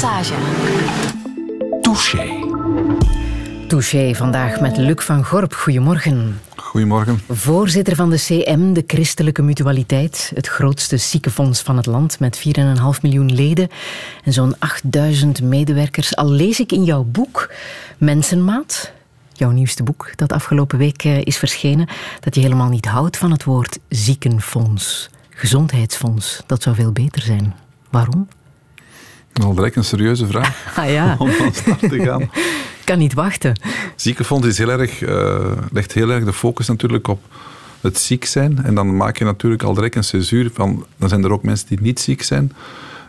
[0.00, 0.34] Passage.
[1.80, 2.44] Touché.
[3.68, 5.54] Touché vandaag met Luc van Gorp.
[5.54, 6.40] Goedemorgen.
[6.56, 7.20] Goedemorgen.
[7.28, 10.32] Voorzitter van de CM, de Christelijke Mutualiteit.
[10.34, 13.68] Het grootste ziekenfonds van het land met 4,5 miljoen leden
[14.24, 16.16] en zo'n 8000 medewerkers.
[16.16, 17.52] Al lees ik in jouw boek
[17.98, 18.92] Mensenmaat,
[19.32, 21.88] jouw nieuwste boek dat afgelopen week eh, is verschenen,
[22.20, 25.10] dat je helemaal niet houdt van het woord ziekenfonds.
[25.30, 27.54] Gezondheidsfonds, dat zou veel beter zijn.
[27.90, 28.28] Waarom?
[29.42, 30.64] Al direct een serieuze vraag.
[30.76, 31.16] Ah ja.
[31.18, 32.30] Om van start te gaan.
[32.84, 33.60] kan niet wachten.
[33.96, 37.20] Ziekenfonds is heel erg, uh, legt heel erg de focus natuurlijk op
[37.80, 38.64] het ziek zijn.
[38.64, 41.68] En dan maak je natuurlijk al direct een censuur van, dan zijn er ook mensen
[41.68, 42.52] die niet ziek zijn.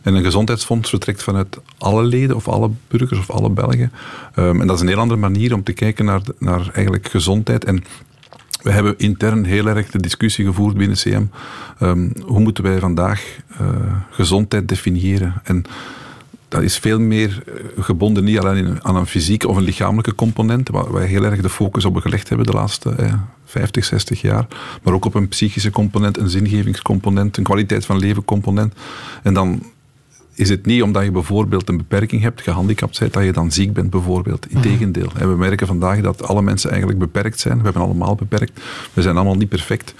[0.01, 3.91] En een gezondheidsfonds vertrekt vanuit alle leden of alle burgers of alle Belgen.
[4.35, 7.65] Um, en dat is een heel andere manier om te kijken naar, naar eigenlijk gezondheid.
[7.65, 7.83] En
[8.61, 11.25] we hebben intern heel erg de discussie gevoerd binnen CM.
[11.81, 13.67] Um, hoe moeten wij vandaag uh,
[14.09, 15.33] gezondheid definiëren?
[15.43, 15.65] En
[16.47, 20.69] dat is veel meer eh, gebonden niet alleen aan een fysieke of een lichamelijke component,
[20.69, 23.13] waar wij heel erg de focus op gelegd hebben de laatste eh,
[23.45, 24.47] 50, 60 jaar,
[24.83, 28.73] maar ook op een psychische component, een zingevingscomponent, een kwaliteit van leven component.
[29.23, 29.63] En dan
[30.33, 33.73] is het niet omdat je bijvoorbeeld een beperking hebt, gehandicapt bent, dat je dan ziek
[33.73, 34.47] bent bijvoorbeeld.
[34.49, 35.11] Integendeel.
[35.15, 37.57] En we merken vandaag dat alle mensen eigenlijk beperkt zijn.
[37.57, 38.61] We hebben allemaal beperkt.
[38.93, 39.93] We zijn allemaal niet perfect.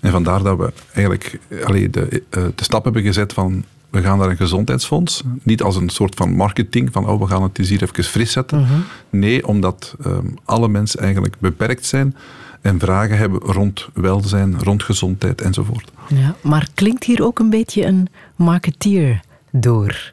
[0.00, 4.18] En vandaar dat we eigenlijk allee, de, eh, de stap hebben gezet van we gaan
[4.18, 5.22] naar een gezondheidsfonds.
[5.42, 8.32] Niet als een soort van marketing, van oh, we gaan het eens hier even fris
[8.32, 8.60] zetten.
[8.60, 8.72] Mhm.
[9.10, 12.16] Nee, omdat um, alle mensen eigenlijk beperkt zijn
[12.60, 15.90] en vragen hebben rond welzijn, rond gezondheid enzovoort.
[16.06, 19.20] Ja, maar klinkt hier ook een beetje een marketeer
[19.50, 20.10] door?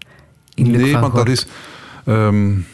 [0.53, 1.45] In nee, want dat is...
[2.05, 2.65] Um,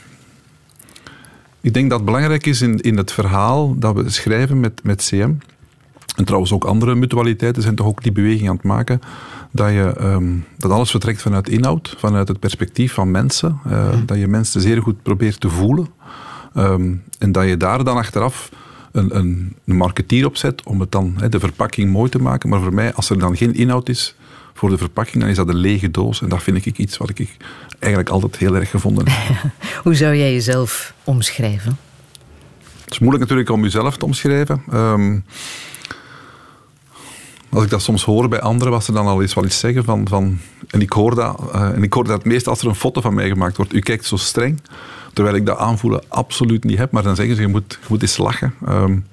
[1.61, 5.03] ik denk dat het belangrijk is in, in het verhaal dat we schrijven met, met
[5.03, 5.31] CM,
[6.15, 9.01] en trouwens ook andere mutualiteiten zijn toch ook die beweging aan het maken,
[9.51, 13.59] dat, je, um, dat alles vertrekt vanuit inhoud, vanuit het perspectief van mensen.
[13.67, 14.05] Uh, mm.
[14.05, 15.87] Dat je mensen zeer goed probeert te voelen.
[16.55, 18.49] Um, en dat je daar dan achteraf
[18.91, 22.49] een, een, een marketeer op zet om het dan, he, de verpakking mooi te maken.
[22.49, 24.15] Maar voor mij, als er dan geen inhoud is
[24.53, 26.21] voor de verpakking, dan is dat een lege doos.
[26.21, 27.37] En dat vind ik iets wat ik
[27.79, 29.51] eigenlijk altijd heel erg gevonden heb.
[29.83, 31.77] Hoe zou jij jezelf omschrijven?
[32.83, 34.63] Het is moeilijk natuurlijk om jezelf te omschrijven.
[34.73, 35.25] Um,
[37.49, 39.83] als ik dat soms hoor bij anderen, was ze dan al eens wel iets zeggen
[39.83, 40.07] van...
[40.07, 42.75] van en, ik hoor dat, uh, en ik hoor dat het meest als er een
[42.75, 43.73] foto van mij gemaakt wordt.
[43.73, 44.61] U kijkt zo streng,
[45.13, 46.91] terwijl ik dat aanvoelen absoluut niet heb.
[46.91, 48.53] Maar dan zeggen ze, je moet, je moet eens lachen.
[48.69, 49.05] Um,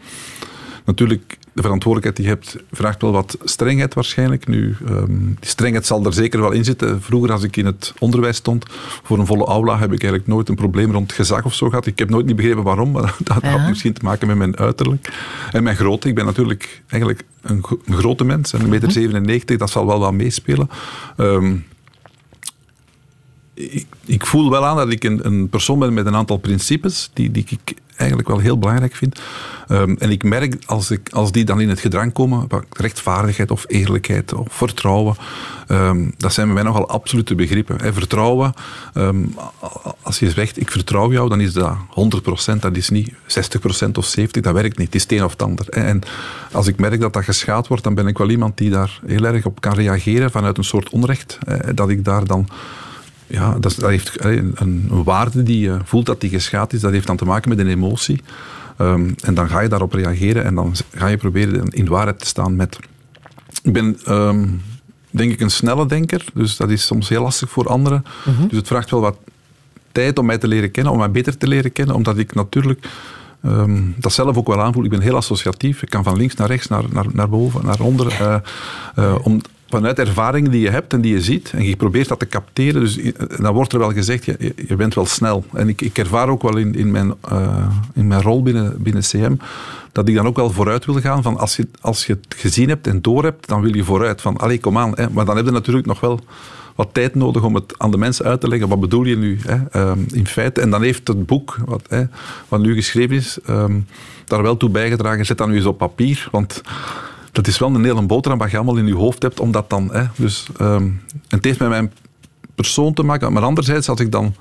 [0.85, 4.47] natuurlijk, de verantwoordelijkheid die je hebt, vraagt wel wat strengheid waarschijnlijk.
[4.47, 7.03] Nu, um, die strengheid zal er zeker wel in zitten.
[7.03, 8.65] Vroeger, als ik in het onderwijs stond,
[9.03, 11.87] voor een volle aula, heb ik eigenlijk nooit een probleem rond gezag of zo gehad.
[11.87, 13.49] Ik heb nooit niet begrepen waarom, maar dat ja.
[13.49, 15.13] had misschien te maken met mijn uiterlijk.
[15.53, 16.09] En mijn grootte.
[16.09, 20.13] Ik ben natuurlijk eigenlijk een, een grote mens, een meter 97, dat zal wel wat
[20.13, 20.71] meespelen.
[21.17, 21.65] Um,
[23.57, 27.11] ik, ik, voel wel aan dat ik een, een, persoon ben met een aantal principes
[27.13, 29.21] die, die ik eigenlijk wel heel belangrijk vind.
[29.69, 33.65] Um, en ik merk als, ik, als die dan in het gedrang komen, rechtvaardigheid of
[33.67, 35.17] eerlijkheid of vertrouwen,
[35.69, 37.77] um, dat zijn bij mij nogal absolute begrippen.
[37.81, 37.93] Hè.
[37.93, 38.53] Vertrouwen,
[38.95, 39.35] um,
[40.03, 41.77] als je zegt ik vertrouw jou, dan is dat
[42.55, 44.87] 100%, dat is niet 60% of 70%, dat werkt niet.
[44.87, 45.69] Het is het een of het ander.
[45.69, 46.01] En
[46.53, 49.25] als ik merk dat dat geschaad wordt, dan ben ik wel iemand die daar heel
[49.25, 51.39] erg op kan reageren vanuit een soort onrecht.
[51.75, 52.49] Dat ik daar dan
[53.27, 56.81] ja, dat, dat heeft een, een, waarde die je voelt dat die geschaad is.
[56.81, 58.23] Dat heeft dan te maken met een emotie.
[58.79, 62.27] Um, en dan ga je daarop reageren en dan ga je proberen in waarheid te
[62.27, 62.79] staan met...
[63.63, 64.63] Ik ben, um,
[65.11, 66.25] denk ik, een snelle denker.
[66.35, 68.05] Dus dat is soms heel lastig voor anderen.
[68.25, 68.49] Mhm.
[68.49, 69.17] Dus het vraagt wel wat
[69.93, 71.95] tijd om mij te leren kennen, om mij beter te leren kennen.
[71.95, 72.89] Omdat ik natuurlijk
[73.45, 74.85] um, dat zelf ook wel aanvoel.
[74.85, 75.83] Ik ben heel associatief.
[75.83, 78.21] Ik kan van links naar rechts, naar, naar, naar boven, naar onder.
[78.21, 78.37] Uh,
[78.99, 82.19] uh, om, vanuit ervaringen die je hebt en die je ziet, en je probeert dat
[82.19, 82.99] te capteren, dus
[83.41, 85.45] dan wordt er wel gezegd, je, je bent wel snel.
[85.53, 89.03] En ik, ik ervaar ook wel in, in, mijn, uh, in mijn rol binnen, binnen
[89.03, 89.35] CM,
[89.93, 92.69] dat ik dan ook wel vooruit wil gaan, van als je, als je het gezien
[92.69, 94.21] hebt en door hebt, dan wil je vooruit.
[94.21, 94.93] Van, allee, kom aan.
[94.95, 95.11] Hè.
[95.11, 96.21] Maar dan heb je natuurlijk nog wel
[96.75, 98.69] wat tijd nodig om het aan de mensen uit te leggen.
[98.69, 100.61] Wat bedoel je nu hè, um, in feite?
[100.61, 102.03] En dan heeft het boek, wat, hè,
[102.49, 103.87] wat nu geschreven is, um,
[104.25, 105.27] daar wel toe bijgedragen.
[105.27, 106.63] Zet dat nu eens op papier, want
[107.37, 109.89] dat is wel een hele boterham wat je allemaal in je hoofd hebt, omdat dan...
[109.93, 111.93] Hè, dus, um, het heeft met mijn
[112.55, 114.35] persoon te maken, maar anderzijds, als ik dan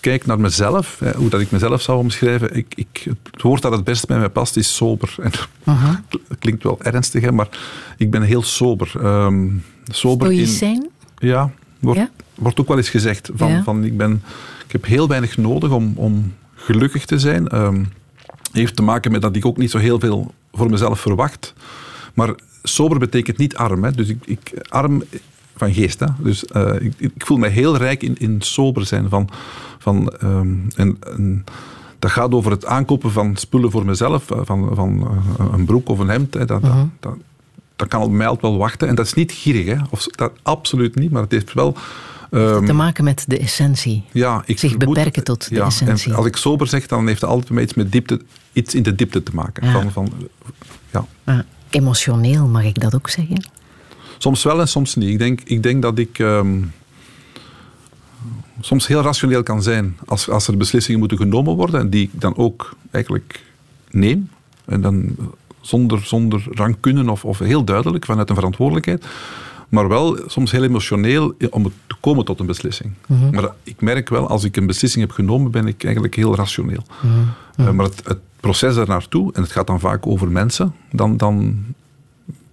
[0.00, 3.72] kijk naar mezelf, hè, hoe dat ik mezelf zou omschrijven, ik, ik, het woord dat
[3.72, 5.14] het best bij mij past is sober.
[5.22, 5.32] En.
[6.38, 7.48] Klinkt wel ernstig, hè, maar
[7.96, 8.92] ik ben heel sober.
[9.04, 11.50] Um, sober in, ja,
[11.80, 12.10] wordt, ja?
[12.34, 13.30] wordt ook wel eens gezegd.
[13.34, 13.62] Van, ja.
[13.62, 14.22] van, ik, ben,
[14.66, 17.56] ik heb heel weinig nodig om, om gelukkig te zijn.
[17.56, 17.88] Um,
[18.52, 21.54] heeft te maken met dat ik ook niet zo heel veel voor mezelf verwacht.
[22.14, 23.84] Maar sober betekent niet arm.
[23.84, 23.90] Hè.
[23.90, 25.02] Dus ik, ik, arm
[25.56, 26.00] van geest.
[26.00, 26.06] Hè?
[26.18, 26.44] Dus
[26.78, 29.08] ik, ik, voel me heel rijk in, in sober zijn.
[29.08, 29.28] Van,
[29.78, 31.44] van, ehm, en, en,
[31.98, 35.22] dat gaat over het aankopen van spullen voor mezelf, van, van
[35.52, 36.34] een broek of een hemd.
[36.34, 36.44] Hè.
[36.44, 36.86] Dat, mhm.
[37.00, 37.14] dat,
[37.76, 38.88] dat, kan op mij altijd wel wachten.
[38.88, 39.76] En dat is niet gierig, hè.
[39.90, 41.76] Of, dat, absoluut niet, maar het heeft wel
[42.30, 44.04] Um, te maken met de essentie.
[44.12, 46.10] Ja, ik Zich beperken tot de essentie.
[46.10, 48.20] En als ik sober zeg, dan heeft het altijd iets met diepte,
[48.52, 49.72] iets in de diepte te maken.
[49.72, 50.12] Van, van,
[50.90, 51.44] ja.
[51.70, 53.44] Emotioneel, mag ik dat ook zeggen?
[54.18, 55.08] Soms wel en soms niet.
[55.08, 56.58] Ik denk, ik denk dat ik ehm,
[58.60, 62.20] soms heel rationeel kan zijn als, als er beslissingen moeten genomen worden en die ik
[62.20, 63.42] dan ook eigenlijk
[63.90, 64.30] neem.
[64.64, 65.16] En dan
[65.60, 69.04] zonder, zonder rancune of, of heel duidelijk vanuit een verantwoordelijkheid
[69.70, 72.92] maar wel soms heel emotioneel om te komen tot een beslissing.
[73.06, 73.30] Mhm.
[73.30, 76.82] Maar ik merk wel, als ik een beslissing heb genomen, ben ik eigenlijk heel rationeel.
[77.02, 77.14] Mhm.
[77.56, 81.16] Eh, maar het, het, proces er naartoe, en het gaat dan vaak over mensen, dan,
[81.16, 81.64] dan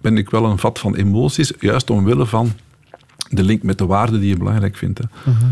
[0.00, 2.52] ben ik wel een vat van emoties, juist omwille van
[3.30, 5.00] de link met de waarden die je belangrijk vindt.
[5.24, 5.46] Mhm.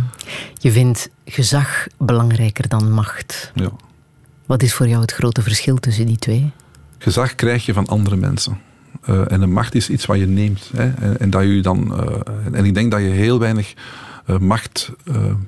[0.55, 3.53] Je vindt gezag belangrijker dan macht.
[3.55, 3.71] Ja.
[4.47, 6.51] Wat is voor jou het grote verschil tussen die twee?
[6.99, 8.61] Gezag krijg je van andere mensen.
[9.11, 10.71] Uh, en de macht is iets wat je neemt.
[10.77, 13.75] Hè, en, dat je dan, uh, en ik denk dat je heel weinig
[14.31, 14.93] uh, macht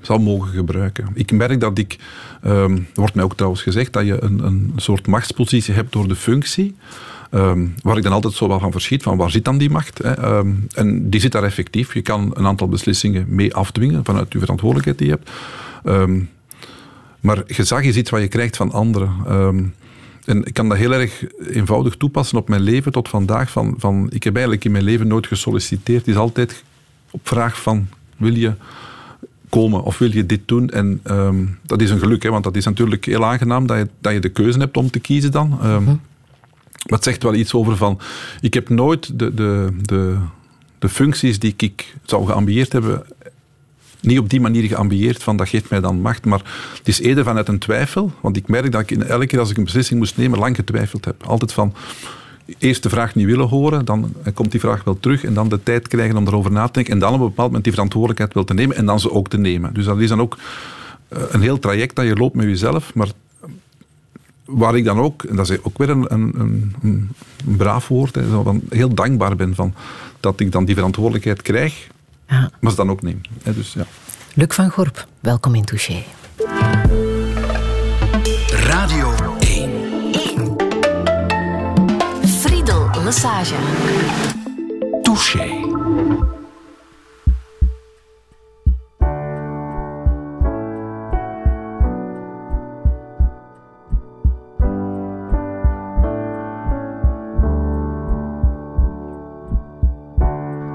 [0.01, 1.09] zou mogen gebruiken.
[1.15, 1.99] Ik merk dat ik,
[2.47, 6.17] um, wordt mij ook trouwens gezegd, dat je een, een soort machtspositie hebt door de
[6.17, 6.77] functie.
[7.31, 9.99] Um, waar ik dan altijd zo wel van verschiet, van waar zit dan die macht?
[10.03, 10.39] Hè?
[10.39, 11.95] Um, en die zit daar effectief.
[11.95, 15.31] Je kan een aantal beslissingen mee afdwingen vanuit je verantwoordelijkheid die je hebt.
[17.21, 19.13] maar gezag is iets wat je krijgt van anderen.
[20.29, 23.51] En ik kan dat heel erg eenvoudig toepassen op mijn leven tot vandaag.
[23.51, 25.99] Van, van, ik heb eigenlijk in mijn leven nooit gesolliciteerd.
[25.99, 26.65] Het is altijd
[27.11, 28.53] op vraag van, wil je
[29.49, 30.71] komen of wil je dit doen?
[30.71, 33.89] En ehm, dat is een geluk, hè, want dat is natuurlijk heel aangenaam dat je,
[34.01, 35.59] dat je de keuze hebt om te kiezen dan.
[35.65, 37.99] Um, Maar het zegt wel iets over van,
[38.41, 40.17] ik heb nooit de, de, de,
[40.79, 43.03] de functies die ik zou geambieerd hebben
[44.00, 46.43] niet op die manier geambieerd van dat geeft mij dan macht, maar
[46.79, 49.50] het is eerder vanuit een twijfel, want ik merk dat ik in, elke keer als
[49.50, 51.23] ik een beslissing moest nemen lang getwijfeld heb.
[51.27, 51.75] Altijd van
[52.59, 55.62] eerst de vraag niet willen horen, dan komt die vraag wel terug en dan de
[55.62, 58.35] tijd krijgen om erover na te denken en dan op een bepaald moment die verantwoordelijkheid
[58.35, 59.75] wil te nemen en dan ze ook te nemen.
[59.75, 60.39] Dus dat is dan ook
[61.09, 63.09] eh, een heel traject dat je loopt met jezelf, maar
[64.45, 68.15] waar ik dan ook, en dat is ook weer een, een, een, een braaf woord,
[68.15, 68.23] hè,
[68.69, 69.75] heel dankbaar ben van
[70.21, 71.89] dat ik dan die verantwoordelijkheid krijg
[72.29, 72.51] ja.
[72.61, 73.21] Maar ze dan ook neem.
[73.43, 73.87] Dus, ja.
[74.35, 76.03] Luc van Gorp, welkom in Touché.
[78.51, 79.71] Radio 1.
[80.13, 80.57] 1.
[82.41, 83.55] Friedel Lassage.
[85.03, 85.67] Touché.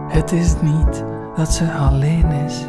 [0.08, 2.66] Het is niet dat ze alleen is.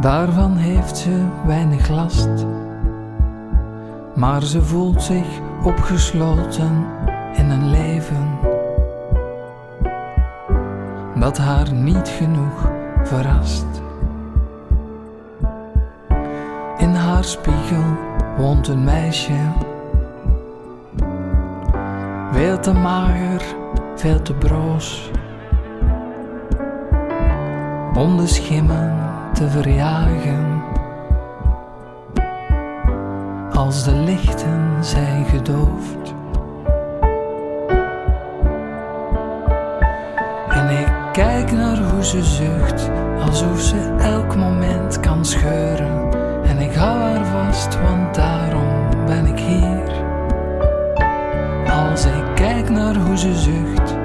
[0.00, 2.46] Daarvan heeft ze weinig last,
[4.14, 5.26] maar ze voelt zich
[5.64, 6.84] opgesloten
[7.34, 8.38] in een leven
[11.14, 12.70] dat haar niet genoeg
[13.02, 13.66] verrast.
[16.76, 17.84] In haar spiegel
[18.36, 19.52] woont een meisje,
[22.32, 23.42] veel te mager,
[23.94, 25.10] veel te broos
[27.98, 28.96] om de schimmen
[29.32, 30.62] te verjagen.
[33.52, 36.14] Als de lichten zijn gedoofd.
[40.48, 42.90] En ik kijk naar hoe ze zucht,
[43.20, 46.12] alsof ze elk moment kan scheuren.
[46.44, 50.06] En ik hou haar vast, want daarom ben ik hier.
[51.72, 53.96] Als ik kijk naar hoe ze zucht,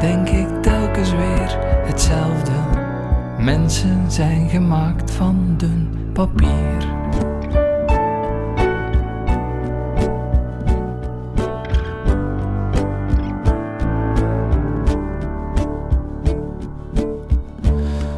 [0.00, 2.77] denk ik telkens weer hetzelfde.
[3.38, 6.86] Mensen zijn gemaakt van dun papier.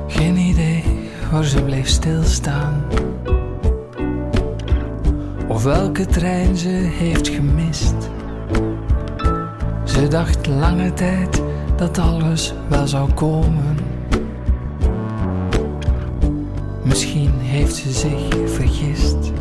[0.06, 0.84] Geen idee
[1.30, 2.84] waar ze bleef stilstaan.
[5.48, 8.10] Of welke trein ze heeft gemist.
[9.84, 11.42] Ze dacht lange tijd
[11.76, 13.89] dat alles wel zou komen
[16.90, 19.32] Misschien heeft ze zich vergist.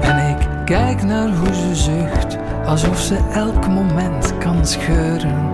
[0.00, 5.50] En ik kijk naar hoe ze zucht, alsof ze elk moment kan scheuren.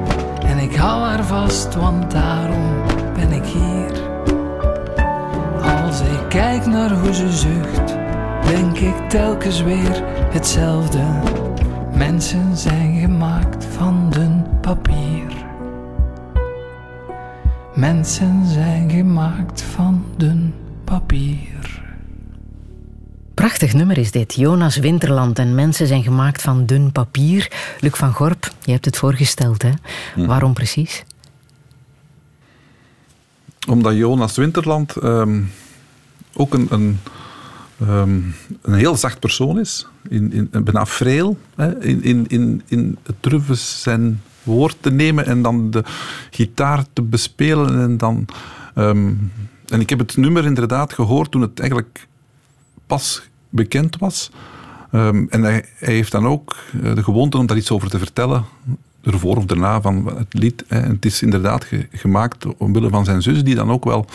[0.46, 2.82] En ik hou haar vast, want daarom
[3.14, 3.92] ben ik hier.
[5.62, 7.96] Als ik kijk naar hoe ze zucht,
[8.46, 11.02] denk ik telkens weer hetzelfde.
[11.94, 13.41] Mensen zijn gemaakt
[18.02, 20.54] Mensen zijn gemaakt van dun
[20.84, 21.82] papier.
[23.34, 24.34] Prachtig nummer is dit.
[24.34, 27.52] Jonas Winterland en mensen zijn gemaakt van dun papier.
[27.80, 29.70] Luc van Gorp, je hebt het voorgesteld, hè?
[30.14, 30.26] Hm.
[30.26, 31.04] Waarom precies?
[33.68, 35.40] Omdat Jonas Winterland ehm,
[36.32, 36.98] ook een, een,
[37.80, 38.20] ehm,
[38.62, 39.86] een heel zacht persoon is.
[40.08, 41.38] In, in, bijna freel.
[41.54, 41.84] Hè?
[41.84, 45.84] In, in, in, in het durven zijn woord te nemen en dan de
[46.30, 47.82] gitaar te bespelen.
[47.82, 48.26] En, dan,
[48.74, 49.12] ehm,
[49.68, 52.06] en ik heb het nummer inderdaad gehoord toen het eigenlijk
[52.86, 54.30] pas bekend was.
[54.90, 57.98] Ehm, en hij, hij, heeft dan ook eh, de gewoonte om daar iets over te
[57.98, 58.44] vertellen,
[59.02, 60.64] ervoor of daarna van het lied.
[60.66, 64.06] En het is inderdaad gemaakt omwille van zijn zus, die dan ook wel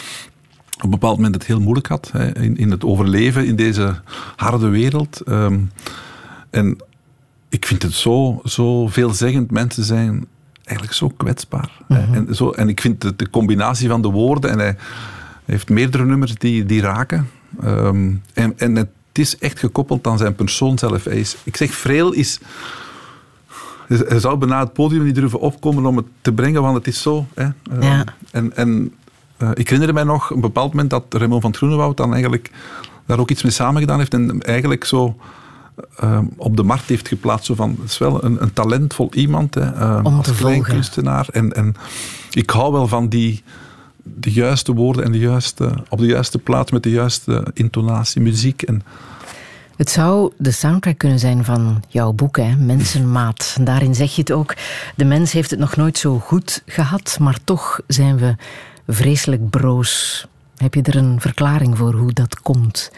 [0.78, 4.02] op een bepaald moment het heel moeilijk had in, in het overleven in deze
[4.36, 5.22] harde wereld.
[5.22, 5.60] Ehm,
[6.50, 6.78] en
[7.58, 9.52] ik vind het zo, zo veelzeggend.
[9.52, 10.26] Mensen zijn
[10.64, 11.72] eigenlijk zo kwetsbaar.
[11.88, 12.14] Mhm.
[12.14, 14.76] en, zo, en ik vind de, de, combinatie van de woorden, en hij
[15.46, 17.30] heeft meerdere nummers die, die raken.
[17.62, 21.04] Ehm, en, en het is echt gekoppeld aan zijn persoon zelf.
[21.04, 22.40] Hij is, ik zeg, Freel is...
[23.88, 27.02] Hij zou bijna het podium niet durven opkomen om het te brengen, want het is
[27.02, 27.26] zo.
[27.34, 27.48] Hè.
[27.72, 28.04] Ehm, ja.
[28.32, 28.94] En, en
[29.38, 32.52] uh, ik herinner mij nog een bepaald moment dat Raymond van Groenewoud dan eigenlijk
[33.06, 35.16] daar ook iets mee samengedaan heeft en eigenlijk zo
[35.96, 37.52] Ehm, op de markt heeft geplaatst.
[37.56, 41.28] Van, het is wel een, een talentvol iemand, hè, uh, als kunstenaar.
[41.32, 41.76] En, en
[42.32, 43.44] ik hou wel van die
[44.04, 48.62] de juiste woorden en de juiste, op de juiste plaats met de juiste intonatie, muziek.
[48.62, 48.82] En,
[49.76, 52.56] het zou de soundtrack kunnen zijn van jouw boek, hè?
[52.56, 53.58] Mensenmaat.
[53.62, 54.56] daarin zeg je het ook.
[54.96, 58.36] De mens heeft het nog nooit zo goed gehad, maar toch zijn we
[58.88, 60.26] vreselijk broos.
[60.56, 62.92] Heb je er een verklaring voor hoe dat komt?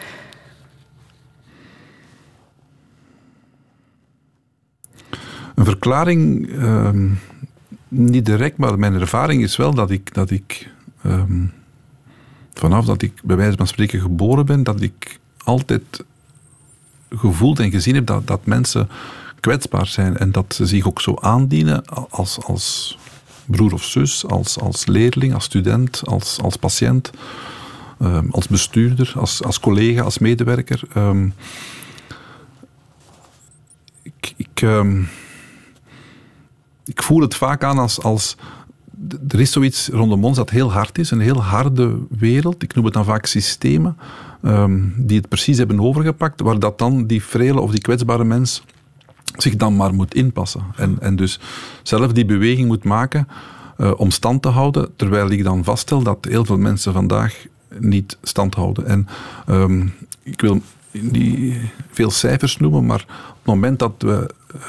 [5.60, 7.08] Een verklaring, ehm,
[7.88, 10.70] niet direct, maar mijn ervaring is wel dat ik, dat ik
[11.02, 11.44] ehm,
[12.54, 16.04] vanaf dat ik bij wijze van spreken geboren ben, dat ik altijd
[17.10, 18.88] gevoeld en gezien heb dat, dat mensen
[19.40, 22.98] kwetsbaar zijn en dat ze zich ook zo aandienen als, als
[23.44, 27.10] broer of zus, als, als leerling, als student, als, als patiënt,
[27.98, 30.82] ehm, als bestuurder, als, als collega, als medewerker.
[34.02, 34.62] ik, ik
[36.90, 38.36] ik voel het vaak aan als, als
[39.28, 42.62] er is zoiets rondom ons dat heel hard is, een heel harde wereld.
[42.62, 43.96] Ik noem het dan vaak systemen,
[44.42, 48.62] ehm, die het precies hebben overgepakt, waar dat dan die frele of die kwetsbare mens
[49.36, 50.62] zich dan maar moet inpassen.
[50.76, 51.40] En, en dus
[51.82, 53.28] zelf die beweging moet maken
[53.78, 57.46] uh, om stand te houden, terwijl ik dan vaststel dat heel veel mensen vandaag
[57.78, 58.86] niet stand houden.
[58.86, 59.08] En
[59.48, 59.92] um,
[60.22, 61.56] ik wil niet
[61.90, 64.60] veel cijfers noemen, maar op het moment dat we uh,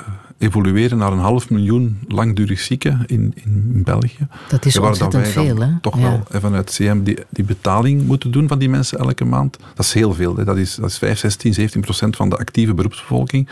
[0.41, 4.27] evolueren naar een half miljoen langdurig zieken in, in België.
[4.49, 5.79] Dat is ontzettend veel, hè?
[5.81, 9.57] Toch wel vanuit CM die, die betaling moeten doen van die mensen elke maand.
[9.75, 10.35] Dat is heel veel.
[10.35, 10.43] Hè.
[10.43, 13.49] Dat, is, dat is 5, 16, 17 procent van de actieve beroepsbevolking.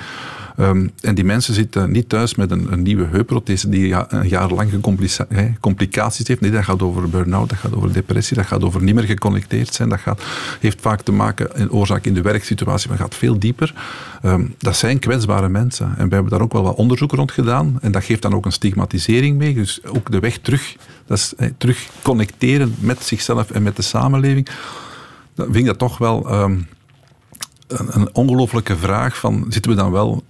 [0.59, 4.49] Ehm, en die mensen zitten niet thuis met een, een nieuwe heupprothese die een jaar
[4.49, 4.71] lang
[5.59, 6.41] complicaties heeft.
[6.41, 9.73] Nee, dat gaat over burn-out, dat gaat over depressie, dat gaat over niet meer geconnecteerd
[9.73, 9.89] zijn.
[9.89, 10.21] Dat gaat,
[10.59, 13.73] heeft vaak te maken, een oorzaak in de werksituatie, maar gaat veel dieper.
[14.21, 15.97] Ehm, dat zijn kwetsbare mensen.
[15.97, 17.77] En we hebben daar ook wel wat onderzoek rond gedaan.
[17.81, 19.53] En dat geeft dan ook een stigmatisering mee.
[19.53, 24.47] Dus ook de weg terug, dat is terug connecteren met zichzelf en met de samenleving.
[25.35, 26.57] Dan vind ik dat toch wel ehm,
[27.67, 30.23] een, een ongelofelijke vraag van, zitten we dan wel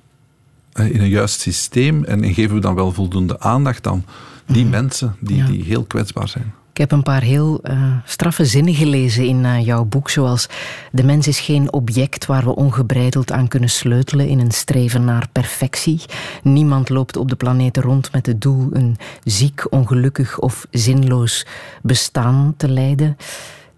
[0.73, 4.05] in een juist systeem en geven we dan wel voldoende aandacht aan
[4.45, 4.71] die mhm.
[4.71, 6.53] mensen die, die heel kwetsbaar zijn.
[6.79, 10.47] Ik heb een paar heel uh, straffe zinnen gelezen in uh, jouw boek, zoals
[10.91, 15.27] de mens is geen object waar we ongebreideld aan kunnen sleutelen in een streven naar
[15.31, 16.01] perfectie.
[16.43, 21.45] Niemand loopt op de planeet rond met het doel een ziek, ongelukkig of zinloos
[21.81, 23.17] bestaan te leiden.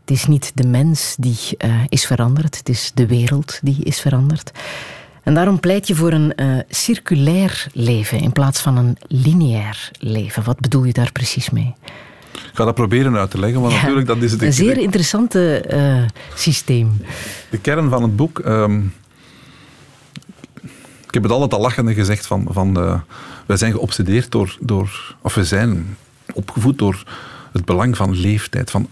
[0.01, 3.99] Het is niet de mens die uh, is veranderd, het is de wereld die is
[3.99, 4.51] veranderd.
[5.23, 10.43] En daarom pleit je voor een uh, circulair leven in plaats van een lineair leven.
[10.43, 11.73] Wat bedoel je daar precies mee?
[12.51, 14.41] Ik ga dat proberen uit te leggen, want natuurlijk dat is het...
[14.41, 17.01] Een zeer interessant uh, eh, systeem.
[17.49, 18.41] De kern van het boek...
[18.45, 18.93] Um,
[21.07, 22.47] ik heb het altijd al lachende gezegd van...
[22.49, 22.99] van uh,
[23.45, 25.15] wij zijn geobsedeerd door, door...
[25.21, 25.97] Of we zijn
[26.33, 27.03] opgevoed door
[27.51, 28.71] het belang van leeftijd.
[28.71, 28.87] Van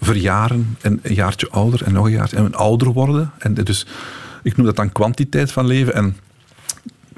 [0.00, 2.36] verjaren en een jaartje ouder en nog een jaartje...
[2.36, 3.32] En ouder worden.
[3.38, 3.86] En dus
[4.42, 5.94] ik noem dat dan kwantiteit van leven.
[5.94, 6.16] En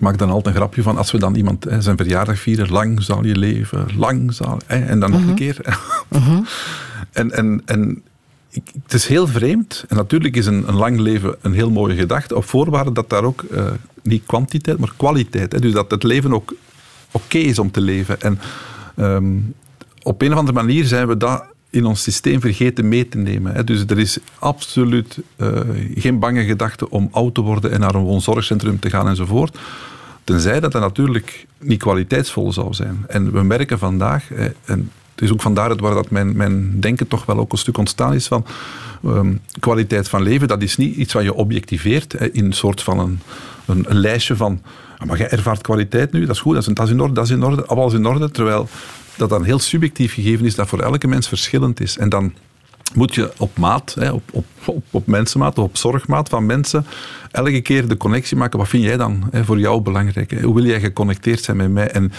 [0.02, 3.02] maak dan altijd een grapje van als we dan iemand hè, zijn verjaardag vieren, lang
[3.02, 4.60] zal je leven, lang zal.
[4.66, 5.34] Hè, en dan nog een mhm.
[5.34, 5.56] keer.
[6.08, 6.40] Mhm.
[7.12, 8.02] en, en, en
[8.82, 9.84] het is heel vreemd.
[9.88, 13.24] En natuurlijk is een, een lang leven een heel mooie gedachte, op voorwaarde dat daar
[13.24, 13.64] ook uh,
[14.02, 15.52] niet kwantiteit, maar kwaliteit.
[15.52, 15.58] Hè.
[15.58, 16.54] Dus dat het leven ook
[17.10, 18.20] oké is om te leven.
[18.20, 18.40] En
[18.96, 19.36] ehm,
[20.02, 23.54] op een of andere manier zijn we dat in ons systeem vergeten mee te nemen.
[23.54, 23.64] Hè.
[23.64, 25.60] Dus er is absoluut uh,
[25.94, 29.58] geen bange gedachte om oud te worden en naar een woonzorgcentrum te gaan enzovoort.
[30.24, 33.04] Tenzij dat dat natuurlijk niet kwaliteitsvol zou zijn.
[33.08, 34.30] En we merken vandaag,
[34.64, 37.78] en het is ook vandaar waar dat mijn, mijn denken toch wel ook een stuk
[37.78, 38.46] ontstaan is van
[39.04, 40.48] um, kwaliteit van leven.
[40.48, 43.20] Dat is niet iets wat je objectiveert in een soort van een,
[43.66, 44.60] een, een lijstje van
[44.98, 47.14] ah, maar jij ervaart kwaliteit nu, dat is goed, dat is, dat is in orde,
[47.14, 48.30] dat is in orde, alles in orde.
[48.30, 48.68] Terwijl
[49.16, 51.98] dat dan heel subjectief gegeven is, dat voor elke mens verschillend is.
[51.98, 52.32] En dan
[52.94, 56.86] moet je op maat, op, op, op, op mensenmaat op zorgmaat van mensen,
[57.30, 58.58] elke keer de connectie maken.
[58.58, 60.40] Wat vind jij dan voor jou belangrijk?
[60.40, 61.90] Hoe wil jij geconnecteerd zijn met mij?
[61.90, 62.12] En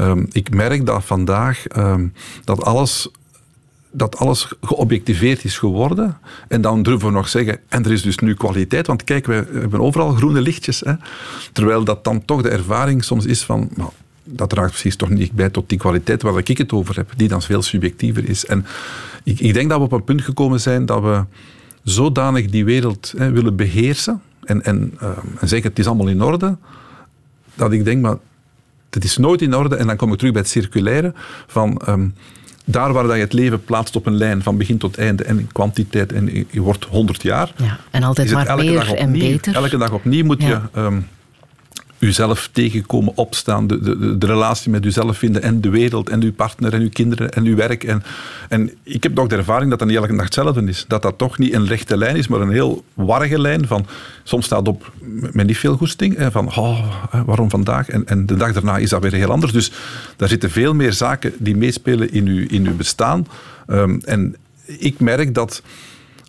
[0.00, 2.12] um, ik merk dat vandaag um,
[2.44, 3.08] dat alles
[3.92, 6.18] dat alles geobjectiveerd is geworden.
[6.48, 8.86] En dan durven we nog zeggen, en er is dus nu kwaliteit.
[8.86, 10.80] Want kijk, we hebben overal groene lichtjes.
[10.80, 10.92] Hè?
[11.52, 13.90] Terwijl dat dan toch de ervaring soms is van, nou,
[14.24, 17.28] dat draagt precies toch niet bij tot die kwaliteit waar ik het over heb, die
[17.28, 18.46] dan veel subjectiever is.
[18.46, 18.66] En
[19.22, 21.24] ik, ik denk dat we op een punt gekomen zijn dat we
[21.82, 25.08] zodanig die wereld hè, willen beheersen en, en, uh,
[25.40, 26.56] en zeggen het is allemaal in orde,
[27.54, 28.16] dat ik denk, maar
[28.90, 29.76] het is nooit in orde.
[29.76, 31.12] En dan kom ik terug bij het circulaire
[31.46, 31.82] van...
[31.88, 32.14] Um,
[32.64, 35.38] daar waar dat je het leven plaatst op een lijn van begin tot einde en
[35.38, 37.52] in kwantiteit en je wordt 100 jaar.
[37.56, 39.54] Ja, en altijd maar meer en beter.
[39.54, 41.06] Elke dag opnieuw moet je um,
[42.00, 46.32] uzelf tegenkomen, opstaan, de, de, de, relatie met uzelf vinden en de wereld en uw
[46.32, 47.84] partner en uw kinderen en uw werk.
[47.84, 48.02] En,
[48.48, 50.84] en ik heb toch de ervaring dat dat niet elke dag hetzelfde is.
[50.88, 53.86] Dat dat toch niet een rechte lijn is, maar een heel warrige lijn van
[54.22, 54.92] soms staat op
[55.32, 56.94] met niet veel goesting, van oh,
[57.26, 57.88] waarom vandaag?
[57.88, 59.52] En, en de dag daarna is dat weer heel anders.
[59.52, 59.72] Dus
[60.16, 63.26] daar zitten veel meer zaken die meespelen in uw, in uw bestaan.
[63.66, 65.62] Um, en ik merk dat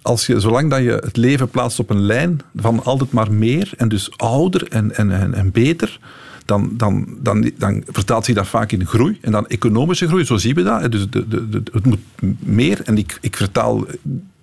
[0.02, 3.72] als je, zolang dat je het leven plaatst op een lijn van altijd maar meer
[3.78, 6.00] en dus ouder en, en, en, en beter,
[6.46, 9.18] dan, dan, dan, dan vertaalt zich dat vaak in groei.
[9.22, 10.92] En dan economische groei, zo zien we dat.
[10.92, 12.00] Dus de, de, de, het moet
[12.40, 12.82] meer.
[12.86, 13.86] En ik, ik vertaal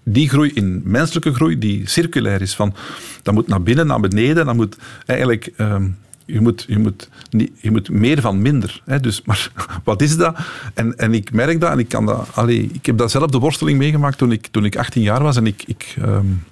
[0.03, 2.55] die groei in menselijke groei, die circulair is.
[2.55, 2.75] Van,
[3.23, 4.47] dat moet naar binnen, naar beneden.
[4.47, 5.53] Dat moet eigenlijk...
[5.57, 5.97] Um,
[6.29, 8.83] je moet, je moet, niet, je moet meer van minder.
[8.85, 9.01] Hè?
[9.01, 9.51] Dus, maar
[9.85, 10.39] wat is dat?
[10.75, 12.29] En, en ik merk dat en ik kan dat.
[12.35, 15.37] Allee, ik heb dat zelf de worsteling meegemaakt toen ik, toen ik 18 jaar was
[15.37, 16.45] en ik, ik, um,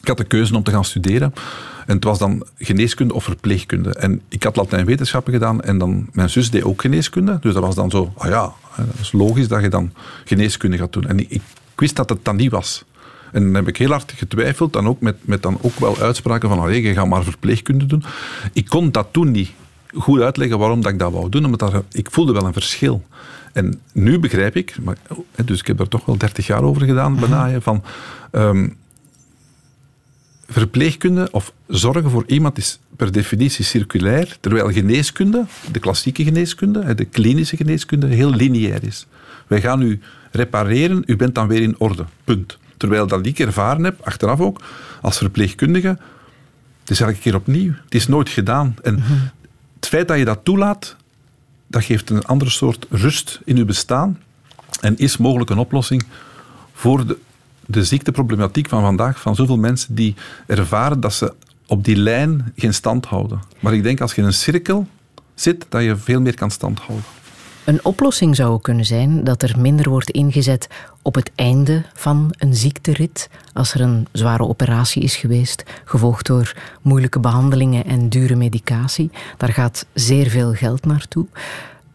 [0.00, 1.32] ik had de keuze om te gaan studeren.
[1.86, 3.94] En het was dan geneeskunde of verpleegkunde.
[3.94, 7.38] En ik had Latijn wetenschappen gedaan en dan, mijn zus deed ook geneeskunde.
[7.40, 9.92] Dus dat was dan zo, ah ja, dat is logisch dat je dan
[10.24, 11.06] geneeskunde gaat doen.
[11.06, 11.42] En ik, ik
[11.74, 12.84] wist dat het dan niet was.
[13.34, 16.48] En dan heb ik heel hard getwijfeld, dan ook met, met dan ook wel uitspraken
[16.48, 18.04] van, allee, je gaat maar verpleegkunde doen.
[18.52, 19.50] Ik kon dat toen niet
[19.94, 23.02] goed uitleggen waarom dat ik dat wou doen, omdat ik voelde wel een verschil.
[23.52, 24.96] En nu begrijp ik, maar,
[25.44, 27.82] dus ik heb er toch wel 30 jaar over gedaan, bijna, van
[28.32, 28.76] um,
[30.46, 37.04] verpleegkunde of zorgen voor iemand is per definitie circulair, terwijl geneeskunde, de klassieke geneeskunde, de
[37.04, 39.06] klinische geneeskunde, heel lineair is.
[39.46, 42.04] Wij gaan u repareren, u bent dan weer in orde.
[42.24, 42.58] Punt.
[42.84, 44.60] Terwijl dat ik ervaren heb, achteraf ook,
[45.00, 45.88] als verpleegkundige,
[46.80, 47.72] het is elke keer opnieuw.
[47.84, 48.76] Het is nooit gedaan.
[48.82, 49.12] En mhm.
[49.74, 50.96] het feit dat je dat toelaat,
[51.66, 54.20] dat geeft een andere soort rust in je bestaan
[54.80, 56.04] en is mogelijk een oplossing
[56.72, 57.18] voor de,
[57.66, 60.14] de ziekteproblematiek van vandaag van zoveel mensen die
[60.46, 61.34] ervaren dat ze
[61.66, 63.40] op die lijn geen stand houden.
[63.60, 64.88] Maar ik denk als je in een cirkel
[65.34, 67.06] zit, dat je veel meer kan stand houden.
[67.64, 70.68] Een oplossing zou kunnen zijn dat er minder wordt ingezet
[71.02, 76.56] op het einde van een ziekterit, als er een zware operatie is geweest, gevolgd door
[76.82, 79.10] moeilijke behandelingen en dure medicatie.
[79.36, 81.26] Daar gaat zeer veel geld naartoe.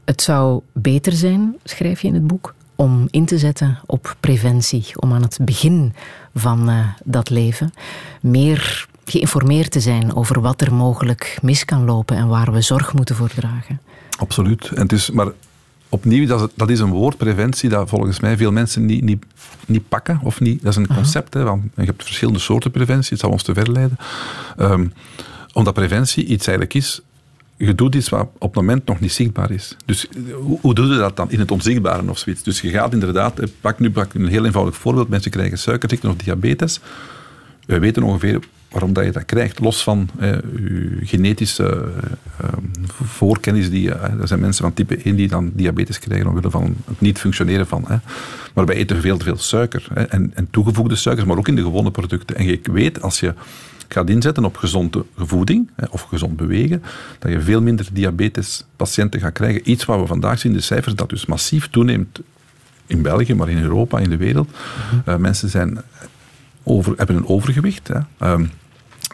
[0.06, 4.86] Het zou beter zijn, schrijf je in het boek, om in te zetten op preventie,
[4.96, 5.94] om aan het begin
[6.36, 7.74] van uh, dat leven
[8.22, 12.94] meer geïnformeerd te zijn over wat er mogelijk mis kan lopen en waar we zorg
[12.94, 13.80] moeten voor dragen.
[14.18, 14.68] Absoluut.
[14.68, 15.32] En het is, maar
[15.90, 19.26] opnieuw, dat is, dat is een woord, preventie, dat volgens mij veel mensen niet, niet,
[19.66, 20.20] niet pakken.
[20.24, 21.34] Of niet, dat is een concept.
[21.34, 23.98] Hè, want je hebt verschillende soorten preventie, het zal ons te ver leiden.
[24.60, 24.94] Um,
[25.54, 27.02] omdat preventie iets eigenlijk is,
[27.58, 29.76] je doet iets wat op het moment nog niet zichtbaar is.
[29.86, 32.44] Dus hoe, hoe doe je dat dan in het onzichtbare of zoiets?
[32.44, 36.16] Dus je gaat inderdaad, pak nu pak een heel eenvoudig voorbeeld, mensen krijgen suikerziekte of
[36.16, 36.80] diabetes.
[37.66, 39.60] We weten ongeveer waarom dat je dat krijgt.
[39.60, 41.88] Los van eh, je genetische
[42.38, 42.48] eh,
[43.04, 43.70] voorkennis.
[43.70, 47.02] Die, eh, er zijn mensen van type 1 die dan diabetes krijgen omwille van het
[47.02, 47.90] niet functioneren van.
[47.90, 47.98] Eh.
[48.54, 49.88] Maar wij eten veel te veel suiker.
[49.94, 52.36] en, en, toegevoegde suikers, maar ook in de gewone producten.
[52.36, 53.34] En je weet, als je
[53.88, 56.84] gaat inzetten op gezonde voeding of gezond bewegen,
[57.20, 59.70] dat je veel minder diabetespatiënten gaat krijgen.
[59.70, 62.20] Iets wat we vandaag zien, de cijfers, dat dus massief toeneemt
[62.88, 64.50] in België, maar in Europa, in de wereld.
[65.06, 65.22] Mhm.
[65.22, 65.82] mensen zijn
[66.64, 67.88] over, hebben een overgewicht.
[67.88, 68.32] Hè.
[68.32, 68.52] Um,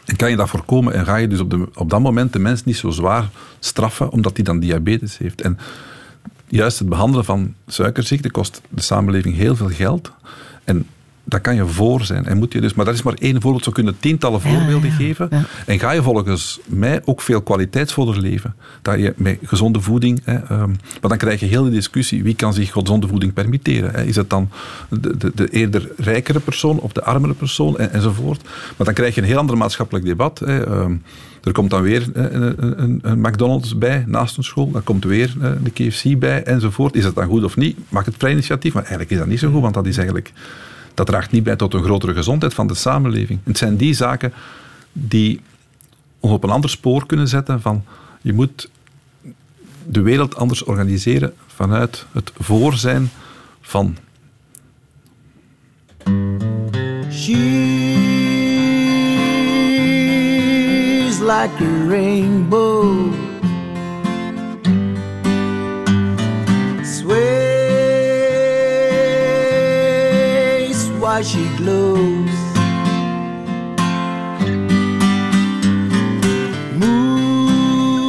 [0.04, 2.38] En kan je dat voorkomen en ga je dus op, de, op dat moment de
[2.38, 3.28] mens niet zo zwaar
[3.58, 5.40] straffen omdat hij dan diabetes heeft.
[5.40, 5.58] En
[6.48, 10.12] juist het behandelen van suikerziekte kost de samenleving heel veel geld.
[10.64, 10.86] En
[11.28, 12.26] dat kan je voor zijn.
[12.26, 13.64] En moet je dus, maar dat is maar één voorbeeld.
[13.64, 15.28] Zo kunnen tientallen voorbeelden geven.
[15.66, 18.54] En ga je volgens mij ook veel kwaliteitsvoller leven.
[18.82, 20.20] Dat je met gezonde voeding...
[20.24, 22.22] Hè, um, maar dan krijg je heel de discussie.
[22.22, 23.90] Wie kan zich gezonde voeding permitteren?
[23.94, 24.04] Hè?
[24.04, 24.50] Is het dan
[24.88, 27.78] de, de, de, eerder rijkere persoon of de armere persoon?
[27.78, 28.42] En, enzovoort.
[28.76, 30.38] Maar dan krijg je een heel ander maatschappelijk debat.
[30.38, 30.68] Hè.
[30.68, 31.02] Um,
[31.42, 34.70] er komt dan weer een, een, een, McDonald's bij naast een school.
[34.70, 36.94] Dan komt weer de KFC bij enzovoort.
[36.94, 37.78] Is dat dan goed of niet?
[37.88, 38.72] Mag het vrij initiatief?
[38.72, 40.32] Maar eigenlijk is dat niet zo goed, want dat is eigenlijk
[40.96, 43.40] dat draagt niet bij tot een grotere gezondheid van de samenleving.
[43.44, 44.32] Het zijn die zaken
[44.92, 45.40] die
[46.20, 47.84] ons op een ander spoor kunnen zetten van
[48.20, 48.70] je moet
[49.86, 53.10] de wereld anders organiseren vanuit het voorzijn
[53.60, 53.96] van.
[57.10, 57.58] She's
[61.20, 63.25] like a rainbow.
[71.16, 72.36] Why she glows.
[76.78, 78.04] Moves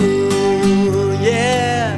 [1.23, 1.97] yeah.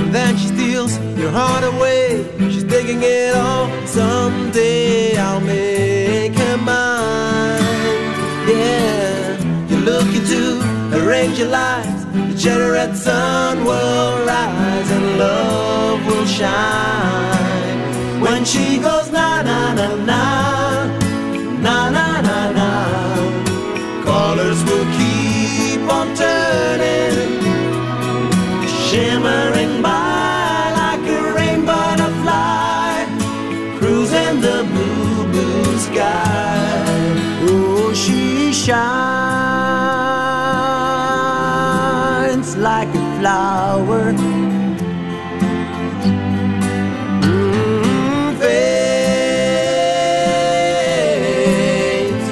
[0.00, 2.26] And then she steals your heart away.
[2.50, 3.63] She's taking it all
[3.94, 7.62] Someday I'll make her mine.
[8.48, 10.42] Yeah, you're looking to
[10.98, 12.04] arrange your lives.
[12.06, 18.20] The generate sun will rise and love will shine.
[18.20, 20.22] When she goes na na na na,
[21.66, 22.70] na na na na,
[24.04, 27.23] colors will keep on turning,
[43.34, 44.04] flower.
[47.22, 47.54] Mm,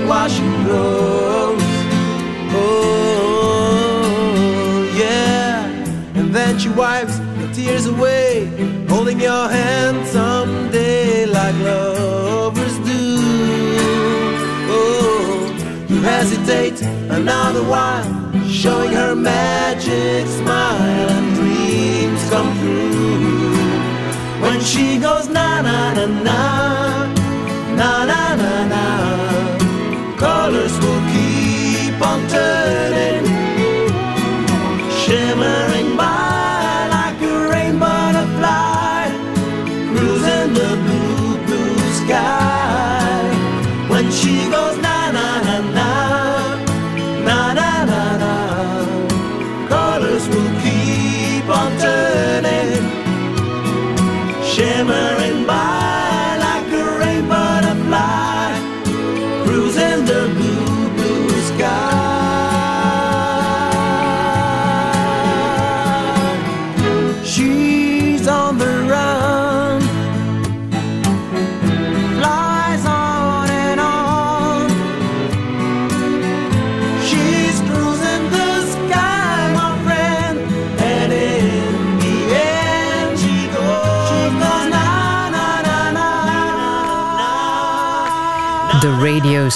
[0.09, 1.63] while she grows.
[2.61, 3.97] Oh,
[5.03, 5.67] yeah.
[6.19, 8.47] And then she wipes the tears away,
[8.89, 13.05] holding your hand someday like lovers do.
[14.77, 15.35] Oh,
[15.89, 16.79] you hesitate
[17.19, 18.12] another while,
[18.63, 23.57] showing her magic smile and dreams come true.
[24.41, 26.43] When she goes na na na na,
[27.79, 28.85] na na na na,
[30.17, 33.27] colors will keep on turning,
[35.01, 39.11] shimmering by like a rainbow butterfly,
[39.91, 42.52] cruising the blue blue sky.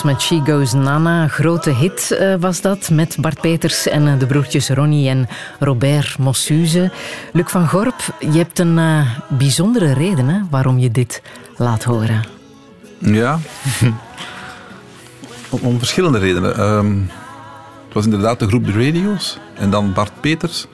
[0.02, 1.28] Met She Goes Nana.
[1.28, 5.28] Grote hit eh, was dat met Bart Peters en eh, de broertjes Ronnie en
[5.58, 6.90] Robert Mossuze.
[7.32, 11.22] Luc van Gorp, je hebt een eh, bijzondere reden hè, waarom je dit
[11.56, 12.24] laat horen.
[12.98, 13.38] Ja,
[15.50, 16.56] om, om verschillende redenen.
[16.56, 17.00] Ehm,
[17.84, 20.66] het was inderdaad de groep de Radio's en dan Bart Peters.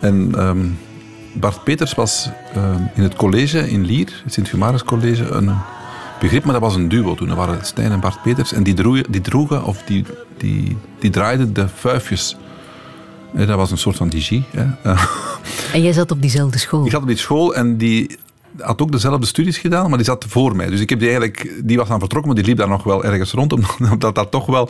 [0.00, 0.66] En ehm,
[1.32, 5.50] Bart Peters was ehm, in het college in Lier, het Sint-Humaris College, een
[6.20, 7.28] begrip, maar dat was een duo toen.
[7.28, 8.52] Dat waren Stijn en Bart Peters.
[8.52, 10.04] En die droegen, die droegen of die,
[10.38, 12.36] die, die draaiden de fuifjes.
[13.34, 14.42] Eh, Dat was een soort van DJ.
[14.50, 14.66] Hè.
[15.72, 16.82] En jij zat op diezelfde school.
[16.82, 18.18] Die zat op die school en die
[18.58, 20.70] had ook dezelfde studies gedaan, maar die zat voor mij.
[20.70, 23.04] Dus ik heb die eigenlijk, die was dan vertrokken, maar die liep daar nog wel
[23.04, 23.52] ergens rond,
[23.90, 24.68] omdat, dat toch wel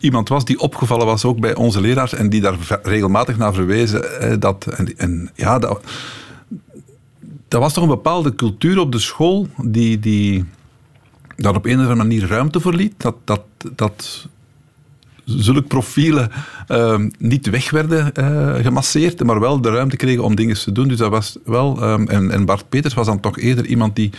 [0.00, 4.20] iemand was die opgevallen was ook bij onze leraars en die daar regelmatig naar verwezen.
[4.20, 5.80] eh, Dat, en, en ja, dat,
[7.48, 10.44] dat was toch een bepaalde cultuur op de school die, die
[11.42, 12.94] daar op een of andere manier ruimte voor liet.
[12.96, 13.42] Dat, dat,
[13.74, 14.28] dat
[15.24, 16.30] zulke profielen
[16.66, 20.88] ehm, niet weg werden uh, gemasseerd, maar wel de ruimte kregen om dingen te doen.
[20.88, 21.82] Dus dat was wel...
[21.82, 24.10] Ehm, en, en Bart Peters was dan toch eerder iemand die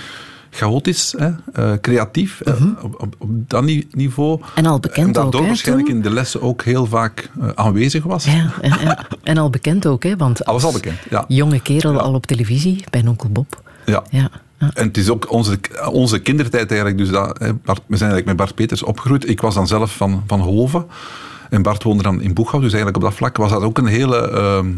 [0.49, 4.41] chaotisch, hè, uh, creatief, uh, op, op, op, dat niveau.
[4.55, 8.25] En al bekend en ook, daardoor waarschijnlijk in de lessen ook heel vaak aanwezig was.
[8.25, 10.15] Ja, en, en, en, al bekend ook, hè?
[10.17, 11.25] Want was al bekend, ja.
[11.27, 11.99] jonge kerel Ja.
[11.99, 13.62] al op televisie, bij Onkel Bob.
[13.86, 14.03] Ja.
[14.10, 14.29] Ja.
[14.74, 15.60] En het is ook onze,
[15.91, 16.97] onze kindertijd eigenlijk.
[16.97, 19.30] Dus dat, hè, Bart, we zijn eigenlijk met Bart Peters opgegroeid.
[19.30, 20.86] Ik was dan zelf van, van Hoven.
[21.50, 22.62] En Bart woonde dan in Boeghout.
[22.62, 24.69] Dus eigenlijk op dat vlak was dat ook een hele ehm,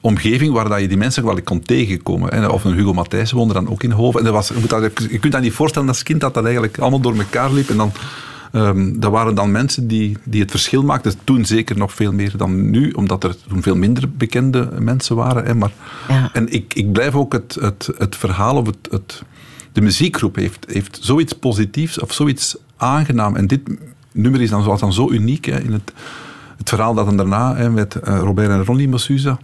[0.00, 2.34] omgeving waar dat je die mensen wel kon tegenkomen.
[2.34, 2.46] Hè.
[2.46, 4.18] Of een Hugo Matthijs woonde dan ook in Hoven.
[4.18, 6.44] En dat was, je, moet dat, je kunt dat niet voorstellen als kind dat dat
[6.44, 7.70] eigenlijk allemaal door elkaar liep.
[7.70, 7.92] En dan...
[8.52, 11.12] Um, dat waren dan mensen die, die het verschil maakten.
[11.24, 15.44] Toen zeker nog veel meer dan nu, omdat er toen veel minder bekende mensen waren.
[15.44, 15.54] Hè.
[15.54, 15.72] Maar,
[16.08, 16.30] Ja.
[16.32, 19.22] En ik, ik blijf ook het, het, het verhaal of het, het,
[19.72, 23.36] de muziekgroep heeft, heeft zoiets positiefs of zoiets aangenaam.
[23.36, 23.60] En dit
[24.12, 25.92] nummer is dan, was dan zo uniek hè, in het,
[26.56, 29.38] het verhaal dat dan daarna hè, met uh, Robert en Ronnie Mossuza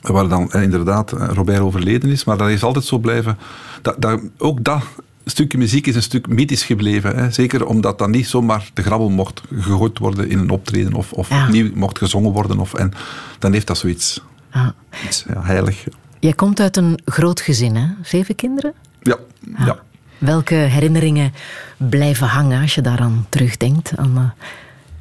[0.00, 3.38] waar dan eh, inderdaad eh, Robert overleden is, maar dat is altijd zo blijven.
[3.82, 4.82] Dat, dat, ook dat
[5.30, 7.16] stukje muziek is een stuk mythisch gebleven.
[7.16, 7.30] Hè?
[7.30, 11.28] Zeker omdat dat niet zomaar te grabbel mocht gegooid worden in een optreden of, of
[11.28, 11.44] Ja.
[11.46, 12.58] opnieuw mocht gezongen worden.
[12.58, 12.92] Of, en
[13.38, 14.74] dan heeft dat zoiets Ja.
[15.04, 15.84] iets, ja, heilig.
[16.20, 17.86] Jij komt uit een groot gezin, hè?
[18.02, 18.72] Zeven kinderen?
[19.02, 19.16] Ja,
[19.58, 19.78] ja.
[20.18, 21.32] Welke herinneringen
[21.76, 24.34] blijven hangen als je daaraan terugdenkt, aan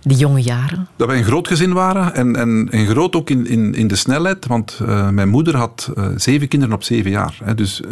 [0.06, 0.88] die jonge jaren?
[0.96, 3.96] Dat wij een groot gezin waren en, en, en groot ook in, in, in de
[3.96, 7.38] snelheid, want uh, mijn moeder had uh, zeven kinderen op zeven jaar.
[7.44, 7.88] Hè, dus uh,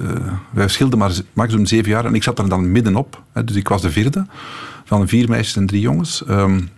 [0.51, 3.23] wij verschilden maar maximum zeven jaar en ik zat er dan middenop.
[3.31, 4.25] Hè, dus ik was de vierde
[4.85, 6.23] van vier meisjes en drie jongens.
[6.29, 6.69] Um,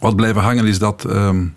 [0.00, 1.54] wat blijven hangen is dat um,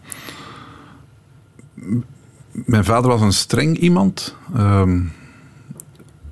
[2.51, 4.35] mijn vader was een streng iemand.
[4.57, 5.11] Um,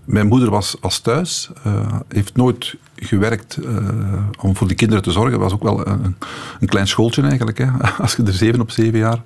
[0.07, 3.77] mijn moeder was als thuis, uh, heeft nooit gewerkt uh,
[4.41, 5.31] om voor die kinderen te zorgen.
[5.31, 6.15] Het was ook wel een,
[6.59, 7.67] een klein schooltje eigenlijk, hè,
[8.03, 9.21] als je er zeven op zeven jaar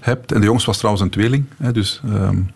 [0.00, 0.32] hebt.
[0.32, 1.44] En de jongens was trouwens een tweeling.
[1.56, 2.50] Hè, dus um,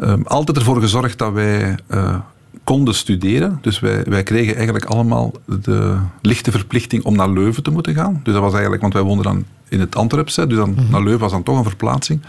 [0.00, 2.16] um, altijd ervoor gezorgd dat wij uh,
[2.64, 3.58] konden studeren.
[3.60, 8.20] Dus wij, wij kregen eigenlijk allemaal de lichte verplichting om naar Leuven te moeten gaan.
[8.22, 10.90] Dus dat was eigenlijk, want wij woonden dan in het Antwerpse, dus dan, mm -hmm.
[10.90, 12.20] naar Leuven was dan toch een verplaatsing.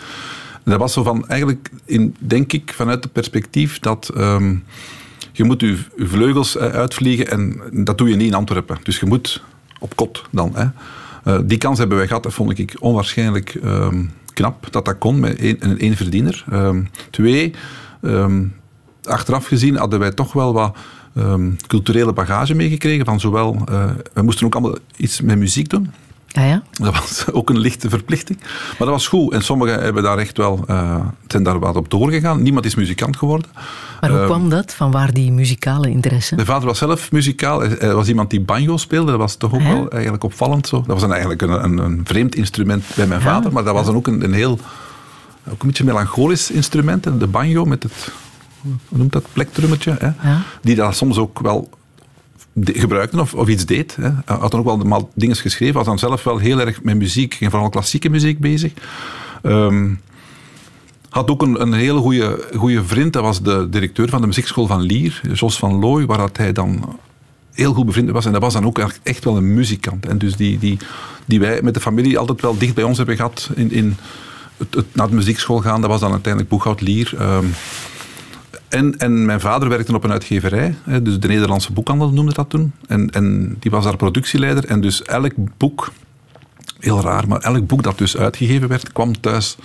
[0.65, 4.63] Dat was zo van, eigenlijk, in, denk ik, vanuit het perspectief dat um,
[5.31, 8.77] je moet je, vleugels uh, uitvliegen en dat doe je niet in Antwerpen.
[8.83, 9.43] Dus je moet
[9.79, 10.51] op kot dan.
[10.55, 10.65] Hè.
[11.27, 15.19] Uh, die kans hebben wij gehad, dat vond ik onwaarschijnlijk um, knap dat dat kon
[15.19, 16.45] met één, een één verdiener.
[16.53, 17.53] Um, twee,
[19.03, 20.77] achteraf gezien hadden wij toch wel wat
[21.67, 25.91] culturele bagage meegekregen van zowel, uh, we moesten ook allemaal iets met muziek doen.
[26.35, 26.63] Ah ja?
[26.71, 28.39] Dat was ook een lichte verplichting.
[28.41, 29.33] Maar dat was goed.
[29.33, 32.41] En sommigen hebben daar echt wel, uh, zijn daar wat op doorgegaan.
[32.41, 33.49] Niemand is muzikant geworden.
[34.01, 34.73] Maar hoe uh, kwam dat?
[34.73, 36.35] Van waar die muzikale interesse?
[36.35, 37.61] Mijn vader was zelf muzikaal.
[37.61, 39.11] Hij was iemand die banjo speelde.
[39.11, 40.77] Dat was toch ook wel eigenlijk opvallend zo.
[40.77, 43.51] Dat was een, eigenlijk een, een, een, vreemd instrument bij mijn vader.
[43.51, 44.59] Maar dat was dan ook een, een heel,
[45.49, 47.03] ook een beetje melancholisch instrument.
[47.03, 48.11] De banjo met het,
[48.61, 49.95] hoe noemt dat, plektrummetje.
[49.99, 50.29] Hè?
[50.29, 50.41] Ja.
[50.61, 51.69] Die dat soms ook wel
[52.63, 53.95] gebruikte of, of iets deed.
[53.95, 54.09] Hè.
[54.25, 55.75] Hij had dan ook wel dingen geschreven.
[55.75, 58.73] Was dan zelf wel heel erg met muziek, vooral klassieke muziek bezig.
[59.43, 60.01] Um,
[61.09, 61.99] had ook een, een hele
[62.55, 63.13] goede vriend.
[63.13, 66.51] Dat was de directeur van de muziekschool van Lier, Jos van Looy, waar dat hij
[66.51, 66.99] dan
[67.51, 68.25] heel goed bevriend was.
[68.25, 70.05] En dat was dan ook echt wel een muzikant.
[70.05, 70.77] En dus die, die,
[71.25, 73.95] die wij met de familie altijd wel dicht bij ons hebben gehad in, in
[74.57, 75.81] het, naar de muziekschool gaan.
[75.81, 77.13] Dat was dan uiteindelijk Boeghout Lier.
[77.21, 77.53] Um,
[78.75, 82.71] en, en, mijn vader werkte op een uitgeverij, dus de Nederlandse boekhandel noemde dat toen.
[82.87, 84.65] En, en, die was daar productieleider.
[84.65, 85.91] En dus elk boek,
[86.79, 89.57] heel raar, maar elk boek dat dus uitgegeven werd, kwam thuis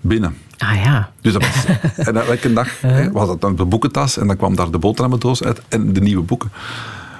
[0.00, 0.36] binnen.
[0.58, 1.10] Ah ja.
[1.20, 1.64] Dus dat was,
[2.06, 5.42] en elke dag hè, was dat dan de boekentas en dan kwam daar de boterhammendoos
[5.42, 6.52] uit en de nieuwe boeken.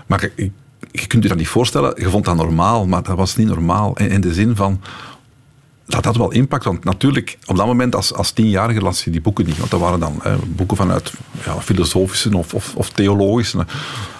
[0.07, 0.51] Maar je,
[0.91, 3.97] je kunt je dat niet voorstellen, je vond dat normaal, maar dat was niet normaal.
[3.97, 4.81] In, in de zin van,
[5.87, 9.21] dat had wel impact, want natuurlijk, op dat moment als, als tienjarige las je die
[9.21, 9.59] boeken niet.
[9.59, 11.13] Want dat waren dan eh, boeken vanuit
[11.45, 13.67] ja, filosofische of, of, theologische.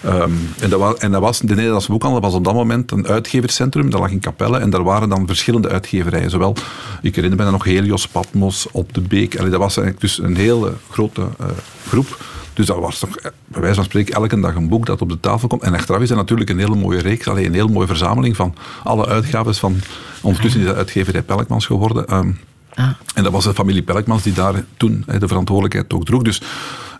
[0.05, 3.07] Um, en, dat was, en dat was, de Nederlandse boekhandel was op dat moment een
[3.07, 6.29] uitgeverscentrum, dat lag in Capelle, en daar waren dan verschillende uitgeverijen.
[6.29, 6.55] Zowel,
[7.01, 9.37] ik herinner me dan nog Helios, Patmos, Op de Beek.
[9.37, 11.47] Allee, dat was eigenlijk dus een hele grote uh,
[11.87, 12.17] groep.
[12.53, 13.15] Dus dat was toch,
[13.47, 15.61] bij wijze van spreken, elke dag een boek dat op de tafel komt.
[15.61, 18.55] En achteraf is dat natuurlijk een hele mooie reeks, alleen een hele mooie verzameling van
[18.83, 19.79] alle uitgaves van...
[20.21, 22.15] Ondertussen is dat uitgeverij Pelkmans geworden.
[22.15, 22.39] Um,
[22.73, 22.89] ah.
[23.15, 26.21] En dat was de familie Pelkmans die daar toen de verantwoordelijkheid ook droeg.
[26.21, 26.41] Dus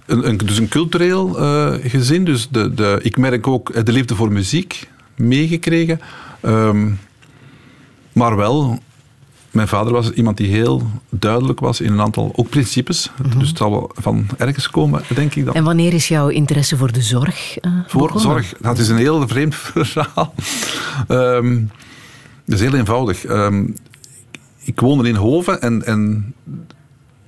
[0.05, 2.25] een, een, dus een cultureel uh, gezin.
[2.25, 5.99] Dus de, de, ik merk ook de liefde voor muziek meegekregen.
[6.41, 6.99] Um,
[8.13, 8.79] maar wel
[9.53, 13.11] mijn vader was iemand die heel duidelijk was in een aantal ook principes.
[13.17, 13.39] Mm -hmm.
[13.39, 15.53] Dus het zal wel van ergens komen, denk ik dan.
[15.53, 17.57] En wanneer is jouw interesse voor de zorg?
[17.61, 18.43] Uh, voor begonnen?
[18.43, 20.33] zorg, dat is een heel vreemd verhaal.
[21.07, 21.69] Um,
[22.45, 23.25] Dat is heel eenvoudig.
[23.25, 23.65] Ehm,
[24.63, 26.33] ik woonde in Hoven en, en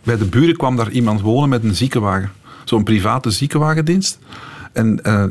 [0.04, 2.32] bij de buren kwam daar iemand wonen met een ziekenwagen.
[2.64, 4.20] Zo'n private ziekenwagendienst.
[4.74, 5.24] En uh,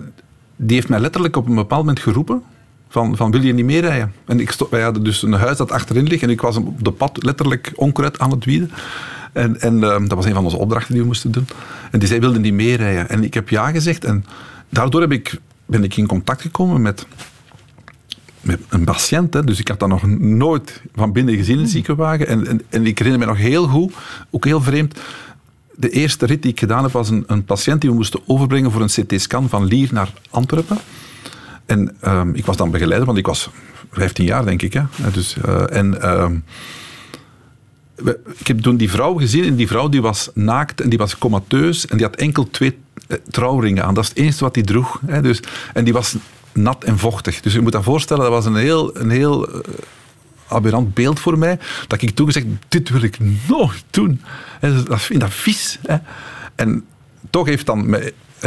[0.57, 2.43] die heeft mij letterlijk op een bepaald moment geroepen
[2.95, 4.13] van, van wil je niet meerijden?
[4.27, 6.91] En ik wij hadden dus een huis dat achterin ligt en ik was op de
[6.93, 8.71] pad letterlijk onkruid aan het wieden.
[9.33, 11.47] En, en uh, dat was een van onze opdrachten die we moesten doen.
[11.91, 13.09] En die zei, wilde niet meerijden.
[13.09, 14.25] En ik heb ja gezegd en
[14.69, 17.07] daardoor heb ik, ben ik in contact gekomen met
[18.41, 19.35] met een patiënt.
[19.35, 19.45] Hè.
[19.45, 22.27] Dus ik had dat nog nooit van binnen gezien in een ziekenwagen.
[22.27, 23.95] En, en, en, ik herinner me nog heel goed,
[24.31, 25.01] ook heel vreemd.
[25.75, 28.71] De eerste rit die ik gedaan heb was een, een patiënt die we moesten overbrengen
[28.71, 30.79] voor een CT-scan van Lier naar Antwerpen.
[31.67, 33.51] En uh, ik was dan begeleider, want ik was
[33.91, 34.73] 15 jaar, denk ik.
[34.73, 34.83] Hè.
[35.13, 36.31] Dus, uh, en uh,
[38.37, 41.19] ik heb toen die vrouw gezien en die vrouw die was naakt en die was
[41.19, 43.95] comateus en die had enkel twee eh, trouwringen aan.
[43.95, 45.01] Dat is het enige wat hij droeg.
[45.07, 45.23] Hè.
[45.23, 45.41] Dus,
[45.75, 46.17] en die was
[46.53, 47.41] nat en vochtig.
[47.41, 49.63] Dus je moet dat voorstellen, dat was een heel, een heel
[50.49, 51.59] aberrant beeld voor mij.
[51.87, 54.21] Dat ik toen gezegd, dit wil ik nooit doen.
[54.61, 55.79] En dat vind dat vies.
[55.83, 55.97] Hè.
[56.55, 56.85] En
[57.31, 57.97] toch heeft dan...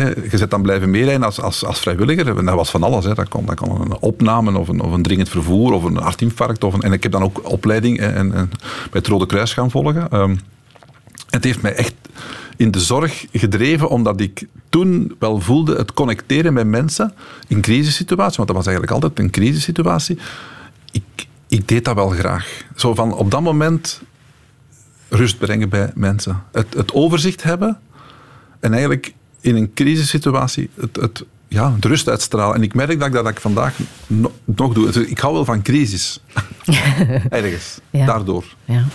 [0.05, 2.37] Je zit dan blijven meerijden als, als, als vrijwilliger.
[2.37, 3.05] En dat was van alles.
[3.05, 3.13] Hè.
[3.13, 6.63] Dat, kon, een opname of een, of een dringend vervoer of een hartinfarct.
[6.63, 9.71] Of een, en ik heb dan ook opleiding en, en, bij het Rode Kruis gaan
[9.71, 10.19] volgen.
[10.19, 10.39] Um,
[11.29, 11.93] het heeft mij echt
[12.57, 17.13] in de zorg gedreven, omdat ik toen wel voelde het connecteren met mensen
[17.47, 20.17] in crisissituaties, want dat was eigenlijk altijd een crisissituatie.
[20.91, 22.63] Ik, ik deed dat wel graag.
[22.75, 24.01] Zo van op dat moment
[25.09, 26.43] rust brengen bij mensen.
[26.51, 27.79] Het, het overzicht hebben
[28.59, 29.13] en eigenlijk
[29.47, 32.55] in een crisissituatie het, het, ja, de rust uitstralen.
[32.55, 33.79] En ik merk dat ik dat ik vandaag
[34.45, 34.91] nog doe.
[34.91, 36.23] Dus ik hou wel van crisis.
[37.29, 37.79] Ergens.
[37.89, 38.05] Ja.
[38.05, 38.43] Daardoor.
[38.65, 38.85] Ja.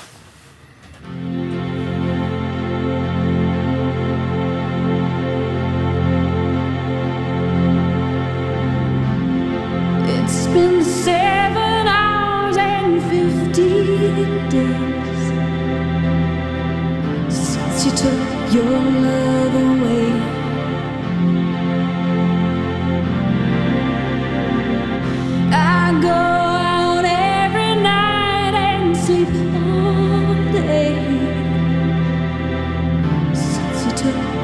[10.52, 15.22] been seven hours and fifteen days
[17.34, 20.31] since you took your love away.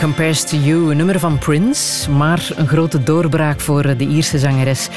[0.00, 4.88] Compares to You, een nummer van Prince, maar een grote doorbraak voor de Ierse zangeres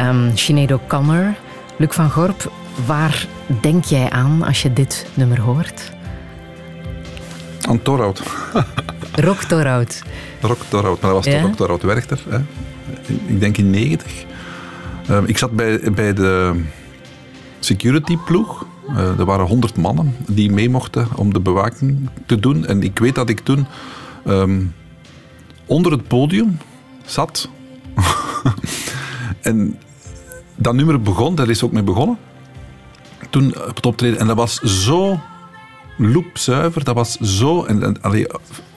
[0.00, 1.34] um, Sinead O'Connor.
[1.76, 2.52] Luc van Gorp,
[2.86, 3.26] waar
[3.60, 5.92] denk jij aan als je dit nummer hoort?
[7.68, 8.22] Aan Torhout.
[9.26, 10.02] Rock Torhout.
[10.40, 11.40] Rock Torhout, maar dat was ja?
[11.40, 12.22] Rock Torhout Werchter.
[12.28, 12.38] Hè.
[13.26, 14.24] Ik denk in 90.
[15.08, 16.60] Ehm, ik zat bij, bij de
[17.60, 18.66] security ploeg.
[18.90, 22.66] Uh, er waren honderd mannen die mee mochten om de bewaking te doen.
[22.66, 23.66] En ik weet dat ik toen
[24.24, 24.62] ehm,
[25.66, 26.58] onder het podium
[27.04, 27.48] zat.
[29.40, 29.78] en
[30.56, 32.18] dat nummer begon, daar is ook mee begonnen.
[33.30, 34.18] Toen op het optreden.
[34.18, 35.20] En dat was zo
[35.96, 36.84] loopzuiver.
[36.84, 37.64] Dat was zo...
[37.64, 37.96] En,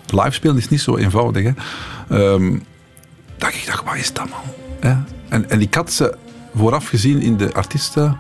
[0.10, 1.44] live spelen is niet zo eenvoudig.
[1.44, 2.34] Hè.
[2.34, 2.64] Um,
[3.38, 5.00] dat ik dacht, wat is dat man?
[5.30, 6.18] En, en ik had ze
[6.56, 8.20] vooraf gezien in de artiesten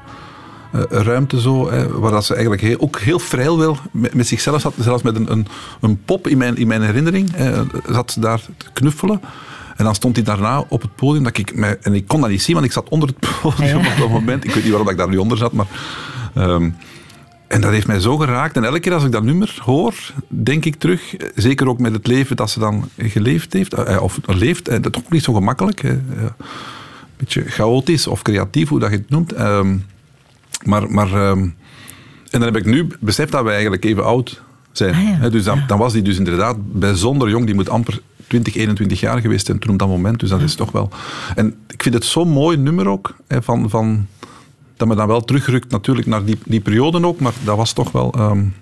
[0.89, 4.61] ruimte zo, hè, waar dat ze eigenlijk heel, ook heel vrij wil met, met, zichzelf
[4.61, 5.47] zat, zelfs met een, een,
[5.81, 9.21] een, pop in mijn, in mijn herinnering, hè, zat ze daar te knuffelen.
[9.75, 12.29] En dan stond hij daarna op het podium, dat ik mij, en ik kon dat
[12.29, 14.43] niet zien, want ik zat onder het podium op dat moment.
[14.43, 15.67] Ik weet niet waarom ik daar nu onder zat, maar...
[16.37, 16.75] Um,
[17.47, 18.55] en dat heeft mij zo geraakt.
[18.55, 19.93] En elke keer als ik dat nummer hoor,
[20.27, 24.19] denk ik terug, zeker ook met het leven dat ze dan geleefd heeft, eh, of
[24.25, 25.83] leeft, dat is toch niet zo gemakkelijk.
[25.83, 26.03] Een
[27.17, 29.39] beetje chaotisch of creatief, hoe dat je het noemt.
[29.39, 29.85] Um,
[30.67, 31.39] maar, maar ehm,
[32.29, 34.41] en dan heb ik nu beseft dat wij eigenlijk even oud
[34.71, 35.21] zijn.
[35.21, 37.45] Ah, dus dan, dan, was die dus inderdaad bijzonder jong.
[37.45, 40.19] Die moet amper 20, 21 jaar geweest zijn toen op dat moment.
[40.19, 40.89] Dus dat is toch wel...
[41.35, 44.07] En ik vind het zo'n mooi nummer ook, van, van,
[44.77, 47.19] dat me dan wel terugrukt natuurlijk naar die, die periode ook.
[47.19, 48.19] Maar dat was toch wel...
[48.19, 48.53] Um,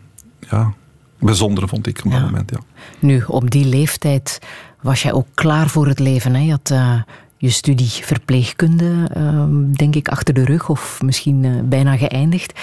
[0.49, 0.74] ja,
[1.20, 2.51] bijzonder, vond ik op dat moment.
[2.51, 2.60] Ja.
[2.99, 4.39] Nu, op die leeftijd
[4.82, 6.36] was jij ook klaar voor het leven.
[6.36, 6.41] Hè?
[6.41, 7.01] Je had uh,
[7.38, 12.59] je studie verpleegkunde, ehm, denk ik, achter de rug of misschien eh, bijna geëindigd.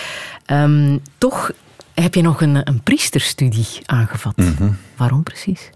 [0.46, 1.50] Um, toch
[1.94, 4.36] heb je nog een, een priesterstudie aangevat.
[4.36, 4.70] Mhm.
[4.96, 5.70] Waarom precies?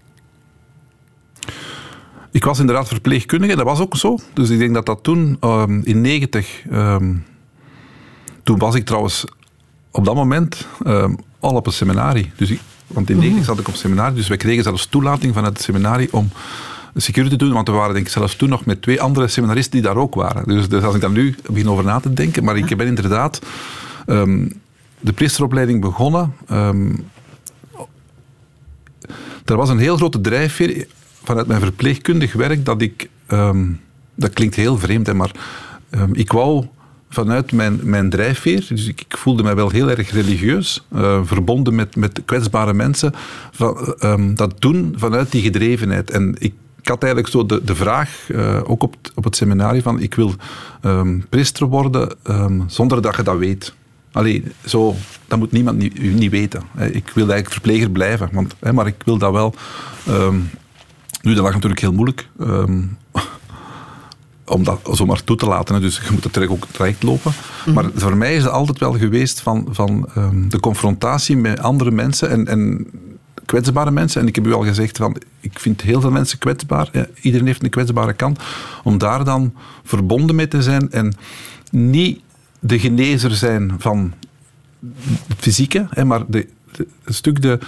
[2.31, 4.17] Ik was inderdaad verpleegkundige, dat was ook zo.
[4.33, 6.63] Dus ik denk dat dat toen, um, in 90,
[8.43, 9.25] toen was ik trouwens
[9.91, 10.67] op dat moment
[11.39, 12.31] al op een seminarie.
[12.35, 15.53] Dus ik, want in 90 zat ik op seminarie, dus wij kregen zelfs toelating vanuit
[15.53, 16.29] het seminarie om
[17.01, 19.81] security doen, want we waren denk ik zelfs toen nog met twee andere seminaristen die
[19.81, 20.47] daar ook waren.
[20.47, 23.41] Dus, dus als ik daar nu begin over na te denken, maar ik ben inderdaad
[24.07, 24.61] um,
[24.99, 26.33] de priesteropleiding begonnen.
[26.51, 27.09] Um,
[29.45, 30.87] er was een heel grote drijfveer
[31.23, 33.79] vanuit mijn verpleegkundig werk dat ik, um,
[34.15, 35.31] dat klinkt heel vreemd, hè, maar
[36.11, 36.65] ik wou
[37.09, 41.75] vanuit mijn, mijn drijfveer, dus ik, ik, voelde mij wel heel erg religieus, uh, verbonden
[41.75, 43.13] met, met kwetsbare mensen,
[43.51, 46.11] van, um, dat doen vanuit die gedrevenheid.
[46.11, 46.53] En ik
[46.87, 50.15] ik had eigenlijk zo de, de vraag, uh, ook op, op het seminarie, van ik
[50.15, 50.33] wil
[50.81, 53.73] um, priester worden um, zonder dat je dat weet.
[54.11, 54.95] Allee, zo,
[55.27, 56.61] dat moet niemand niet, niet weten.
[56.75, 59.53] Ik wil eigenlijk verpleger blijven, want, hè, maar ik wil dat wel...
[60.09, 60.49] Um,
[61.21, 62.29] nu, dat lag natuurlijk heel moeilijk
[64.55, 65.75] om dat zomaar toe te laten.
[65.75, 65.81] Hè.
[65.81, 67.33] Dus je moet het ook traject lopen.
[67.65, 67.73] Mhm.
[67.73, 70.09] Maar voor mij is het altijd wel geweest van, van
[70.49, 72.87] de confrontatie met andere mensen en, en
[73.47, 74.21] kwetsbare mensen.
[74.21, 76.89] En ik heb u al gezegd, van, ik vind heel veel mensen kwetsbaar.
[77.21, 78.39] iedereen heeft een kwetsbare kant.
[78.83, 81.13] Om daar dan verbonden mee te zijn en
[81.71, 82.19] niet
[82.59, 84.13] de genezer zijn van
[85.27, 86.47] het fysieke, hè, maar de,
[87.03, 87.59] een stuk de,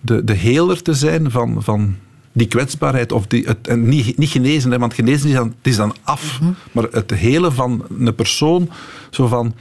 [0.00, 1.96] de, de heler te zijn van, van
[2.32, 3.12] die kwetsbaarheid.
[3.12, 5.94] Of die, het, en niet, niet genezen, hè, want genezen is dan, het is dan
[6.02, 6.40] af.
[6.40, 6.52] Mhm.
[6.72, 8.70] Maar het helen van een persoon,
[9.10, 9.54] zo van...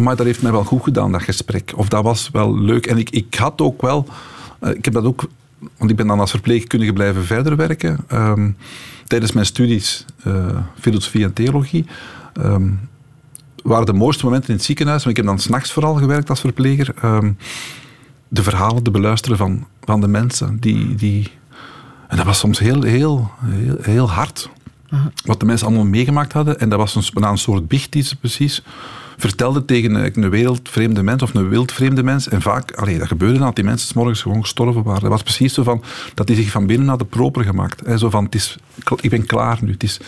[0.00, 1.72] Maar dat heeft mij wel goed gedaan, dat gesprek.
[1.76, 2.86] Of dat was wel leuk.
[2.86, 4.06] En ik, ik had ook wel
[4.62, 5.24] ik heb dat ook,
[5.76, 7.98] want ik ben dan als verpleegkundige blijven verder werken.
[8.08, 8.50] Ehm,
[9.06, 10.46] tijdens mijn studies uh,
[10.80, 11.86] filosofie en theologie.
[12.40, 12.88] Um,
[13.62, 16.40] waren de mooiste momenten in het ziekenhuis, want ik heb dan s'nachts vooral gewerkt als
[16.40, 16.94] verpleger.
[17.04, 17.36] Um,
[18.28, 20.60] de verhalen te beluisteren van, van de mensen.
[20.60, 21.30] Die, die,
[22.08, 24.50] en dat was soms heel, heel, heel, heel hard.
[25.24, 26.58] Wat de mensen allemaal meegemaakt hadden.
[26.60, 28.62] En dat was een, een soort biecht die ze precies
[29.22, 32.28] vertelde tegen een wereldvreemde mens of een wildvreemde mens.
[32.28, 35.00] En vaak, allee, dat gebeurde dat die mensen morgens gewoon gestorven waren.
[35.00, 35.82] Dat was precies zo van,
[36.14, 37.80] dat die zich van binnen hadden proper gemaakt.
[37.86, 38.56] He, zo van, het is,
[39.00, 39.72] ik ben klaar nu.
[39.72, 39.98] Het is,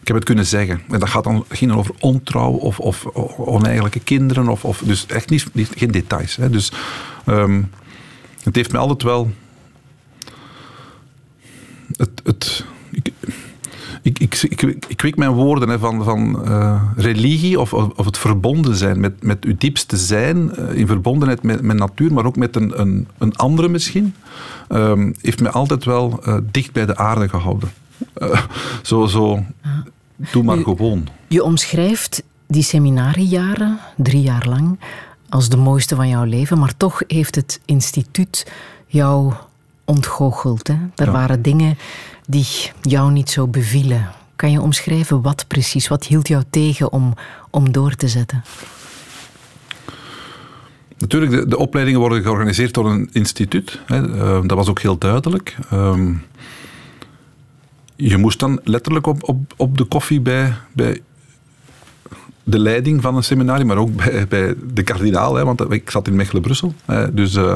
[0.00, 0.82] ik heb het kunnen zeggen.
[0.90, 4.48] En dat gaat dan, ging over ontrouw of, of oneigenlijke kinderen.
[4.48, 5.46] Of, of, dus echt niet,
[5.76, 6.36] geen details.
[6.36, 6.50] Hè.
[6.50, 6.72] Dus
[7.26, 7.70] um,
[8.42, 9.30] het heeft me altijd wel...
[11.96, 12.64] Het,
[14.04, 18.04] ik, ik, ik, ik, ik weet mijn woorden hè, van, van uh, religie of, of
[18.04, 22.24] het verbonden zijn met, met uw diepste zijn, uh, in verbondenheid met, met natuur, maar
[22.24, 24.14] ook met een, een, een andere misschien,
[24.68, 27.72] uh, heeft mij altijd wel uh, dicht bij de aarde gehouden.
[28.82, 29.44] zo, zo,
[30.32, 31.08] doe maar gewoon.
[31.28, 34.78] Je omschrijft die seminariejaren, drie jaar lang,
[35.28, 38.52] als de mooiste van jouw leven, maar toch heeft het instituut
[38.86, 39.32] jou
[39.84, 40.68] ontgoocheld.
[40.68, 40.76] Hè?
[40.94, 41.76] Er waren dingen
[42.26, 42.46] die
[42.82, 44.10] jou niet zo bevielen.
[44.36, 45.88] Kan je omschrijven wat precies?
[45.88, 47.14] Wat hield jou tegen om,
[47.50, 48.44] om door te zetten?
[50.98, 53.80] Natuurlijk, de, de, opleidingen worden georganiseerd door een instituut.
[53.86, 54.00] Hè.
[54.46, 55.56] dat was ook heel duidelijk.
[55.70, 56.12] Ehm,
[57.96, 61.00] je moest dan letterlijk op, op, op de koffie bij, bij
[62.44, 66.08] de leiding van een seminarie, maar ook bij, bij de kardinaal, hè, want ik zat
[66.08, 66.74] in Mechelen-Brussel.
[67.12, 67.54] Dus, uh,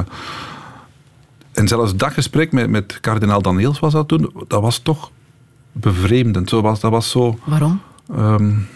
[1.59, 5.11] en zelfs dat gesprek met, met kardinaal Daniels was dat toen, dat was toch
[5.73, 6.49] bevreemdend.
[6.49, 7.39] Zo was, dat was zo...
[7.45, 7.81] Waarom?
[8.19, 8.69] Um,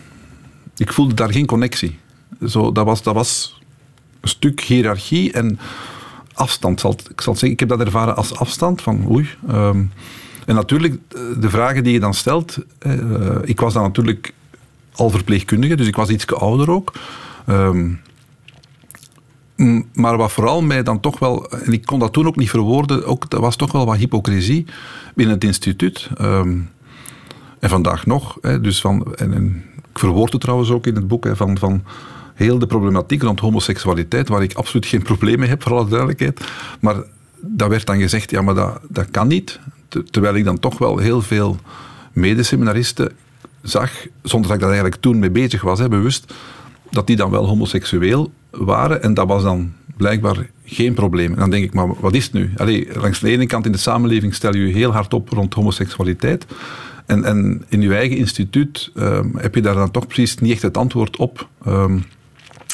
[0.77, 1.99] ik voelde daar geen connectie.
[2.47, 3.61] Zo, dat, was, dat was
[4.21, 5.59] een stuk hiërarchie en
[6.35, 6.81] afstand.
[6.81, 9.29] Zal, ik zal zeggen, ik heb dat ervaren als afstand van oei.
[9.51, 9.93] Um,
[10.47, 10.99] en natuurlijk,
[11.39, 12.59] de vragen die je dan stelt.
[12.87, 14.33] Uh, ik was dan natuurlijk
[14.93, 16.93] al verpleegkundige, dus ik was iets ouder ook.
[17.47, 18.01] Um,
[19.93, 23.07] maar wat vooral mij dan toch wel, en ik kon dat toen ook niet verwoorden,
[23.07, 24.67] ook, dat was toch wel wat hypocrisie
[25.15, 26.11] binnen het instituut.
[26.21, 26.71] Um,
[27.63, 28.39] en vandaag nog.
[28.41, 31.59] Hè, dus van, en, en, ik verwoord het trouwens ook in het boek hè, van,
[31.59, 31.83] van
[32.35, 36.41] heel de problematiek rond homoseksualiteit, waar ik absoluut geen probleem mee heb, voor alle duidelijkheid.
[36.81, 36.97] Maar
[37.41, 39.61] dat werd dan gezegd, ja, maar dat, dat kan niet.
[40.11, 41.57] Terwijl ik dan toch wel heel veel
[42.13, 43.13] medeseminaristen
[43.63, 43.91] zag,
[44.23, 46.35] zonder dat ik daar eigenlijk toen mee bezig was, hè, bewust,
[46.91, 49.03] dat die dan wel homoseksueel waren.
[49.03, 51.33] En dat was dan blijkbaar geen probleem.
[51.33, 52.51] En dan denk ik, maar wat is het nu?
[52.57, 56.47] Allee, langs de ene kant in de samenleving stel je heel hard op rond homoseksualiteit.
[57.07, 60.63] En, en in je eigen instituut um, heb je daar dan toch precies niet echt
[60.63, 61.49] het antwoord op.
[61.67, 62.05] Um,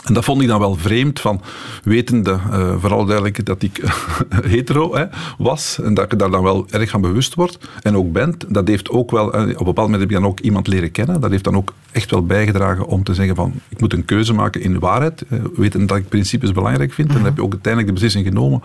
[0.04, 1.40] en dat vond ik dan wel vreemd, van
[1.84, 3.80] wetende, uh, vooral duidelijk dat ik
[4.42, 5.04] hetero hè,
[5.38, 8.34] was en dat ik daar dan wel erg van bewust word en ook ben.
[8.48, 10.90] Dat heeft ook wel, uh, op een bepaald moment heb ik dan ook iemand leren
[10.90, 11.20] kennen.
[11.20, 14.32] Dat heeft dan ook echt wel bijgedragen om te zeggen van, ik moet een keuze
[14.32, 15.24] maken in de waarheid.
[15.28, 17.08] Uh, weten dat ik principes belangrijk vind.
[17.08, 18.62] En dan heb je ook uiteindelijk de beslissing genomen.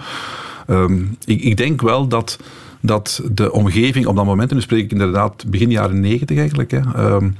[0.68, 2.40] Um, ik, ik denk wel dat
[2.86, 6.72] dat de omgeving op dat moment, en nu spreek ik inderdaad begin jaren negentig eigenlijk,
[6.72, 7.36] hè, um,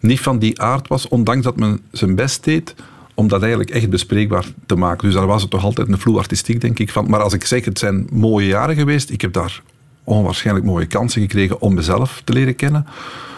[0.00, 2.74] niet van die aard was, ondanks dat men zijn best deed
[3.20, 5.06] om dat eigenlijk echt bespreekbaar te maken.
[5.06, 6.90] Dus daar was het toch altijd een vloe artistiek, denk ik.
[6.90, 7.10] Van.
[7.10, 9.10] Maar als ik zeg, het zijn mooie jaren geweest.
[9.10, 9.62] Ik heb daar
[10.04, 12.86] onwaarschijnlijk mooie kansen gekregen om mezelf te leren kennen.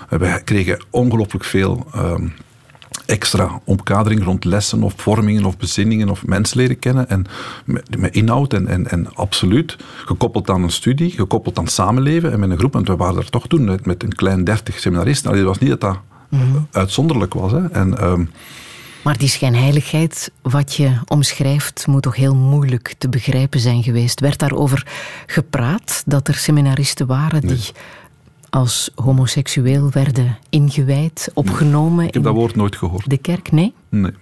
[0.09, 2.33] We kregen ongelooflijk veel um,
[3.07, 7.09] extra omkadering rond lessen of vormingen of bezinningen of mensen leren kennen.
[7.09, 7.27] En
[7.65, 9.77] met, met inhoud en, en, en, absoluut.
[10.05, 12.73] Gekoppeld aan een studie, gekoppeld aan samenleven en met een groep.
[12.73, 15.31] Want we waren er toch toen met, met een klein dertig seminaristen.
[15.31, 16.67] Allee, het was niet dat dat mm -hmm.
[16.71, 17.53] uitzonderlijk was.
[17.53, 17.67] Hè.
[17.67, 18.31] En, um,
[19.03, 24.21] maar die schijnheiligheid, wat je omschrijft, moet toch heel moeilijk te begrijpen zijn geweest.
[24.21, 24.87] Werd daarover
[25.27, 27.71] gepraat dat er seminaristen waren die
[28.51, 31.97] als homoseksueel werden ingewijd, opgenomen?
[31.97, 32.07] Nee.
[32.07, 33.11] Ik heb dat woord nooit gehoord.
[33.11, 33.73] De kerk, nee?
[33.89, 34.13] Nee.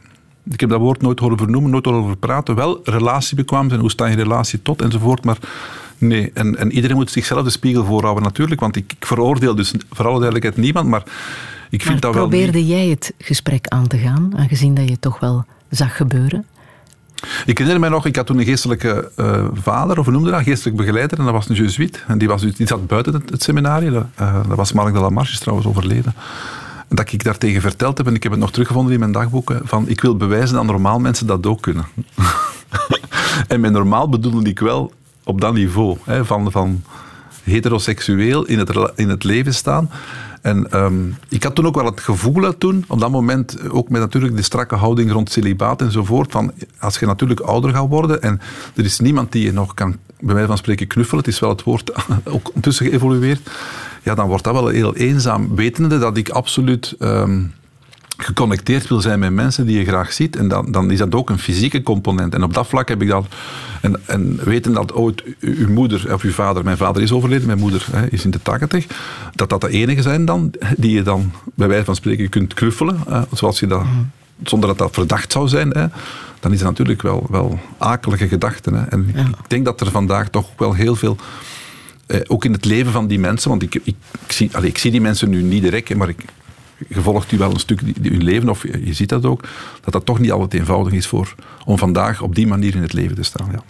[0.50, 2.54] Ik heb dat woord nooit horen vernoemen, nooit over praten.
[2.54, 5.24] Wel relatiebekwaam zijn, hoe sta je relatie tot enzovoort.
[5.24, 5.38] Maar
[5.98, 8.60] nee, en, en iedereen moet zichzelf de spiegel voorhouden natuurlijk.
[8.60, 10.88] Want ik, ik veroordeel dus voor alle duidelijkheid niemand.
[10.88, 11.02] Maar
[11.70, 14.90] ik vind maar dat probeerde wel jij het gesprek aan te gaan, aangezien dat je
[14.90, 16.44] het toch wel zag gebeuren?
[17.46, 20.42] Ik herinner mij nog, ik had toen een geestelijke uh, vader, of hoe noemde dat,
[20.42, 22.04] geestelijk begeleider, en dat was een jezuïet.
[22.06, 23.90] En die, was, die zat buiten het, het seminarie.
[23.90, 26.14] Dat, uh, dat was Marc de la Marche, is trouwens overleden.
[26.88, 29.60] En dat ik daartegen verteld heb, en ik heb het nog teruggevonden in mijn dagboeken,
[29.64, 31.84] van ik wil bewijzen dat normaal mensen dat ook kunnen.
[33.48, 34.92] en met normaal bedoelde ik wel
[35.24, 36.82] op dat niveau, hè, van, van
[37.42, 39.90] heteroseksueel in het, in het leven staan.
[40.40, 44.00] En um, ik had toen ook wel het gevoel toen, op dat moment, ook met
[44.00, 48.40] natuurlijk de strakke houding rond celibaat enzovoort, van als je natuurlijk ouder gaat worden en
[48.74, 51.50] er is niemand die je nog kan, bij mij van spreken, knuffelen, het is wel
[51.50, 51.92] het woord
[52.34, 53.50] ook ondertussen geëvolueerd,
[54.02, 56.94] ja, dan wordt dat wel heel eenzaam, wetende dat ik absoluut...
[56.98, 57.52] Um,
[58.20, 60.36] geconnecteerd wil zijn met mensen die je graag ziet.
[60.36, 62.34] En dan, dan is dat ook een fysieke component.
[62.34, 63.26] En op dat vlak heb ik dat...
[63.80, 66.64] En, en weten dat ooit uw moeder of uw vader...
[66.64, 68.86] Mijn vader is overleden, mijn moeder hè, is in de tachtig.
[69.34, 73.00] Dat dat de enige zijn dan, die je dan bij wijze van spreken kunt knuffelen.
[73.08, 73.84] Hè, zoals je dat...
[74.42, 75.70] Zonder dat dat verdacht zou zijn.
[75.70, 75.86] Hè,
[76.40, 78.74] dan is het natuurlijk wel, wel akelige gedachten.
[78.74, 78.84] Hè.
[78.84, 79.20] En ja.
[79.20, 81.16] ik denk dat er vandaag toch wel heel veel...
[82.06, 83.94] Eh, ook in het leven van die mensen, want ik, ik,
[84.26, 86.24] ik zie, allez, ik zie die mensen nu niet direct, maar ik,
[86.90, 89.48] gevolgd u wel een stuk in hun leven, of je ziet dat ook,
[89.80, 92.92] dat dat toch niet altijd eenvoudig is voor, om vandaag op die manier in het
[92.92, 93.48] leven te staan.
[93.52, 93.62] Ja.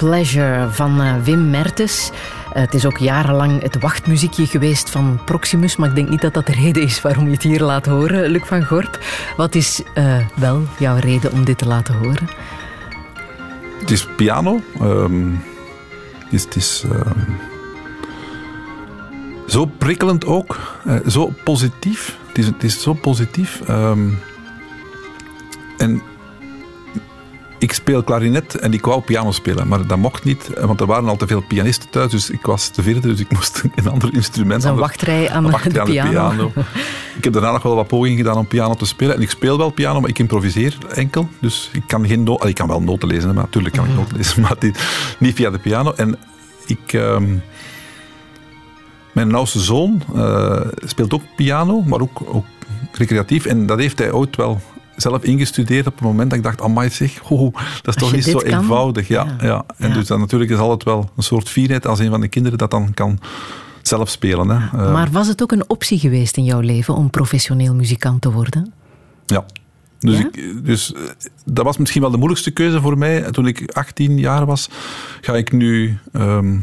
[0.00, 2.10] Pleasure van uh, Wim Mertens.
[2.10, 6.34] Uh, het is ook jarenlang het wachtmuziekje geweest van Proximus, maar ik denk niet dat
[6.34, 8.98] dat de reden is waarom je het hier laat horen, Luc van Gorp.
[9.36, 12.28] Wat is uh, wel jouw reden om dit te laten horen?
[13.80, 14.60] Het is piano.
[14.82, 15.42] Um,
[16.28, 17.38] het is, is um,
[19.46, 20.58] zo prikkelend ook,
[21.06, 22.18] zo positief.
[22.26, 23.60] Het is, het is zo positief.
[23.68, 24.18] Um,
[25.78, 26.02] en
[27.60, 31.08] ik speel klarinet en ik wou piano spelen, maar dat mocht niet, want er waren
[31.08, 34.14] al te veel pianisten thuis, dus ik was te vierde, dus ik moest een ander
[34.14, 34.64] instrument.
[34.64, 36.28] een wachtrij aan, wachtrij de, aan piano.
[36.28, 36.52] de, piano.
[37.18, 39.14] ik heb daarna nog wel wat pogingen gedaan om piano te spelen.
[39.14, 41.28] En ik speel wel piano, maar ik improviseer enkel.
[41.38, 44.00] Dus ik kan, geen ik kan wel noten lezen, maar natuurlijk kan ik mhm.
[44.00, 44.56] noten lezen, maar
[45.18, 45.92] niet via de piano.
[45.92, 46.18] En
[46.66, 46.92] ik...
[46.92, 47.42] Um,
[49.12, 52.44] mijn oudste zoon uh, speelt ook piano, maar ook, ook
[52.92, 53.46] recreatief.
[53.46, 54.60] En dat heeft hij ooit wel
[55.00, 57.50] zelf ingestudeerd op het moment dat ik dacht, amai zeg, ho,
[57.82, 59.08] dat is toch niet zo eenvoudig.
[59.08, 59.64] Ja, ja.
[59.76, 62.58] En dus dan natuurlijk is altijd wel een soort fierheid als een van de kinderen
[62.58, 63.18] dat dan kan
[63.82, 64.48] zelf spelen.
[64.48, 64.78] Hè.
[64.78, 68.32] Eh, maar was het ook een optie geweest in jouw leven om professioneel muzikant te
[68.32, 68.72] worden?
[69.26, 69.44] Ja.
[69.98, 71.00] Dus, ik, dus eh,
[71.44, 73.30] dat was misschien wel de moeilijkste keuze voor mij.
[73.30, 74.68] Toen ik 18 jaar was,
[75.20, 76.58] ga ik nu ehm,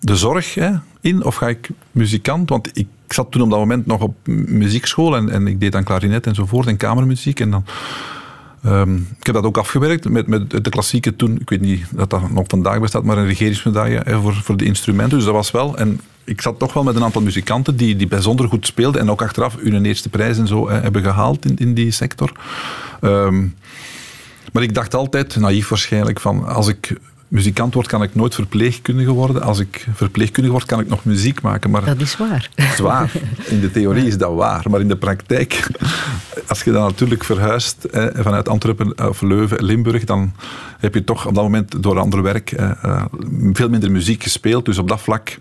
[0.00, 0.70] de zorg hè,
[1.00, 2.48] in of ga ik muzikant?
[2.48, 4.14] Want ik ik zat toen op dat moment nog op
[4.46, 7.40] muziekschool en, en ik deed dan klarinet enzovoort en kamermuziek.
[7.40, 7.64] En dan,
[8.66, 12.10] um, ik heb dat ook afgewerkt met, met de klassieke toen, ik weet niet dat
[12.10, 15.16] dat nog vandaag bestaat, maar een regeringsmedaille voor, voor de instrumenten.
[15.16, 15.76] Dus dat was wel.
[15.76, 19.10] En ik zat toch wel met een aantal muzikanten die, die bijzonder goed speelden en
[19.10, 22.32] ook achteraf hun eerste prijs en zo hebben gehaald in, in die sector.
[23.00, 23.54] Um,
[24.52, 26.96] maar ik dacht altijd, naïef waarschijnlijk, van als ik
[27.28, 29.42] muzikant word, kan ik nooit verpleegkundige worden.
[29.42, 31.70] Als ik verpleegkundige word, kan ik nog muziek maken.
[31.70, 32.50] Maar dat is waar.
[32.76, 33.12] Zwaar.
[33.48, 34.64] In de theorie is dat waar.
[34.70, 35.66] Maar in de praktijk,
[36.46, 40.32] als je dan natuurlijk verhuist vanuit Antwerpen of Leuven, Limburg, dan
[40.78, 43.04] heb je toch op dat moment door ander werk eh,
[43.52, 44.64] veel minder muziek gespeeld.
[44.64, 45.38] Dus op dat vlak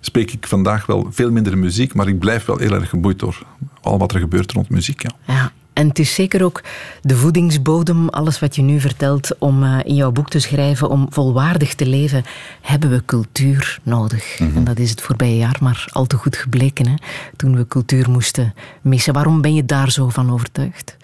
[0.00, 3.42] spreek ik vandaag wel veel minder muziek, maar ik blijf wel heel erg geboeid door
[3.80, 5.02] al wat er gebeurt rond muziek.
[5.02, 5.10] Ja.
[5.34, 5.52] ja.
[5.78, 6.62] En het is zeker ook
[7.02, 11.06] de voedingsbodem, alles wat je nu vertelt, om uh, in jouw boek te schrijven, om
[11.10, 12.24] volwaardig te leven,
[12.60, 14.38] hebben we cultuur nodig.
[14.38, 14.56] Mhm.
[14.56, 16.94] En dat is het voorbije jaar maar al te goed gebleken, hè,
[17.36, 19.12] toen we cultuur moesten missen.
[19.12, 20.96] Waarom ben je daar zo van overtuigd?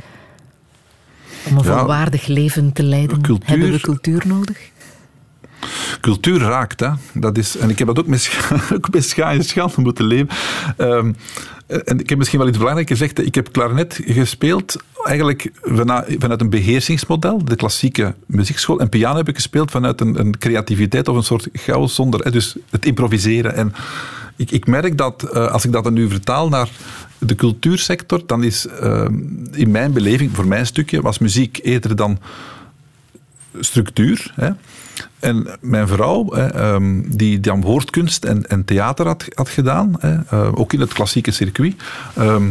[1.48, 4.58] Om een volwaardig leven te leiden, cultuur, hebben we cultuur nodig?
[6.00, 6.90] Cultuur raakt, hè.
[7.12, 8.30] Dat is, en ik heb dat ook met,
[8.76, 10.28] ook scha en schande moeten leven.
[10.78, 11.16] Um,
[11.66, 13.26] en ik heb misschien wel iets belangrijks gezegd.
[13.26, 15.50] Ik heb klarinet gespeeld eigenlijk
[16.18, 18.80] vanuit een beheersingsmodel, de klassieke muziekschool.
[18.80, 22.32] En piano heb ik gespeeld vanuit een, een creativiteit of een soort chaos zonder...
[22.32, 23.54] Dus het improviseren.
[23.54, 23.74] En
[24.36, 26.68] ik, ik merk dat, eh, als ik dat dan nu vertaal naar
[27.18, 29.04] de cultuursector, dan is uh,
[29.52, 32.18] in mijn beleving, voor mijn stukje, was muziek eerder dan
[33.60, 34.32] structuur.
[34.34, 34.50] Hè.
[35.24, 40.72] En mijn vrouw, ehm, die dan woordkunst en, en theater had, had gedaan, eh, ook
[40.72, 41.74] in het klassieke circuit,
[42.14, 42.50] ehm,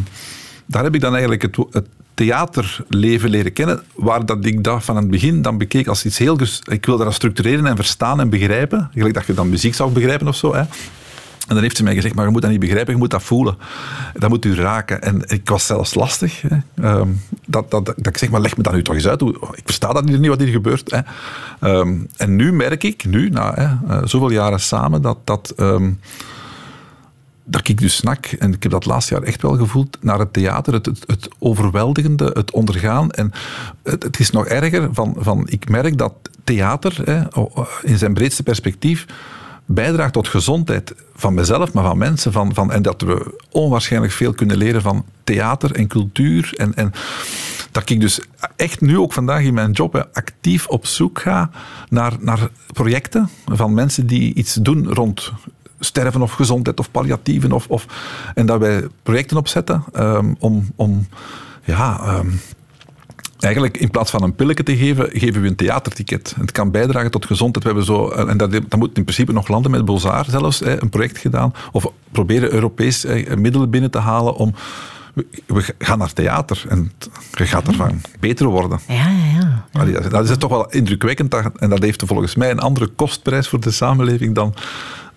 [0.65, 4.95] daar heb ik dan eigenlijk het, het theaterleven leren kennen, waar dat ik dat van
[4.95, 6.37] het begin dan bekeek als iets heel...
[6.63, 8.89] Ik wilde dat structureren en verstaan en begrijpen.
[8.93, 10.55] Gelijk dat je dan muziek zou begrijpen of zo.
[10.55, 10.63] Hè.
[11.47, 13.23] En dan heeft ze mij gezegd, maar je moet dat niet begrijpen, je moet dat
[13.23, 13.57] voelen.
[14.13, 15.01] Dat moet u raken.
[15.01, 16.41] En ik was zelfs lastig.
[16.41, 16.57] Hè.
[16.81, 17.09] Ehm,
[17.45, 19.21] dat, dat, dat, ik zeg, maar leg me dat nu toch eens uit.
[19.21, 20.91] Ik versta dat niet, wat hier gebeurt.
[20.91, 20.99] Hè.
[21.69, 25.99] Ehm, en nu merk ik, nu, na hè, eh, zoveel jaren samen, dat, dat, um,
[27.43, 30.33] dat ik dus snak, en ik heb dat laatste jaar echt wel gevoeld, naar het
[30.33, 33.11] theater, het, het, het overweldigende, het ondergaan.
[33.11, 33.31] En
[33.83, 36.13] het, het, is nog erger, van, van, ik merk dat
[36.43, 37.21] theater, hè,
[37.81, 39.05] in zijn breedste perspectief,
[39.65, 42.31] bijdraagt tot gezondheid van mezelf, maar van mensen.
[42.31, 46.53] Van, van, en dat we onwaarschijnlijk veel kunnen leren van theater en cultuur.
[46.55, 46.91] En, en
[47.71, 48.19] dat ik dus
[48.55, 51.49] echt nu ook vandaag in mijn job actief op zoek ga
[51.89, 55.31] naar, naar projecten van mensen die iets doen rond
[55.79, 57.51] sterven of gezondheid of palliatieven.
[57.51, 57.85] Of, of,
[58.33, 61.07] en dat wij projecten opzetten um, om, om
[61.63, 62.39] ja, um,
[63.43, 66.35] eigenlijk in plaats van een pilletje te geven, geven we een theaterticket.
[66.39, 67.65] Het kan bijdragen tot gezondheid.
[67.65, 70.61] We hebben zo, eh, en dat, dat moet in principe nog landen met Bozar zelfs,
[70.65, 71.53] een project gedaan.
[71.71, 73.05] Of proberen Europees
[73.37, 74.53] middelen binnen te halen om
[75.45, 76.91] we gaan naar theater en
[77.33, 78.79] je gaat ervan beter worden.
[78.87, 79.99] Ja, ja, ja.
[79.99, 83.71] Dat is toch wel indrukwekkend en dat heeft volgens mij een andere kostprijs voor de
[83.71, 84.53] samenleving dan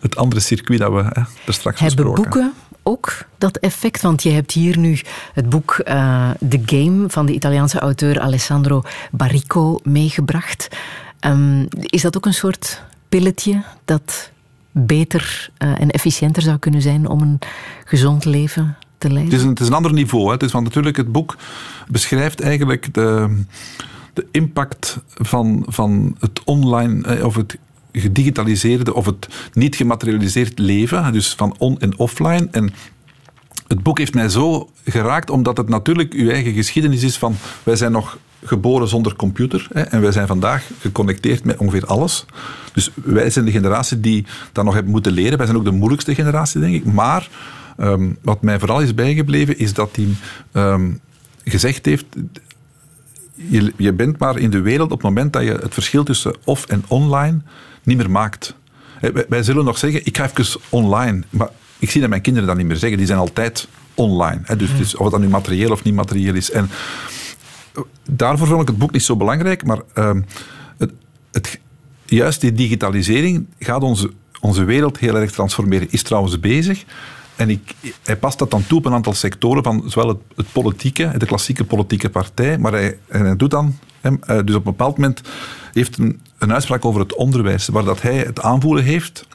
[0.01, 2.53] het andere circuit dat we hè, er straks Hebben boeken
[2.87, 4.03] ook dat effect?
[4.03, 5.01] Want je hebt hier nu
[5.33, 10.69] het boek uh, The Game van de Italiaanse auteur Alessandro Barrico meegebracht.
[11.21, 14.31] Um, is dat ook een soort pilletje dat
[14.71, 17.39] beter uh, en efficiënter zou kunnen zijn om een
[17.85, 19.33] gezond leven te leiden?
[19.33, 20.27] Het is een, het is een ander niveau.
[20.27, 20.33] Hè.
[20.33, 21.37] Het is, want natuurlijk, het boek
[21.89, 23.37] beschrijft eigenlijk de
[24.17, 27.59] de impact van, van het online eh, of het
[28.01, 32.49] gedigitaliseerde of het niet gematerialiseerd leven, dus van on- en offline.
[32.51, 32.73] En
[33.67, 37.77] het boek heeft mij zo geraakt, omdat het natuurlijk uw eigen geschiedenis is van wij
[37.77, 42.25] zijn nog geboren zonder computer hè, en wij zijn vandaag geconnecteerd met ongeveer alles.
[42.73, 45.39] Dus wij zijn de generatie die dat nog heeft moeten leren.
[45.39, 46.85] Wij zijn ook de moeilijkste generatie, denk ik.
[46.85, 47.29] Maar
[47.77, 50.09] ehm, wat mij vooral is bijgebleven, is dat hij
[50.53, 50.91] ehm,
[51.45, 52.05] gezegd heeft...
[53.35, 56.35] Je, je bent maar in de wereld op het moment dat je het verschil tussen
[56.45, 57.41] off en online
[57.87, 58.55] niet meer maakt.
[59.01, 61.23] Wij, wij zullen nog zeggen, ik ga even online.
[61.31, 62.99] Maar ik zie dat mijn kinderen dat niet meer zeggen.
[62.99, 64.41] Die zijn altijd online.
[64.45, 64.57] Hè.
[64.57, 66.51] Dus, dus, of dat nu materieel of niet materieel is.
[66.51, 66.71] En
[67.75, 69.65] eh, daarvoor vond ik het boek niet zo belangrijk.
[69.65, 70.11] Maar uh,
[70.79, 70.93] het,
[71.33, 71.61] het,
[72.05, 74.11] juist die digitalisering gaat onze,
[74.41, 75.89] onze wereld heel erg transformeren.
[75.91, 76.85] Is trouwens bezig.
[77.37, 80.53] En ik, hij past dat dan toe op een aantal sectoren van zowel het, het
[80.53, 84.63] politieke, de klassieke politieke partij, maar hij, en hij doet dan, uh, dus op een
[84.63, 85.21] bepaald moment
[85.81, 85.99] heeft
[86.39, 89.27] een, uitspraak over het onderwijs, waar dat hij het aanvoelen heeft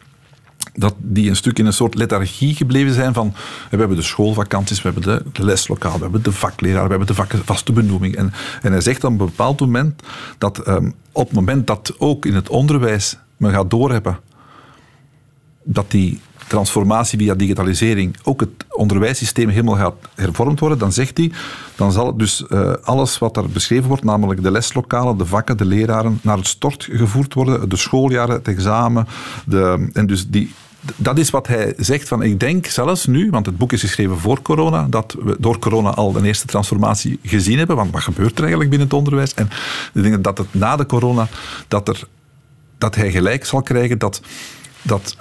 [0.74, 3.34] dat die een stuk in een soort lethargie gebleven zijn van
[3.70, 7.14] we hebben de schoolvakanties, we hebben de, leslokaal, we hebben de vakleraar, we hebben de
[7.14, 8.16] vak, vaste benoeming.
[8.16, 10.02] En, en hij zegt op een bepaald moment
[10.38, 14.20] dat um, op het moment dat ook in het onderwijs men gaat doorhebben
[15.64, 16.22] dat die
[16.52, 21.32] transformatie via digitalisering ook het onderwijssysteem helemaal gaat hervormd worden, dan zegt hij,
[21.76, 25.66] dan zal dus uh, alles wat daar beschreven wordt, namelijk de leslokalen, de vakken, de
[25.66, 29.08] leraren, naar het stort gevoerd worden, de schooljaren, het examen.
[29.46, 30.54] De, en dus die,
[30.96, 34.18] dat is wat hij zegt van, ik denk zelfs nu, want het boek is geschreven
[34.18, 38.34] voor corona, dat we door corona al de eerste transformatie gezien hebben, want wat gebeurt
[38.34, 39.34] er eigenlijk binnen het onderwijs?
[39.34, 39.50] En
[39.94, 41.28] ik denk dat het na de corona,
[41.68, 42.08] dat, er,
[42.78, 44.22] dat hij gelijk zal krijgen dat,
[44.82, 45.16] dat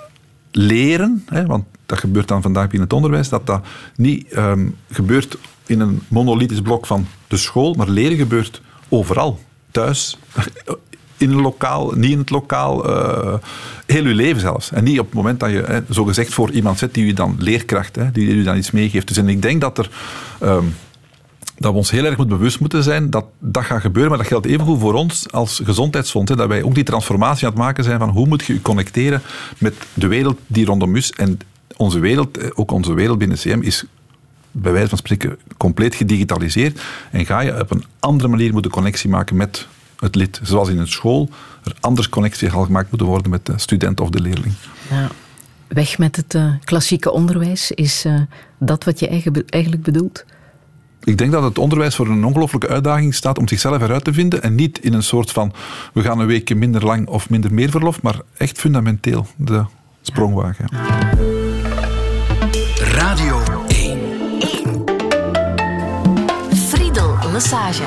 [0.51, 5.36] leren, hè, want dat gebeurt dan vandaag binnen het onderwijs, dat dat niet um, gebeurt
[5.66, 9.40] in een monolithisch blok van de school, maar leren gebeurt overal.
[9.70, 10.18] Thuis,
[11.16, 13.34] in een lokaal, niet in het lokaal, uh,
[13.86, 14.72] heel uw leven zelfs.
[14.72, 17.12] En niet op het moment dat je hè, zo gezegd voor iemand zet die u
[17.12, 19.09] dan leerkracht, hè, die u dan iets meegeeft.
[19.09, 19.90] Dus en ik denk dat er...
[20.42, 20.74] Um,
[21.61, 24.11] dat we ons heel erg moet bewust moeten zijn dat dat gaat gebeuren.
[24.11, 26.32] Maar dat geldt evengoed voor ons als gezondheidsfonds.
[26.34, 29.22] Dat wij ook die transformatie aan het maken zijn van hoe moet je je connecteren
[29.58, 31.12] met de wereld die rondom is.
[31.12, 31.38] En
[31.76, 33.84] onze wereld, ook onze wereld binnen CM, is
[34.50, 36.80] bij wijze van spreken compleet gedigitaliseerd.
[37.11, 39.66] En ga je op een andere manier moeten connectie maken met
[39.98, 40.40] het lid.
[40.42, 41.28] Zoals in een school
[41.64, 44.54] er anders connectie gemaakt moeten worden met de student of de leerling.
[44.90, 45.08] Ja.
[45.68, 47.70] Weg met het uh, klassieke onderwijs.
[47.70, 48.20] Is uh,
[48.58, 49.08] dat wat je
[49.48, 50.24] eigenlijk bedoelt?
[51.11, 54.42] Ik denk dat het onderwijs voor een ongelooflijke uitdaging staat om zichzelf eruit te vinden
[54.42, 55.52] en niet in een soort van
[55.92, 59.64] we gaan een weekje minder lang of minder meer verlof, maar echt fundamenteel de
[60.02, 60.68] sprongwagen.
[62.74, 63.98] Radio 1.
[64.38, 64.84] 1.
[66.54, 67.84] Friedel Lassage.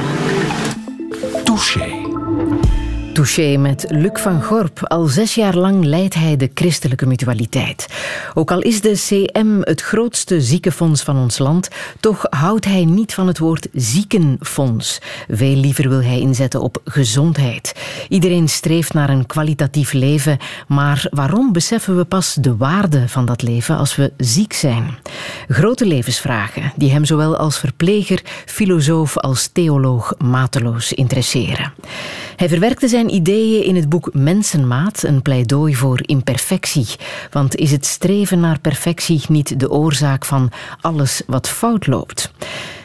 [1.44, 2.83] Touché.
[3.14, 4.80] Touché met Luc van Gorp.
[4.88, 7.88] Al zes jaar lang leidt hij de christelijke mutualiteit.
[8.34, 13.14] Ook al is de CM het grootste ziekenfonds van ons land, toch houdt hij niet
[13.14, 15.02] van het woord ziekenfonds.
[15.30, 17.76] Veel liever wil hij inzetten op gezondheid.
[18.10, 20.38] Iedereen streeft naar een kwalitatief leven,
[20.68, 24.98] maar waarom beseffen we pas de waarde van dat leven als we ziek zijn?
[25.48, 31.74] Grote levensvragen die hem zowel als verpleger, filosoof als theoloog mateloos interesseren.
[32.36, 36.88] Hij verwerkte zijn ideeën in het boek Mensenmaat, een pleidooi voor imperfectie.
[37.32, 40.52] Want is het streven naar perfectie niet de oorzaak van
[40.82, 42.32] alles wat fout loopt?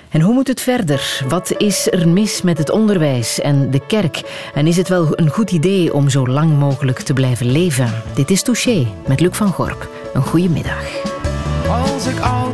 [0.09, 1.25] En hoe moet het verder?
[1.29, 4.23] Wat is er mis met het onderwijs en de kerk?
[4.55, 7.93] En is het wel een goed idee om zo lang mogelijk te blijven leven?
[8.14, 9.89] Dit is Touché met Luc van Gorp.
[10.14, 10.85] Een goede middag.
[11.69, 12.47] Als ik oud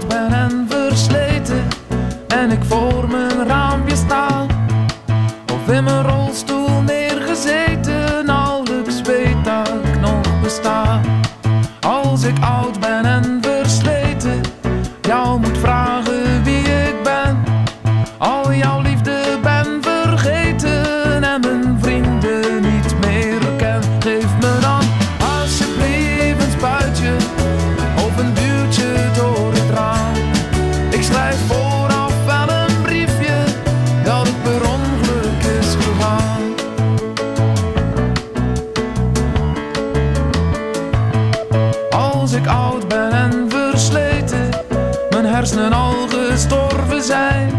[45.44, 47.50] hersenen al gestorven zijn,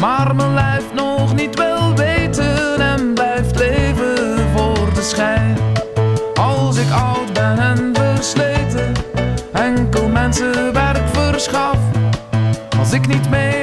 [0.00, 5.56] maar mijn lijf nog niet wil weten en blijft leven voor de schijn.
[6.34, 8.92] Als ik oud ben en versleten,
[9.52, 11.78] enkel mensen werk verschaf.
[12.78, 13.53] Als ik niet meer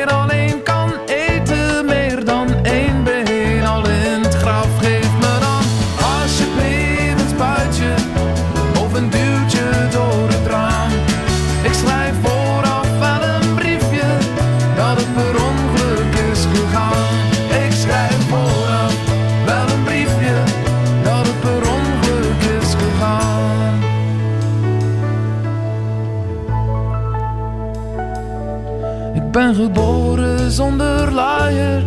[29.31, 31.83] ben geboren zonder luier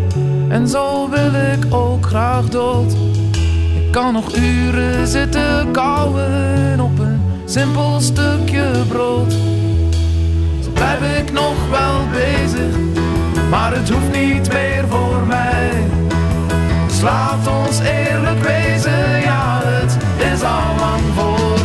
[0.48, 2.92] en zo wil ik ook graag dood.
[3.76, 9.32] Ik kan nog uren zitten kauwen op een simpel stukje brood.
[10.62, 12.76] Zo blijf ik nog wel bezig,
[13.50, 15.70] maar het hoeft niet meer voor mij.
[16.86, 19.96] Dus laat ons eerlijk wezen, ja het
[20.32, 21.63] is al lang voorbij.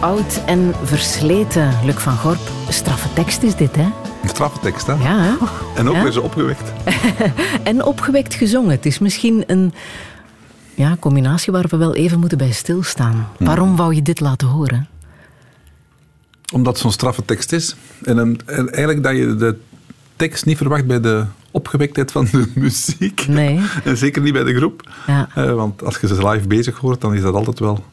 [0.00, 1.70] Oud en Versleten.
[1.84, 3.82] Luc van Gorp, straffe tekst is dit, hè?
[4.22, 4.92] Een straffe tekst, hè?
[4.92, 5.32] Ja, hè?
[5.76, 6.02] En ook Ja.
[6.02, 6.72] weer zo opgewekt.
[7.62, 8.70] En opgewekt gezongen.
[8.70, 9.72] Het is misschien een
[10.74, 13.28] ja, combinatie waar we wel even moeten bij stilstaan.
[13.38, 14.88] Waarom wou je dit laten horen?
[16.52, 17.76] Omdat het zo'n straffe tekst is.
[18.02, 19.56] En, een- en eigenlijk dat je de
[20.16, 23.26] tekst niet verwacht bij de opgewektheid van de muziek.
[23.28, 23.60] Nee.
[23.84, 24.90] En zeker niet bij de groep.
[25.06, 25.28] Ja.
[25.34, 27.84] Eh, want als je ze live bezig hoort, dan is dat altijd wel...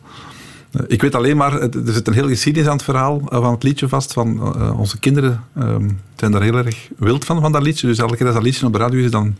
[0.72, 3.51] Eh, ik weet alleen maar, er zit een hele geschiedenis aan het verhaal eh, van
[3.53, 4.13] het liedje vast.
[4.13, 7.88] Van, eh, onze kinderen ehm, zijn daar heel erg wild van, van dat liedje.
[7.88, 9.36] Dus elke keer als dat liedje op de radio is, dan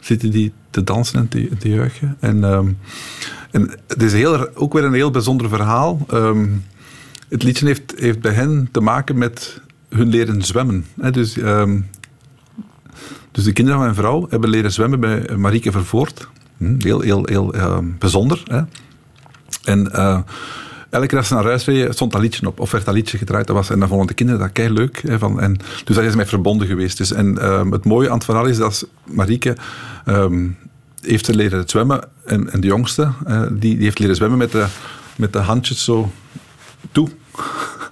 [0.00, 2.16] zitten die te dansen en te, juichen.
[2.20, 2.68] En, ehm,
[3.50, 6.06] en het is heel, ook weer een heel bijzonder verhaal.
[6.08, 6.46] Ehm,
[7.28, 10.86] het liedje heeft, heeft bij hen te maken met hun leren zwemmen.
[11.00, 11.10] Hè.
[11.10, 11.32] Dus,
[13.32, 16.28] dus de kinderen van mijn vrouw hebben leren zwemmen bij Marieke Vervoort.
[16.56, 17.54] Hm, Heel, heel, heel
[17.98, 18.42] bijzonder.
[18.46, 18.62] Hè.
[19.68, 20.18] En eh,
[20.90, 22.60] elke keer als ze naar huis reden, stond dat liedje op.
[22.60, 23.46] Of werd dat liedje gedraaid.
[23.46, 24.96] Dat was, en dan vonden de kinderen dat kei leuk.
[24.96, 26.96] En, dus dat is mij verbonden geweest.
[26.98, 29.56] Dus, en ehm, het mooie aan het verhaal is dat Marieke
[30.04, 30.48] ehm,
[31.00, 32.00] heeft ze leren zwemmen.
[32.24, 34.66] En, en de jongste, eh, die, die heeft leren zwemmen met de,
[35.16, 36.10] met de handjes zo
[36.92, 37.08] toe.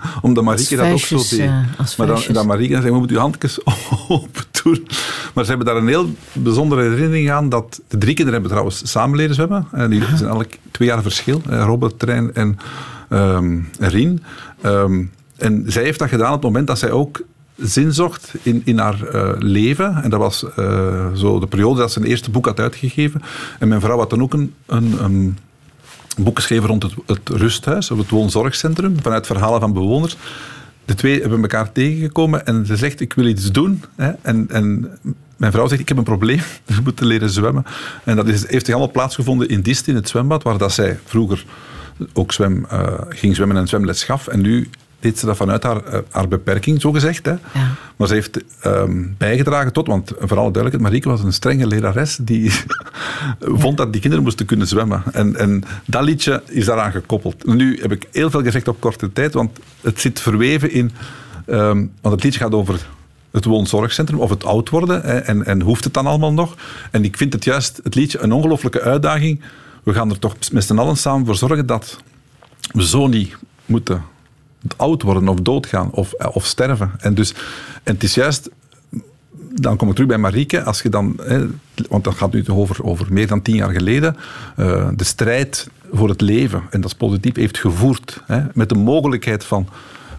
[0.22, 1.38] Omdat Marieke dat ook zo deed.
[1.40, 3.59] eh, maar dan, dan Marieke zei, je moet je handjes
[4.09, 4.86] open doen.
[5.34, 7.49] Maar ze hebben daar een heel bijzondere herinnering aan.
[7.49, 9.66] Dat de drie kinderen hebben trouwens samen leren zwemmen.
[9.72, 11.42] En die zijn eigenlijk twee jaar verschil.
[11.49, 12.59] eh, Robert, Trein en
[13.09, 14.22] ehm, en Rien.
[14.61, 15.05] Ehm,
[15.36, 17.20] en zij heeft dat gedaan op het moment dat zij ook
[17.57, 20.03] zin zocht in, in haar eh, leven.
[20.03, 23.22] En dat was eh, zo de periode dat ze een eerste boek had uitgegeven.
[23.59, 25.38] En mijn vrouw had dan ook een, een, een
[26.17, 30.17] boek geschreven rond het, het rusthuis, of het woonzorgcentrum, vanuit verhalen van bewoners.
[30.85, 33.83] De twee hebben elkaar tegengekomen en ze zegt, ik wil iets doen.
[33.97, 34.11] Hè?
[34.23, 34.91] En, en
[35.37, 37.64] mijn vrouw zegt, ik heb een probleem, we moeten leren zwemmen.
[38.05, 41.45] En dat is, heeft allemaal plaatsgevonden in Dist, in het zwembad, waar dat zij vroeger
[42.12, 44.27] ook zwem, eh, ging zwemmen en zwemles gaf.
[44.27, 44.71] En nu
[45.07, 47.27] deed ze dat vanuit haar, eh, haar beperking, zo gezegd.
[47.27, 47.31] Hè?
[47.31, 47.75] Ja.
[47.97, 52.19] Maar ze heeft ehm, bijgedragen tot, want voor alle duidelijkheid, Marieke was een strenge lerares
[52.21, 52.53] die
[53.63, 55.03] vond dat die kinderen moesten kunnen zwemmen.
[55.13, 57.47] En, en dat liedje is daaraan gekoppeld.
[57.47, 60.93] Nu heb ik heel veel gezegd op korte tijd, want het zit verweven in...
[61.47, 62.87] ehm, want het liedje gaat over
[63.31, 66.55] het woonzorgcentrum, of het oud worden, hè, en, en hoeft het dan allemaal nog?
[66.91, 69.41] En ik vind het juist, het liedje, een ongelooflijke uitdaging.
[69.83, 71.99] We gaan er toch met z'n allen samen voor zorgen dat
[72.73, 73.37] we zo niet
[73.67, 74.15] moeten
[74.77, 76.91] oud worden of doodgaan of, of sterven.
[76.99, 77.35] En, dus,
[77.83, 78.51] en het is juist,
[79.55, 81.47] dan kom ik terug bij Marieke, als je dan, hè,
[81.89, 84.17] want dat gaat nu over, over meer dan tien jaar geleden,
[84.57, 88.75] eh, de strijd voor het leven, en dat is positief, heeft gevoerd hè, met de
[88.75, 89.69] mogelijkheid van,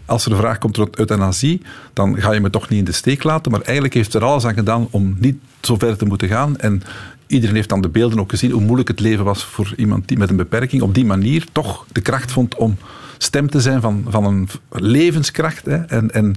[0.05, 1.61] als er een vraag komt tot euthanasie,
[1.93, 4.45] dan ga je me toch niet in de steek laten, maar eigenlijk heeft er alles
[4.45, 6.57] aan gedaan om niet zo ver te moeten gaan.
[6.57, 6.81] En
[7.27, 10.17] iedereen heeft dan de beelden ook gezien hoe moeilijk het leven was voor iemand die
[10.17, 12.77] met een beperking op die manier toch de kracht vond om
[13.17, 15.65] stem te zijn van, van een levenskracht.
[15.65, 15.75] Hè.
[15.75, 16.35] En, en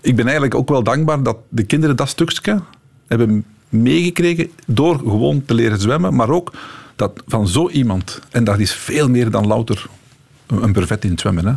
[0.00, 2.60] ik ben eigenlijk ook wel dankbaar dat de kinderen dat stukje
[3.06, 6.52] hebben meegekregen door gewoon te leren zwemmen, maar ook
[6.96, 9.86] dat van zo iemand, en dat is veel meer dan louter
[10.46, 11.46] een brevet in het zwemmen.
[11.46, 11.52] Hè.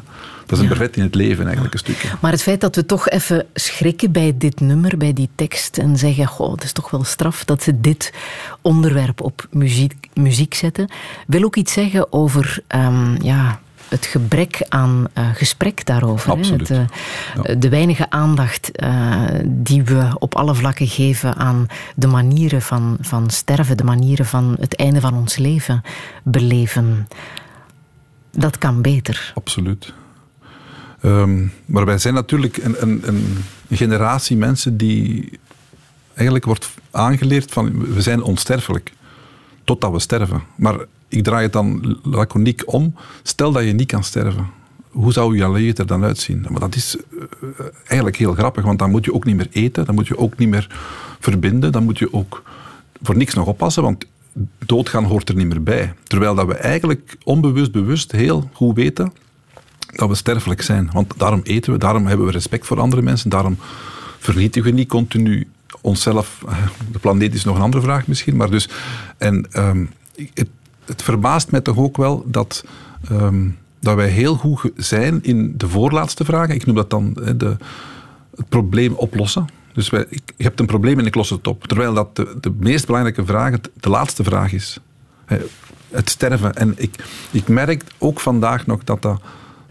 [0.45, 2.07] Dat is een brevet in het leven eigenlijk een stukje.
[2.21, 5.97] Maar het feit dat we toch even schrikken bij dit nummer, bij die tekst, en
[5.97, 8.13] zeggen: Goh, het is toch wel straf dat ze dit
[8.61, 10.89] onderwerp op muziek, muziek zetten,
[11.27, 13.59] wil ook iets zeggen over ehm, ja,
[13.89, 16.31] het gebrek aan eh, gesprek daarover.
[16.31, 16.67] Absoluut.
[16.67, 16.89] Het,
[17.43, 22.97] eh, De weinige aandacht eh, die we op alle vlakken geven aan de manieren van,
[23.01, 25.81] van sterven, de manieren van het einde van ons leven
[26.23, 27.07] beleven.
[28.31, 29.31] Dat kan beter.
[29.35, 29.93] Absoluut.
[31.01, 35.39] Ehm, maar wij zijn natuurlijk een, een, een generatie mensen die
[36.13, 38.91] eigenlijk wordt aangeleerd van we zijn onsterfelijk.
[39.63, 40.43] Totdat we sterven.
[40.55, 40.75] Maar
[41.07, 42.95] ik draai het dan laconiek om.
[43.23, 44.47] Stel dat je niet kan sterven.
[44.89, 46.45] Hoe zou je leven er dan uitzien?
[46.49, 49.85] Maar dat is eh, eigenlijk heel grappig, want dan moet je ook niet meer eten,
[49.85, 50.67] dan moet je ook niet meer
[51.19, 52.43] verbinden, dan moet je ook
[53.01, 54.05] voor niks nog oppassen, want
[54.65, 55.93] doodgaan hoort er niet meer bij.
[56.03, 59.13] Terwijl dat we eigenlijk onbewust, bewust heel goed weten
[59.91, 60.89] dat we sterfelijk zijn.
[60.93, 63.57] Want daarom eten we, daarom hebben we respect voor andere mensen, daarom
[64.19, 65.47] vernietigen we niet continu
[65.81, 66.43] onszelf.
[66.91, 68.69] De planeet is nog een andere vraag misschien, maar dus...
[69.17, 69.45] En
[70.33, 70.49] het,
[70.87, 72.63] het, verbaast mij toch ook wel dat...
[73.09, 76.55] Ehm, dat wij heel goed zijn in de voorlaatste vragen.
[76.55, 77.57] Ik noem dat dan de,
[78.35, 79.47] het probleem oplossen.
[79.73, 81.63] Dus wij, ik, je hebt een probleem en ik los het op.
[81.63, 84.79] Terwijl dat de, meest belangrijke vraag de laatste vraag is.
[85.91, 86.53] Het sterven.
[86.53, 86.95] En ik,
[87.31, 89.21] ik merk ook vandaag nog dat dat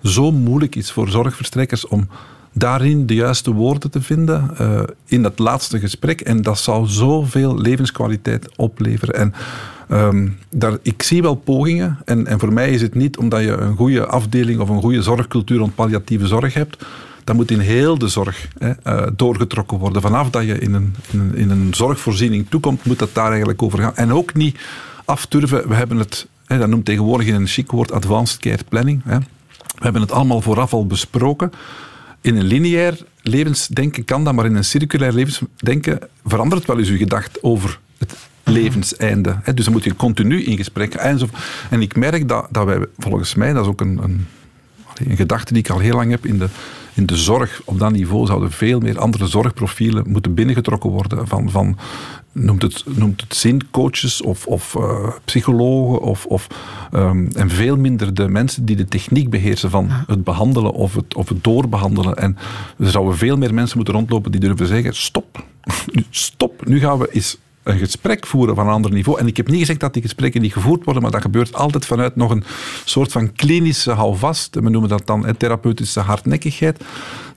[0.03, 2.09] zo moeilijk is voor zorgverstrekkers om
[2.53, 6.21] daarin de juiste woorden te vinden uh, in dat laatste gesprek.
[6.21, 9.14] En dat zou zoveel levenskwaliteit opleveren.
[9.14, 9.35] En
[10.51, 11.99] daar, ik zie wel pogingen.
[12.05, 15.03] En, en voor mij is het niet omdat je een goede afdeling of een goede
[15.03, 16.84] zorgcultuur rond palliatieve zorg hebt
[17.26, 20.03] dat moet in heel de zorg hè, uh, doorgetrokken worden.
[20.03, 23.62] Vanaf dat je in een, in, een, in een zorgvoorziening toekomt, moet dat daar eigenlijk
[23.62, 23.97] over gaan.
[23.97, 24.59] En ook niet
[25.05, 25.68] afturven.
[25.68, 29.03] We hebben het, hè, dat noemt tegenwoordig in een chic woord advanced care planning.
[29.05, 29.18] Hè.
[29.59, 31.51] We hebben het allemaal vooraf al besproken.
[32.20, 36.97] In een lineair levensdenken kan dat, maar in een circulair levensdenken verandert wel eens uw
[36.97, 38.16] gedacht over het
[38.49, 39.36] levenseinde.
[39.55, 40.94] Dus dan moet je continu in gesprek.
[40.94, 44.26] En ik merk dat, dat wij, volgens mij, dat is ook een, een,
[44.94, 46.49] een gedachte die ik al heel lang heb in de
[46.97, 51.28] in de zorg op dat niveau zouden veel meer andere zorgprofielen moeten binnengetrokken worden.
[51.28, 51.78] Van, van
[52.32, 56.01] noemt, het, noemt het zincoaches of, of uh, psychologen.
[56.01, 56.47] Of, of,
[56.92, 61.14] um, en veel minder de mensen die de techniek beheersen van het behandelen of het,
[61.14, 62.16] of het doorbehandelen.
[62.16, 62.36] En
[62.78, 65.44] er zouden veel meer mensen moeten rondlopen die durven zeggen: stop,
[66.11, 69.19] stop, nu gaan we eens een gesprek voeren van een ander niveau.
[69.19, 71.87] En ik heb niet gezegd dat die gesprekken niet gevoerd worden, maar dat gebeurt altijd
[71.87, 72.45] vanuit nog een
[72.85, 74.55] soort van klinische houvast.
[74.55, 76.85] We noemen dat dan therapeutische hardnekkigheid,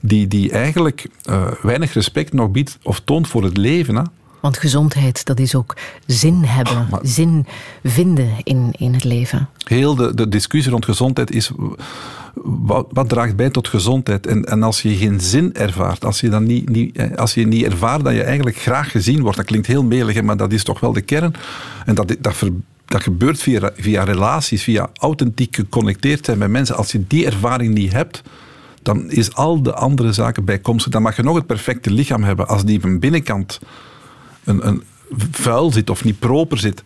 [0.00, 3.96] die, die eigenlijk uh, weinig respect nog biedt of toont voor het leven.
[3.96, 4.02] Hè.
[4.40, 5.76] Want gezondheid, dat is ook
[6.06, 7.46] zin hebben, zin
[7.84, 9.48] vinden in, in het leven.
[9.64, 11.50] Heel de, de discussie rond gezondheid is
[12.44, 14.26] wat, wat, draagt bij tot gezondheid?
[14.26, 17.64] En, en als je geen zin ervaart, als je, dan niet, niet, als je niet
[17.64, 20.80] ervaart dat je eigenlijk graag gezien wordt, dat klinkt heel melig, maar dat is toch
[20.80, 21.34] wel de kern.
[21.86, 22.34] En dat, dat,
[22.84, 26.76] dat gebeurt via, via relaties, via authentiek geconnecteerd zijn met mensen.
[26.76, 28.22] Als je die ervaring niet hebt,
[28.82, 30.92] dan is al de andere zaken bijkomstig.
[30.92, 32.48] Dan mag je nog het perfecte lichaam hebben.
[32.48, 33.60] Als die van binnenkant
[34.44, 34.82] een, een
[35.30, 36.82] vuil zit of niet proper zit,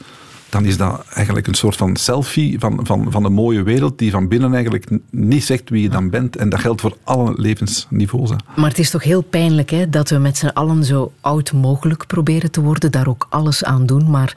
[0.49, 4.11] dan is dat eigenlijk een soort van selfie van, van, van een mooie wereld die
[4.11, 6.37] van binnen eigenlijk niet zegt wie je dan bent.
[6.37, 8.31] En dat geldt voor alle levensniveaus.
[8.57, 12.07] Maar het is toch heel pijnlijk hè, dat we met z'n allen zo oud mogelijk
[12.07, 14.37] proberen te worden, daar ook alles aan doen, maar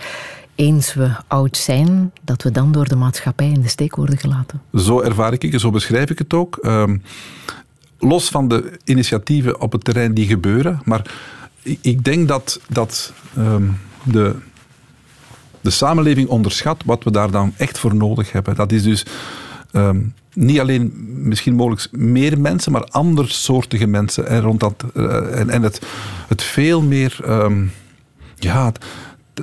[0.56, 4.62] eens we oud zijn, dat we dan door de maatschappij in de steek worden gelaten.
[4.76, 6.60] Zo ervaar ik het, zo beschrijf ik het ook.
[6.62, 7.02] Um,
[8.00, 11.02] los van de initiatieven op het terrein die gebeuren, maar
[11.82, 14.36] ik denk dat, dat um, de
[15.68, 18.56] de samenleving onderschat wat we daar dan echt voor nodig hebben.
[18.56, 19.06] Dat is dus
[19.72, 20.94] um, niet alleen
[21.28, 24.28] misschien mogelijk meer mensen, maar andersoortige mensen.
[24.28, 25.82] En, rond dat, uh, en, en het,
[26.28, 27.20] het veel meer.
[27.28, 27.72] Um,
[28.36, 28.72] ja,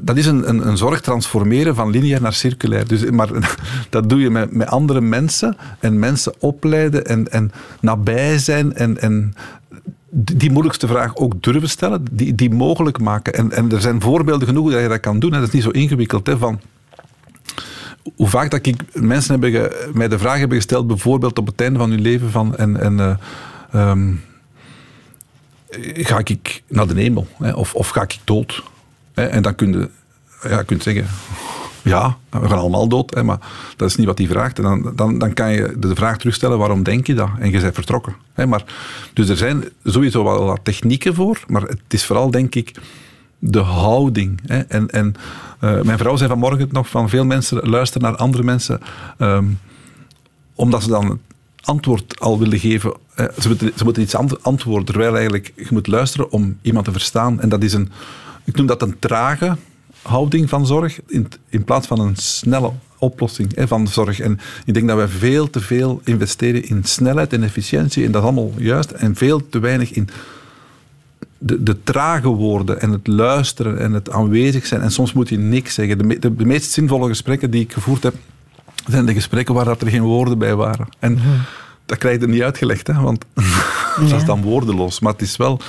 [0.03, 2.89] dat is een, een, een, zorg transformeren van lineair naar circulair.
[2.89, 3.29] Dus, maar
[3.91, 9.01] dat doe je met, met andere mensen en mensen opleiden en, en nabij zijn en,
[9.01, 9.35] en
[10.17, 13.35] die moeilijkste vraag ook durven stellen, die, die mogelijk maken.
[13.35, 15.33] En, en er zijn voorbeelden genoeg dat je dat kan doen.
[15.33, 16.27] En dat is niet zo ingewikkeld.
[16.27, 16.61] Hè, van,
[18.17, 21.79] hoe vaak dat ik mensen hebben mij de vraag hebben gesteld, bijvoorbeeld op het einde
[21.79, 23.19] van hun leven, van en, en
[23.73, 24.21] uh, um,
[25.95, 27.27] ga ik naar de hemel?
[27.39, 28.63] Hè, of, of ga ik dood?
[29.15, 29.91] Hè, en dan kun je,
[30.49, 31.07] ja, kun je zeggen,
[31.85, 33.39] ja, we gaan allemaal dood, hè, maar
[33.77, 34.59] dat is niet wat hij vraagt.
[34.59, 37.29] En dan, dan, dan kan je de vraag terugstellen, waarom denk je dat?
[37.39, 38.17] En je bent vertrokken.
[38.33, 38.65] Hè, maar,
[39.13, 42.75] dus er zijn sowieso wel wat technieken voor, maar het is vooral, denk ik,
[43.39, 44.41] de houding.
[44.47, 44.59] Hè.
[44.59, 45.15] En, en
[45.61, 48.81] uh, mijn vrouw zei vanmorgen nog, van veel mensen luisteren naar andere mensen,
[49.19, 49.59] um,
[50.55, 51.21] omdat ze dan
[51.63, 52.93] antwoord al willen geven.
[53.17, 57.41] Ze moeten, ze moeten iets antwoorden, terwijl eigenlijk je moet luisteren om iemand te verstaan.
[57.41, 57.91] En dat is een,
[58.45, 59.57] ik noem dat een trage
[60.05, 64.21] houding van zorg in, in plaats van een snelle oplossing hè, van zorg.
[64.21, 68.23] En ik denk dat we veel te veel investeren in snelheid en efficiëntie en dat
[68.23, 70.09] is allemaal juist en veel te weinig in
[71.39, 74.81] de, de trage woorden en het luisteren en het aanwezig zijn.
[74.81, 75.99] En soms moet je niks zeggen.
[75.99, 78.15] De, de, de meest zinvolle gesprekken die ik gevoerd heb,
[78.87, 80.89] zijn de gesprekken waar dat er geen woorden bij waren.
[80.99, 81.19] En
[81.87, 83.25] dat krijg je er niet uitgelegd, hè, want
[84.01, 85.01] dat is dan woordeloos.
[85.01, 85.61] Maar het is wel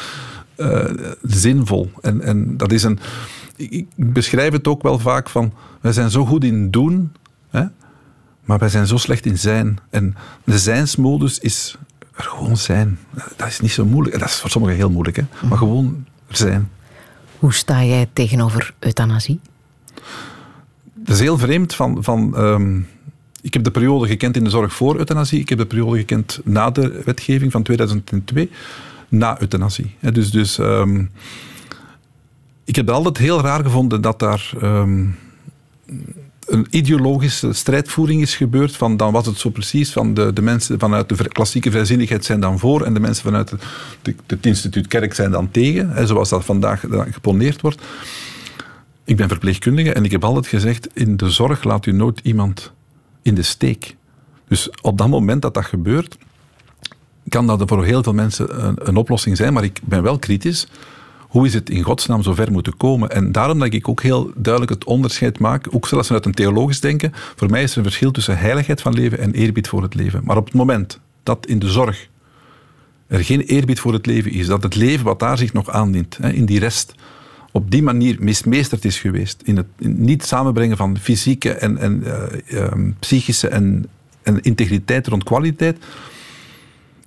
[0.58, 0.86] uh,
[1.22, 1.92] zinvol.
[2.02, 3.00] En, en dat is een...
[3.56, 5.53] Ik beschrijf het ook wel vaak van...
[5.82, 7.12] Wij zijn zo goed in doen,
[7.49, 7.64] hè,
[8.45, 9.80] maar wij zijn zo slecht in zijn.
[9.89, 11.78] En de zijnsmodus is
[12.16, 12.99] er gewoon zijn.
[13.36, 14.20] Dat is niet zo moeilijk.
[14.20, 15.24] Dat is voor sommigen heel moeilijk, hè?
[15.47, 16.70] maar gewoon er zijn.
[17.39, 19.39] Hoe sta jij tegenover euthanasie?
[20.93, 21.76] Dat is heel vreemd.
[21.76, 22.88] Van, van, um,
[23.41, 25.39] ik heb de periode gekend in de zorg voor euthanasie.
[25.39, 28.49] Ik heb de periode gekend na de wetgeving van 2002,
[29.10, 29.95] na euthanasie.
[29.99, 31.12] Dus, dus um,
[32.66, 35.18] ik heb altijd heel raar gevonden dat daar um,
[36.45, 38.76] een ideologische strijdvoering is gebeurd.
[38.76, 42.39] Van, dan was het zo precies van de, de mensen vanuit de klassieke vrijzinnigheid zijn
[42.39, 43.63] dan voor en de mensen vanuit het,
[44.28, 45.89] het instituut kerk zijn dan tegen.
[45.89, 47.82] Hè, zoals dat vandaag geponeerd wordt.
[49.03, 52.72] Ik ben verpleegkundige en ik heb altijd gezegd, in de zorg laat u nooit iemand
[53.22, 53.95] in de steek.
[54.48, 56.18] Dus op dat moment dat dat gebeurt,
[57.30, 60.68] kan dat voor heel veel mensen een, een oplossing zijn, maar ik ben wel kritisch
[61.27, 63.10] hoe is het in godsnaam zo ver moeten komen?
[63.10, 66.80] En daarom dat ik ook heel duidelijk het onderscheid maak, ook zelfs vanuit een theologisch
[66.80, 69.95] denken, voor mij is er een verschil tussen heiligheid van leven en eerbied voor het
[69.95, 70.22] leven.
[70.23, 72.10] Maar op het moment dat in de zorg
[73.07, 76.19] er geen eerbied voor het leven is, dat het leven wat daar zich nog aandient,
[76.19, 76.95] in die rest,
[77.52, 79.41] op die manier mismeesterd is geweest.
[79.43, 82.68] In het niet samenbrengen van fysieke en, en uh, uh,
[82.99, 83.85] psychische en,
[84.23, 85.77] en integriteit rond kwaliteit,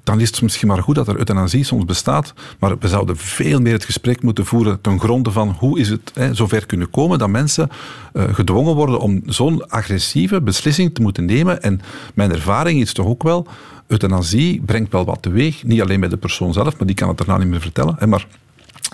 [0.08, 2.34] dan is het misschien maar goed dat er euthanasie soms bestaat.
[2.58, 6.10] Maar we zouden veel meer het gesprek moeten voeren ten gronde van hoe is het
[6.14, 7.68] hè, zover kunnen komen dat mensen
[8.12, 11.62] uh, gedwongen worden om zo'n agressieve beslissing te moeten nemen.
[11.62, 11.80] En
[12.14, 13.46] mijn ervaring is toch ook wel,
[13.86, 15.64] euthanasie brengt wel wat teweeg.
[15.64, 17.96] Niet alleen bij de persoon zelf, maar die kan het daarna niet meer vertellen.
[17.98, 18.26] Hè, maar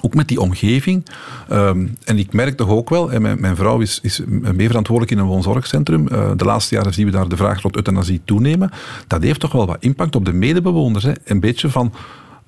[0.02, 1.06] ook met die omgeving.
[1.52, 4.20] Um, en ik merk toch ook wel, en mijn, vrouw is, is
[4.56, 6.08] verantwoordelijk in een woonzorgcentrum.
[6.12, 8.70] Uh, de laatste jaren zien we daar de vraag rond euthanasie toenemen.
[9.06, 11.04] Dat heeft toch wel wat impact op de medebewoners.
[11.04, 11.12] Hè.
[11.24, 11.92] Een beetje van,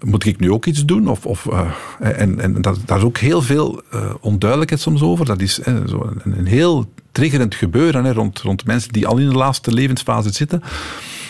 [0.05, 1.09] moet ik nu ook iets doen?
[1.09, 5.25] Of, of, uh, en en dat, daar is ook heel veel uh, onduidelijkheid soms over.
[5.25, 5.55] Dat is
[5.89, 9.73] zo een, een, heel triggerend gebeuren hè, rond, rond mensen die al in de laatste
[9.73, 10.63] levensfase zitten.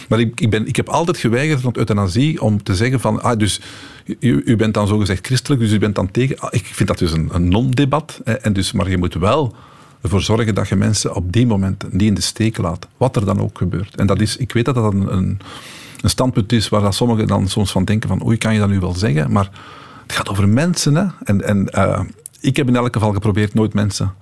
[0.08, 3.38] Maar ik, ik, ben, ik heb altijd geweigerd rond euthanasie om te zeggen van, ah,
[3.38, 3.60] dus
[4.06, 6.38] u, u bent dan zogezegd christelijk, dus u bent dan tegen.
[6.38, 8.20] Ah, ik vind dat dus een, een non-debat.
[8.24, 9.54] En dus, maar je moet wel
[10.00, 12.86] ervoor zorgen dat je mensen op die momenten niet in de steek laat.
[12.96, 13.96] Wat er dan ook gebeurt.
[13.96, 15.38] En dat is, ik weet dat dat een, een,
[16.00, 18.68] een standpunt is waar dat sommigen dan soms van denken van oei, kan je dat
[18.68, 19.32] nu wel zeggen?
[19.32, 19.50] Maar
[20.02, 20.94] het gaat over mensen.
[20.94, 21.04] Hè?
[21.24, 22.00] En, en uh,
[22.40, 24.14] ik heb in elk geval geprobeerd nooit mensen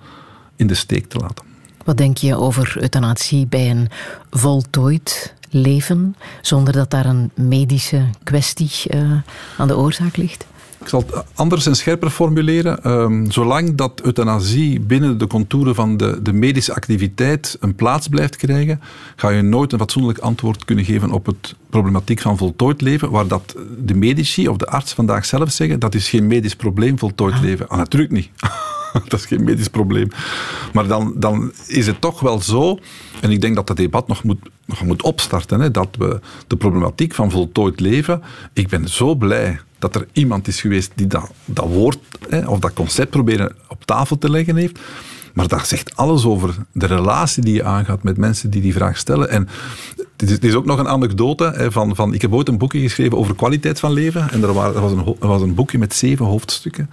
[0.55, 1.45] in de steek te laten.
[1.85, 3.89] Wat denk je over euthanasie bij een
[4.29, 9.11] voltooid leven, zonder dat daar een medische kwestie uh,
[9.57, 10.45] aan de oorzaak ligt?
[10.85, 12.91] Ik zal het anders en scherper formuleren.
[12.91, 18.35] Um, zolang dat euthanasie binnen de contouren van de, de, medische activiteit een plaats blijft
[18.35, 18.81] krijgen,
[19.15, 23.27] ga je nooit een fatsoenlijk antwoord kunnen geven op het problematiek van voltooid leven, waar
[23.27, 27.33] dat de medici of de arts vandaag zelf zeggen, dat is geen medisch probleem, voltooid
[27.33, 27.41] ah.
[27.41, 27.67] leven.
[27.67, 28.29] Ah, natuurlijk niet.
[29.07, 30.07] dat is geen medisch probleem.
[30.73, 32.79] Maar dan, dan is het toch wel zo,
[33.21, 36.55] en ik denk dat dat debat nog moet, nog moet opstarten, hè, dat we de
[36.55, 38.21] problematiek van voltooid leven,
[38.53, 41.97] ik ben zo blij dat er iemand is geweest die dat, dat woord
[42.29, 44.79] hè, of dat concept proberen op tafel te leggen heeft.
[45.33, 48.97] Maar dat zegt alles over de relatie die je aangaat met mensen die die vraag
[48.97, 49.29] stellen.
[49.29, 49.47] En
[50.17, 52.13] het is, ook nog een anekdote hè, van, van...
[52.13, 54.31] Ik heb ooit een boekje geschreven over kwaliteit van leven.
[54.31, 56.89] En er, was, een, er was een boekje met zeven hoofdstukken.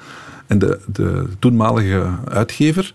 [0.53, 2.93] En de, de toenmalige uitgever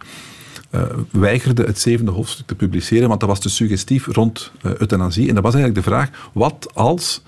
[0.71, 0.81] uh,
[1.11, 5.27] weigerde het zevende hoofdstuk te publiceren, want dat was te suggestief rond uh, euthanasie.
[5.27, 7.21] En dat was eigenlijk de vraag, wat als,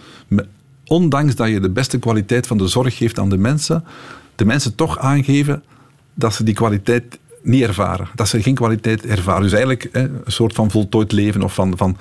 [0.85, 3.84] ondanks dat je de beste kwaliteit van de zorg geeft aan de mensen,
[4.35, 5.64] de mensen toch aangeven
[6.14, 8.07] dat ze die kwaliteit niet ervaren.
[8.15, 9.41] Dat ze geen kwaliteit ervaren.
[9.41, 11.43] Dus eigenlijk hè, een soort van voltooid leven.
[11.43, 11.97] Of van, van,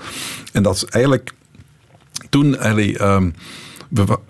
[0.52, 1.32] en dat is eigenlijk
[2.30, 2.76] toen...
[3.04, 3.34] Um,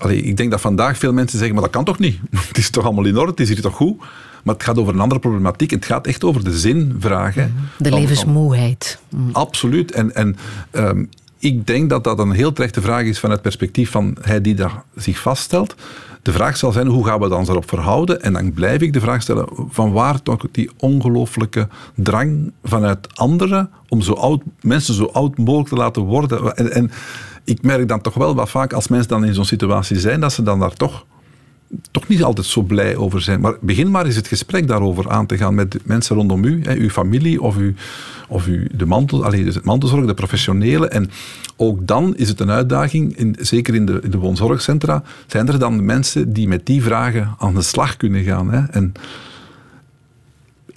[0.08, 2.18] ik denk dat vandaag veel mensen zeggen, maar dat kan toch niet?
[2.48, 3.98] Het is toch allemaal in orde, het is hier toch goed?
[4.44, 5.70] Maar het gaat over een andere problematiek.
[5.70, 7.54] Het gaat echt over de zinvragen.
[7.78, 8.98] De levensmoeheid.
[9.08, 9.28] Mm.
[9.32, 9.92] Absoluut.
[9.92, 10.36] En, en
[10.72, 11.08] um,
[11.38, 14.54] ik denk dat dat een heel terechte vraag is van het perspectief van hij die
[14.54, 15.74] daar zich vaststelt.
[16.22, 18.22] De vraag zal zijn, hoe gaan we dan erop verhouden?
[18.22, 23.70] En dan blijf ik de vraag stellen, van waar toch die ongelooflijke drang vanuit anderen
[23.88, 26.56] om zo oud, mensen zo oud mogelijk te laten worden?
[26.56, 26.90] En, en
[27.48, 30.32] ik merk dan toch wel wat vaak als mensen dan in zo'n situatie zijn, dat
[30.32, 31.06] ze dan daar toch,
[31.90, 33.40] toch niet altijd zo blij over zijn.
[33.40, 36.74] Maar begin maar eens het gesprek daarover aan te gaan met mensen rondom u, hè,
[36.74, 37.74] uw familie of, u,
[38.28, 40.88] of u, de mantel, allez, dus het mantelzorg, de professionele.
[40.88, 41.10] En
[41.56, 45.58] ook dan is het een uitdaging, in, zeker in de, in de woonzorgcentra, zijn er
[45.58, 48.52] dan mensen die met die vragen aan de slag kunnen gaan.
[48.52, 48.66] Hè.
[48.70, 48.92] En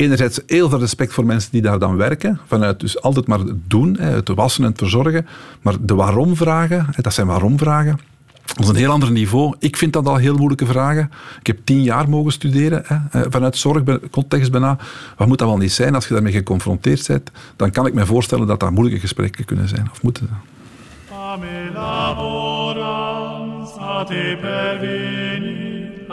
[0.01, 3.69] enerzijds heel veel respect voor mensen die daar dan werken, vanuit dus altijd maar het
[3.69, 5.27] doen, het wassen en het verzorgen,
[5.61, 7.99] maar de waarom-vragen, hè, dat zijn waarom-vragen,
[8.45, 9.55] dat is een heel ander niveau.
[9.59, 11.11] Ik vind dat al heel moeilijke vragen.
[11.39, 14.77] Ik heb tien jaar mogen studeren, hè, eh, vanuit zorgcontext bijna.
[15.17, 17.31] Wat moet dat wel niet zijn als je daarmee geconfronteerd bent?
[17.55, 20.41] Dan kan ik me voorstellen dat dat moeilijke gesprekken kunnen zijn, of moeten zijn.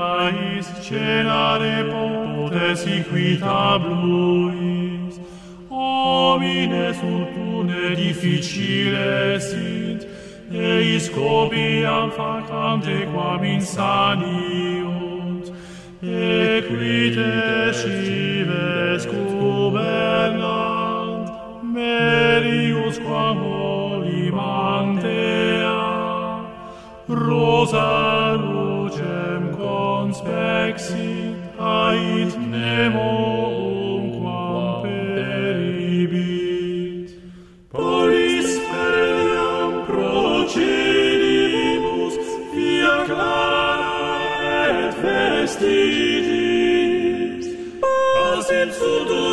[0.08, 5.14] mai scenare potes iquitablus,
[5.68, 10.06] homine sunt difficile sint,
[10.50, 15.52] eis copiam facam de quam insaniunt,
[16.02, 21.26] e qui te scives gubernant,
[21.74, 25.80] merius quam olim antea,
[27.08, 28.57] rosa
[29.78, 33.10] mons vexit ait nemo
[33.98, 37.08] umquam peribit.
[37.72, 42.14] Polis feriam procedibus,
[42.52, 43.98] via clara
[44.70, 45.84] et vestitis,
[47.82, 49.27] pasim sudum,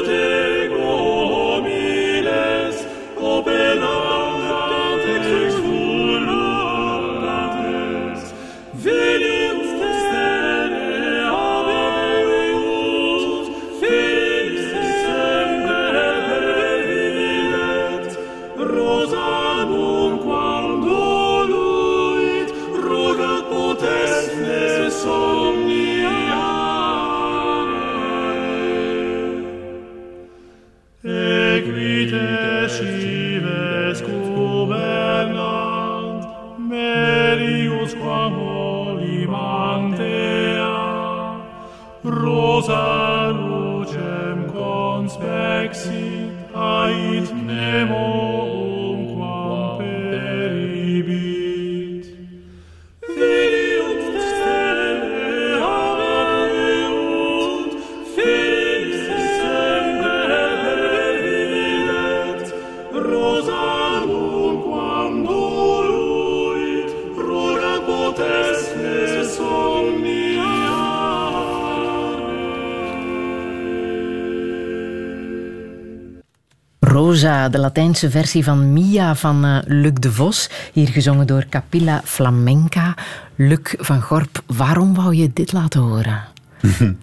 [77.25, 80.49] De Latijnse versie van Mia van eh, Luc de Vos.
[80.73, 82.95] Hier gezongen door Capilla Flamenca.
[83.35, 86.23] Luc van Gorp, waarom wou je dit laten horen?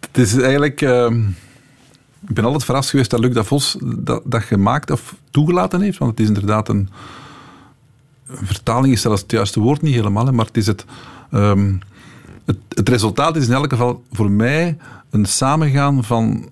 [0.00, 0.80] Het is eigenlijk...
[0.80, 1.28] ehm,
[2.28, 5.98] ik ben altijd verrast geweest dat Luc de Vos dat, dat gemaakt of toegelaten heeft.
[5.98, 6.88] Want het is inderdaad een...
[8.26, 10.84] een vertaling is zelfs het juiste woord niet helemaal, maar het is het...
[11.30, 11.74] ehm,
[12.44, 14.76] het, het resultaat is in elk geval voor mij
[15.10, 16.50] een samengaan van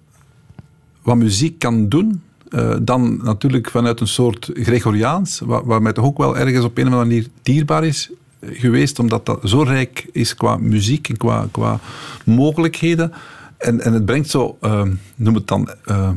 [1.03, 6.05] wat muziek kan doen, eh, dan natuurlijk vanuit een soort Gregoriaans, wat, wat mij toch
[6.05, 9.63] ook wel ergens op een of andere manier dierbaar is eh, geweest, omdat dat zo
[9.63, 11.81] rijk is qua muziek en qua, qua
[12.25, 13.13] mogelijkheden.
[13.61, 14.83] En, en het brengt zo, eh,
[15.17, 16.11] noem het dan, eh,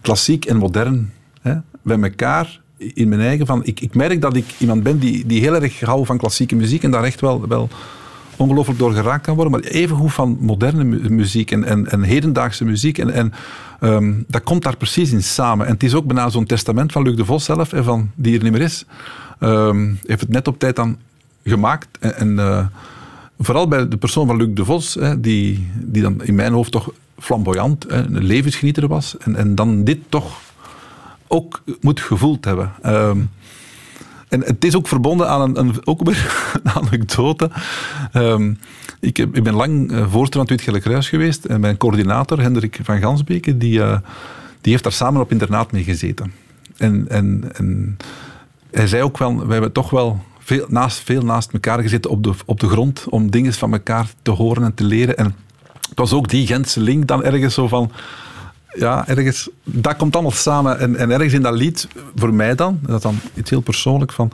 [0.00, 3.64] klassiek en modern hè, bij elkaar in mijn eigen van...
[3.64, 6.82] Ik, ik merk dat ik iemand ben die, die heel erg houdt van klassieke muziek
[6.82, 7.48] en daar echt wel...
[7.48, 7.68] wel
[8.38, 12.64] ongelooflijk door geraakt kan worden, maar evengoed van moderne mu- muziek en, en, en hedendaagse
[12.64, 12.98] muziek.
[12.98, 13.32] En, en
[13.80, 15.66] ehm, dat komt daar precies in samen.
[15.66, 18.36] En het is ook bijna zo'n testament van Luc de Vos zelf, hè, van, die
[18.36, 18.84] er niet meer is.
[19.38, 20.96] Ehm, heeft het net op tijd dan
[21.44, 21.88] gemaakt.
[22.00, 22.66] En, en, eh,
[23.38, 26.72] vooral bij de persoon van Luc de Vos, hè, die, die dan in mijn hoofd
[26.72, 29.16] toch flamboyant, een levensgenieter was.
[29.18, 30.40] En, en dan dit toch
[31.26, 32.72] ook moet gevoeld hebben.
[32.82, 33.18] Ehm,
[34.28, 37.50] en het is ook verbonden aan een, een, ook weer een anekdote.
[38.12, 38.54] Ehm,
[39.00, 43.56] ik, ik ben lang uh, voorzitter van het geweest en mijn coördinator, Hendrik van Gansbeke,
[43.56, 43.98] die, eh,
[44.60, 46.32] die heeft daar samen op internaat mee gezeten.
[46.76, 47.96] En, en, en
[48.70, 52.22] hij zei ook wel, we hebben toch wel veel naast, veel naast elkaar gezeten op
[52.22, 55.16] de, op de grond om dingen van elkaar te horen en te leren.
[55.16, 55.34] En
[55.88, 57.90] het was ook die Gentse link dan ergens zo van
[58.78, 60.78] ja, ergens, dat komt allemaal samen.
[60.78, 64.12] En, en ergens in dat lied, voor mij dan, dat is dan iets heel persoonlijk
[64.12, 64.32] van,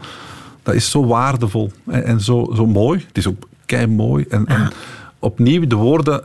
[0.63, 3.05] dat is zo waardevol en, en zo, zo mooi.
[3.07, 4.25] Het is ook kei mooi.
[4.29, 4.71] En, en
[5.19, 6.25] opnieuw, de woorden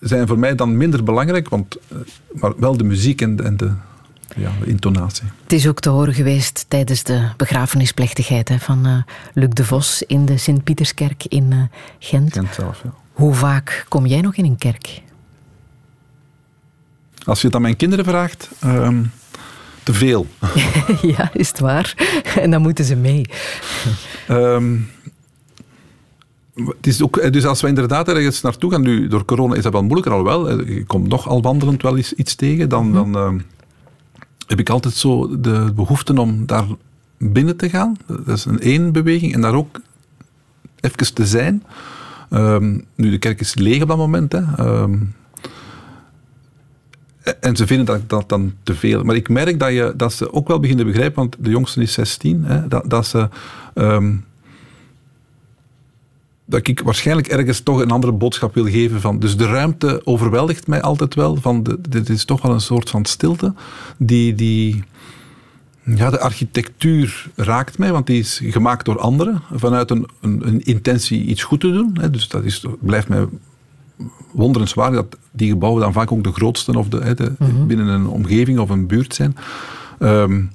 [0.00, 1.96] zijn voor mij dan minder belangrijk, want, eh,
[2.32, 3.72] maar wel de muziek en de, en de,
[4.36, 5.24] ja, de intonatie.
[5.42, 8.96] Het is ook te horen geweest tijdens de begrafenisplechtigheid hè, van uh,
[9.34, 11.62] Luc de Vos in de Sint-Pieterskerk in uh,
[11.98, 12.32] Gent.
[12.32, 12.92] Gent zelf, ja.
[13.12, 15.02] Hoe vaak kom jij nog in een kerk?
[17.24, 19.10] Als je het aan mijn kinderen vraagt, um,
[19.82, 20.26] te veel.
[21.16, 21.94] ja, is het waar?
[22.42, 23.24] En dan moeten ze mee.
[24.30, 24.88] Um,
[26.56, 29.72] het is ook, dus als we inderdaad ergens naartoe gaan, nu door corona is dat
[29.72, 30.62] wel moeilijker al wel.
[30.64, 32.68] Je komt nog al wandelend wel iets, iets tegen.
[32.68, 33.40] Dan, dan uh,
[34.46, 36.66] heb ik altijd zo de behoefte om daar
[37.18, 37.96] binnen te gaan.
[38.06, 39.34] Dat is een één beweging.
[39.34, 39.80] En daar ook
[40.80, 41.62] even te zijn.
[42.30, 44.32] Um, nu, de kerk is leeg op dat moment.
[44.32, 44.66] Hè.
[44.66, 45.14] Um,
[47.40, 49.02] en ze vinden dat, dat dan te veel.
[49.04, 51.82] Maar ik merk dat, je, dat ze ook wel beginnen te begrijpen, want de jongste
[51.82, 53.28] is 16, hè, dat, dat ze...
[53.74, 54.24] Um,
[56.46, 59.00] dat ik waarschijnlijk ergens toch een andere boodschap wil geven.
[59.00, 61.36] Van, dus de ruimte overweldigt mij altijd wel.
[61.36, 63.54] Van de, dit is toch wel een soort van stilte.
[63.96, 64.84] Die, die,
[65.84, 69.42] ja, de architectuur raakt mij, want die is gemaakt door anderen.
[69.52, 71.96] Vanuit een, een, een intentie iets goed te doen.
[72.00, 72.10] Hè.
[72.10, 73.26] Dus dat is, blijft mij
[74.32, 77.66] wonderenswaardig dat die gebouwen dan vaak ook de grootste of de, de mhm.
[77.66, 79.36] binnen een omgeving of een buurt zijn.
[79.98, 80.50] Um,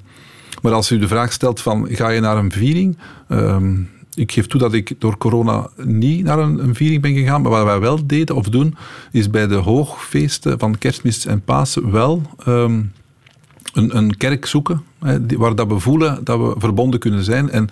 [0.61, 2.97] maar als u de vraag stelt van ga je naar een viering?
[3.29, 7.41] Um, ik geef toe dat ik door corona niet naar een, een, viering ben gegaan.
[7.41, 8.75] Maar wat wij wel deden of doen,
[9.11, 12.91] is bij de hoogfeesten van kerstmis en Pasen wel um,
[13.73, 14.83] een, een, kerk zoeken.
[14.99, 17.49] Hè, waar dat we voelen dat we verbonden kunnen zijn.
[17.49, 17.69] En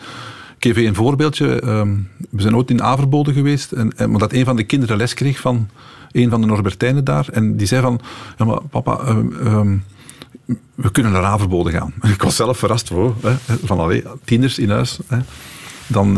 [0.58, 1.68] ik geef je een voorbeeldje.
[1.68, 3.72] Um, we zijn ooit in Averbode geweest.
[3.72, 5.70] En, en, omdat een van de kinderen les kreeg van
[6.12, 7.28] een van de Norbertijnen daar.
[7.32, 8.00] En die zei van,
[8.38, 9.08] ja maar papa...
[9.08, 9.84] Um,
[10.76, 11.94] we kunnen naar Averbode gaan.
[12.14, 12.90] Ik was zelf verrast
[13.22, 15.00] hè, van allee, tieners in huis.
[15.08, 15.18] Hè
[15.88, 16.18] dan...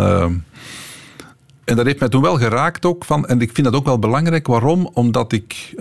[1.64, 3.06] En dat heeft mij toen wel geraakt ook.
[3.06, 4.48] Van, en ik vind dat ook wel belangrijk.
[4.48, 4.90] Waarom?
[4.94, 5.74] Omdat ik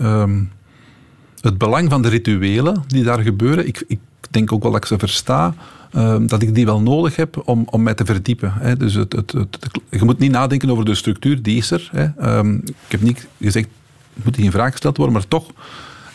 [1.41, 3.99] het belang van de rituelen die daar gebeuren, ik, ik
[4.29, 5.53] denk ook wel dat ik ze versta,
[5.95, 8.53] um, dat ik die wel nodig heb om, om mij te verdiepen.
[8.55, 8.77] Hè.
[8.77, 9.33] Dus het, het,
[9.89, 11.89] je moet niet nadenken over de structuur, die is er.
[11.91, 12.37] Hè.
[12.37, 13.67] Um, ik heb niet gezegd,
[14.23, 15.51] moet die in vraag gesteld worden, maar toch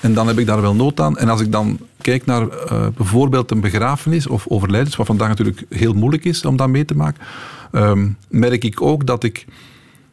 [0.04, 1.18] en dan heb ik daar wel nood aan.
[1.18, 5.64] En als ik dan kijk naar uh, bijvoorbeeld een begrafenis of overlijdens, wat vandaag natuurlijk
[5.68, 7.24] heel moeilijk is om dat mee te maken,
[7.72, 9.46] um, merk ik ook dat ik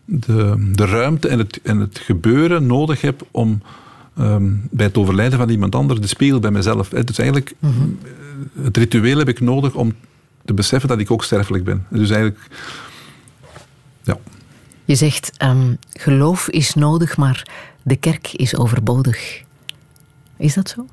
[0.05, 3.61] de, de ruimte en het, en het gebeuren nodig heb om
[4.69, 6.89] bij het overlijden van iemand anders de spiegel bij mezelf.
[6.89, 7.99] Dus eigenlijk, -hmm.
[8.61, 9.95] Het ritueel heb ik nodig om
[10.45, 11.85] te beseffen dat ik ook sterfelijk ben.
[11.89, 12.47] Dus eigenlijk,
[14.03, 14.17] ja.
[14.85, 17.47] Je zegt, um, geloof is nodig, maar
[17.83, 19.43] de kerk is overbodig.
[20.37, 20.85] Is dat zo?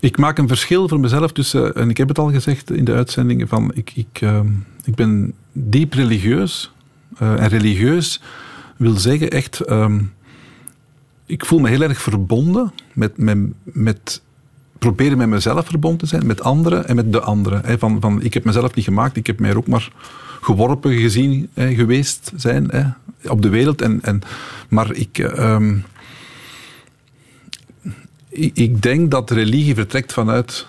[0.00, 2.92] Ik maak een verschil voor mezelf tussen, en ik heb het al gezegd in de
[2.92, 4.40] uitzendingen, van ik, ik, uh,
[4.84, 6.72] ik ben diep religieus.
[7.22, 8.20] Uh, en religieus
[8.76, 9.94] wil zeggen echt, uh,
[11.26, 14.22] ik voel me heel erg verbonden met, met, met
[14.84, 17.78] proberen met mezelf verbonden te zijn, met anderen en met de anderen.
[17.78, 19.88] van, van, ik heb mezelf niet gemaakt, ik heb mij er ook maar
[20.40, 22.96] geworpen gezien geweest zijn
[23.28, 23.82] op de wereld.
[23.82, 24.22] En, en,
[24.68, 25.76] maar ik, ehm,
[28.54, 30.66] ik denk dat religie vertrekt vanuit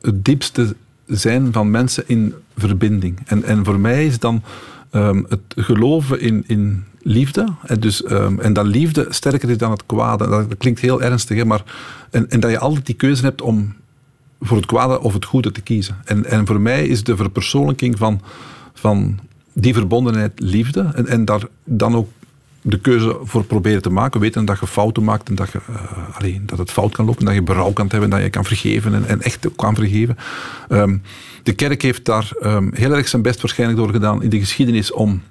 [0.00, 0.76] het diepste
[1.06, 3.18] zijn van mensen in verbinding.
[3.26, 4.42] En, en voor mij is dan
[4.92, 7.46] um, het geloven in, in liefde.
[7.66, 10.28] En, dus, um, en dat liefde sterker is dan het kwade.
[10.28, 11.62] Dat, klinkt heel ernstig, hè, maar.
[12.10, 13.74] En, en dat je altijd die keuze hebt om
[14.40, 15.96] voor het kwade of het goede te kiezen.
[16.04, 18.20] En, en voor mij is de verpersoonlijking van,
[18.74, 19.18] van
[19.52, 20.90] die verbondenheid liefde.
[20.94, 22.08] En, en daar dan ook
[22.62, 26.16] de keuze voor proberen te maken, weten dat je fouten maakt en dat, je, uh,
[26.16, 29.08] allee, dat het fout kan lopen, dat je berouw kan hebben, dat je kan vergeven
[29.08, 30.16] en, echt kan vergeven.
[30.68, 31.02] Um,
[31.42, 34.92] de kerk heeft daar um, heel erg zijn best waarschijnlijk door gedaan in de geschiedenis
[34.92, 35.22] om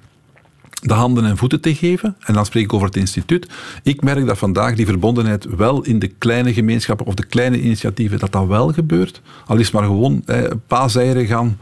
[0.81, 2.15] de handen en voeten te geven.
[2.19, 3.47] En dan spreek ik over het instituut.
[3.83, 8.19] Ik merk dat vandaag die verbondenheid wel in de kleine gemeenschappen of de kleine initiatieven,
[8.19, 9.21] dat dat wel gebeurt.
[9.45, 11.57] Al is maar gewoon eh, paaseieren gaan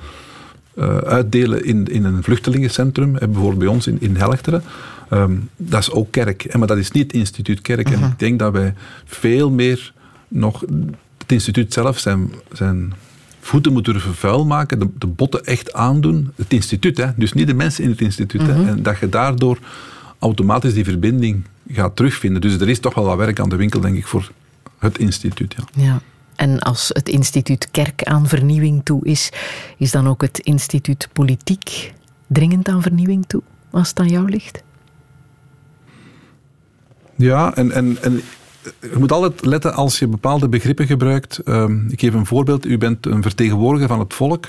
[0.78, 4.64] uh, uitdelen in, in een vluchtelingencentrum, eh, bijvoorbeeld bij ons in, in Helchteren.
[5.12, 7.90] Um, dat is ook kerk, maar dat is niet instituut kerk.
[7.90, 8.10] En mhm.
[8.10, 8.74] ik denk dat wij
[9.06, 9.94] veel meer
[10.28, 10.64] nog
[11.18, 12.94] het instituut zelf zijn, zijn
[13.40, 16.32] voeten moeten durven vuil maken, de, de, botten echt aandoen.
[16.36, 17.08] Het instituut, hè?
[17.16, 18.42] dus niet de mensen in het instituut.
[18.42, 18.58] hè?
[18.58, 18.68] Mhm.
[18.68, 19.60] En dat je daardoor
[20.20, 22.42] automatisch die verbinding gaat terugvinden.
[22.42, 24.32] Dus er is toch wel wat werk aan de winkel, denk ik, voor
[24.78, 25.56] het instituut.
[25.58, 25.84] Ja.
[25.84, 26.02] ja.
[26.38, 29.32] En als het instituut kerk aan vernieuwing toe is,
[29.78, 31.94] is dan ook het instituut politiek
[32.28, 33.42] dringend aan vernieuwing toe,
[33.72, 34.64] als het aan jou ligt?
[37.16, 38.22] Ja, en, en, en
[38.82, 41.42] je moet altijd letten als je bepaalde begrippen gebruikt.
[41.46, 42.66] Um, ik geef een voorbeeld.
[42.66, 44.46] U bent een vertegenwoordiger van het volk.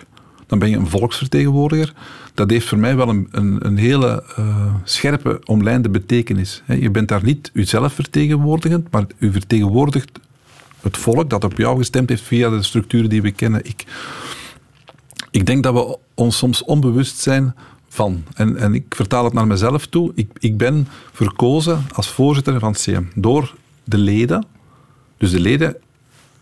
[0.47, 1.93] Dan ben je een volksvertegenwoordiger.
[2.35, 6.63] Dat heeft voor mij wel een, een, een hele uh, scherpe, omlijnde betekenis.
[6.67, 10.11] Je bent daar niet uzelf vertegenwoordigend, maar u vertegenwoordigt
[10.81, 13.65] het volk dat op jou gestemd heeft via de structuren die we kennen.
[13.65, 13.85] Ik,
[15.31, 17.55] ik denk dat we ons soms onbewust zijn
[17.89, 18.25] van.
[18.35, 20.13] En, en ik vertaal het naar mezelf toe.
[20.15, 24.47] Ik, ik ben verkozen als voorzitter van CM door de leden.
[25.17, 25.77] Dus de leden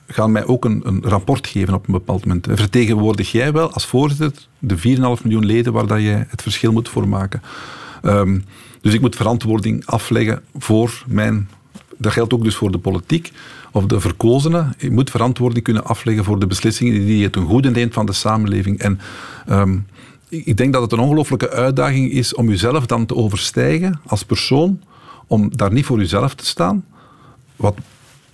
[0.06, 2.46] gaan mij ook een, een rapport geven op een bepaald moment.
[2.50, 4.82] Vertegenwoordig jij wel als voorzitter de 4,5
[5.22, 7.42] miljoen leden waar dat jij het verschil moet voor maken?
[8.02, 8.38] Ehm,
[8.80, 11.48] dus ik moet verantwoording afleggen voor mijn.
[11.98, 13.32] Dat geldt ook dus voor de politiek
[13.76, 14.74] of de verkozenen.
[14.90, 18.78] Moet verantwoording kunnen afleggen voor de beslissingen die je ten goede neemt van de samenleving.
[18.78, 19.00] En
[19.46, 19.78] ehm,
[20.28, 24.80] ik denk dat het een ongelooflijke uitdaging is om jezelf dan te overstijgen als persoon,
[25.26, 26.84] om daar niet voor jezelf te staan.
[27.56, 27.76] Wat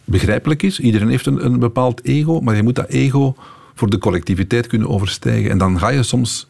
[0.04, 0.80] begrijpelijk is.
[0.80, 3.36] Iedereen heeft een, een bepaald ego, maar je moet dat ego
[3.74, 5.50] voor de collectiviteit kunnen overstijgen.
[5.50, 6.48] En dan ga je soms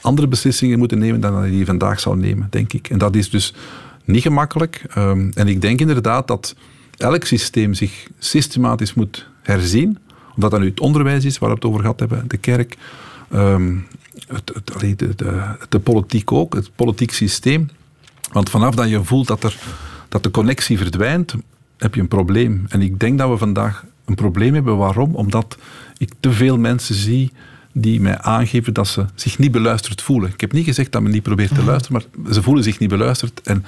[0.00, 2.90] andere beslissingen moeten nemen dan die je vandaag zou nemen, denk ik.
[2.90, 3.54] En dat is dus
[4.04, 4.84] niet gemakkelijk.
[4.88, 6.54] Ehm, en ik denk inderdaad dat
[6.96, 9.98] elk systeem zich systematisch moet herzien.
[10.08, 12.76] Of dat dan nu het onderwijs is, waar we het over gehad hebben, de kerk,
[13.30, 13.76] ehm,
[14.26, 17.68] het, het, de, de, de, politiek ook, het politiek systeem.
[18.32, 19.58] Want vanaf dat je voelt dat, er,
[20.08, 21.34] dat de connectie verdwijnt,
[21.76, 22.64] heb je een probleem.
[22.68, 24.76] En ik denk dat we vandaag een probleem hebben.
[24.76, 25.14] Waarom?
[25.14, 25.56] Omdat
[25.98, 27.32] ik te veel mensen zie
[27.72, 30.30] die mij aangeven dat ze zich niet beluisterd voelen.
[30.30, 31.66] Ik heb niet gezegd dat men niet probeert te mhm.
[31.66, 33.40] luisteren, maar ze voelen zich niet beluisterd.
[33.42, 33.64] En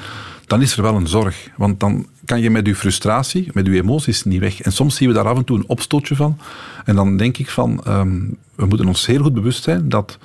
[0.46, 1.48] dan is er wel een zorg.
[1.56, 4.60] Want dan kan je met je frustratie, met je emoties niet weg.
[4.60, 6.38] En soms zien we daar af en toe een opstootje van.
[6.84, 8.20] En dan denk ik van, ehm,
[8.54, 10.18] we moeten ons heel goed bewust zijn dat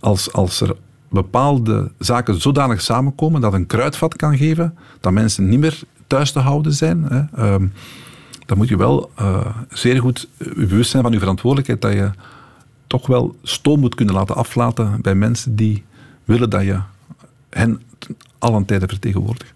[0.00, 0.76] als, als er
[1.08, 6.38] bepaalde zaken zodanig samenkomen dat een kruidvat kan geven, dat mensen niet meer thuis te
[6.38, 7.02] houden zijn.
[7.02, 7.66] Hè, ehm,
[8.46, 12.10] dan moet je wel uh, zeer goed bewust zijn van je verantwoordelijkheid dat je
[12.86, 15.84] toch wel stoom moet kunnen laten aflaten bij mensen die
[16.24, 16.80] willen dat je
[17.50, 17.82] hen
[18.38, 19.52] allen tijden vertegenwoordigt.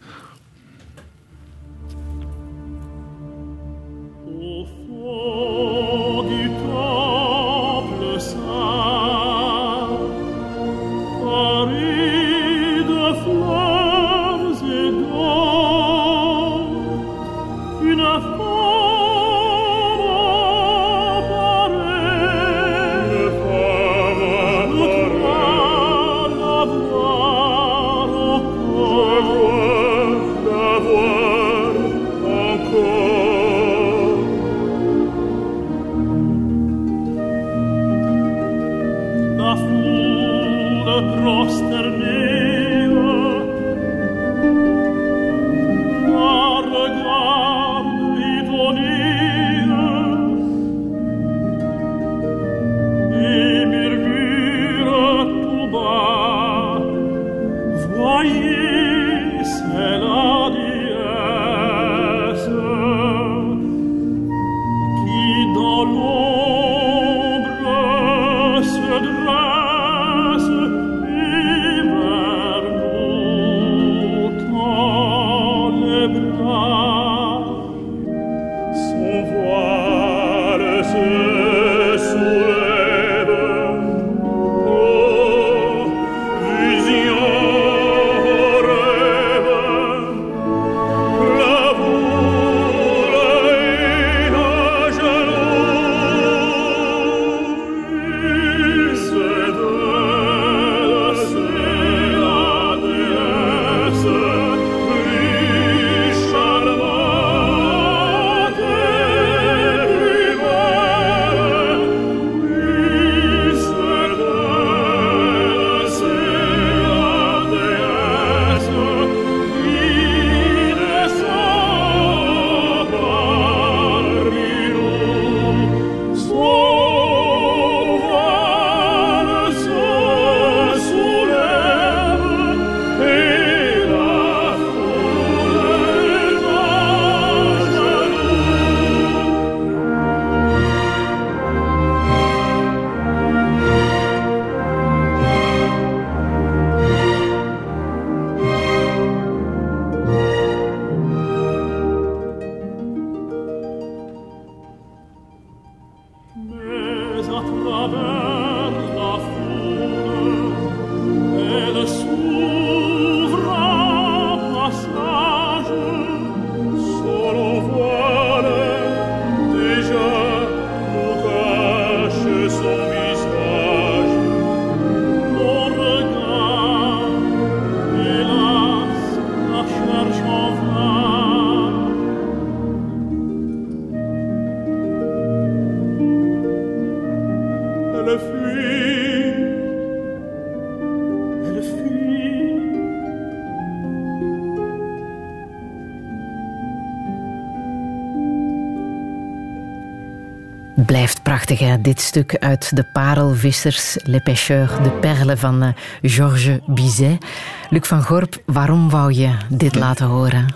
[201.83, 205.69] Dit stuk uit De Parelvissers, Le Pêcheur, de perle van uh,
[206.03, 207.25] Georges Bizet.
[207.71, 210.55] Luc van Gorp, waarom wou je dit laten horen?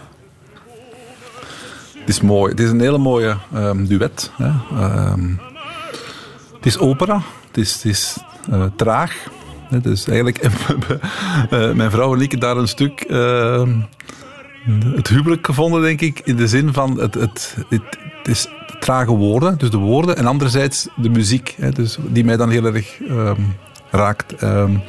[1.98, 2.51] Het is mooi.
[2.51, 4.31] Het is een hele mooie um, duet.
[4.36, 4.51] Hè.
[5.12, 5.40] Um,
[6.56, 7.23] het is opera.
[7.47, 8.16] Het is,
[8.51, 9.28] uh, traag.
[9.82, 13.69] Dus eigenlijk uh, mijn vrouw en ik daar een stuk uh,
[14.94, 16.20] het huwelijk gevonden, denk ik.
[16.24, 18.48] In de zin van het, het, het, het is
[18.89, 20.16] trage woorden, dus de woorden.
[20.16, 23.56] En anderzijds de muziek, hè, dus die mij dan heel erg um,
[23.90, 24.43] raakt.
[24.43, 24.82] Um,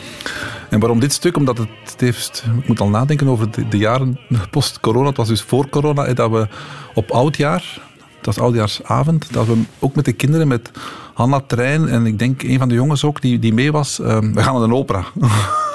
[0.69, 1.37] en waarom dit stuk?
[1.37, 2.43] Omdat het, het heeft...
[2.57, 4.19] Ik moet al nadenken over de, de jaren
[4.49, 5.07] post-corona.
[5.07, 6.05] Het was dus voor corona.
[6.05, 6.47] Hè, dat we
[6.93, 7.81] op oudjaar...
[8.17, 9.33] Het was oudjaarsavond.
[9.33, 10.71] Dat we ook met de kinderen, met
[11.13, 13.99] Hanna Trein en ik denk een van de jongens ook die, die mee was.
[13.99, 15.05] Um, we gaan naar een opera.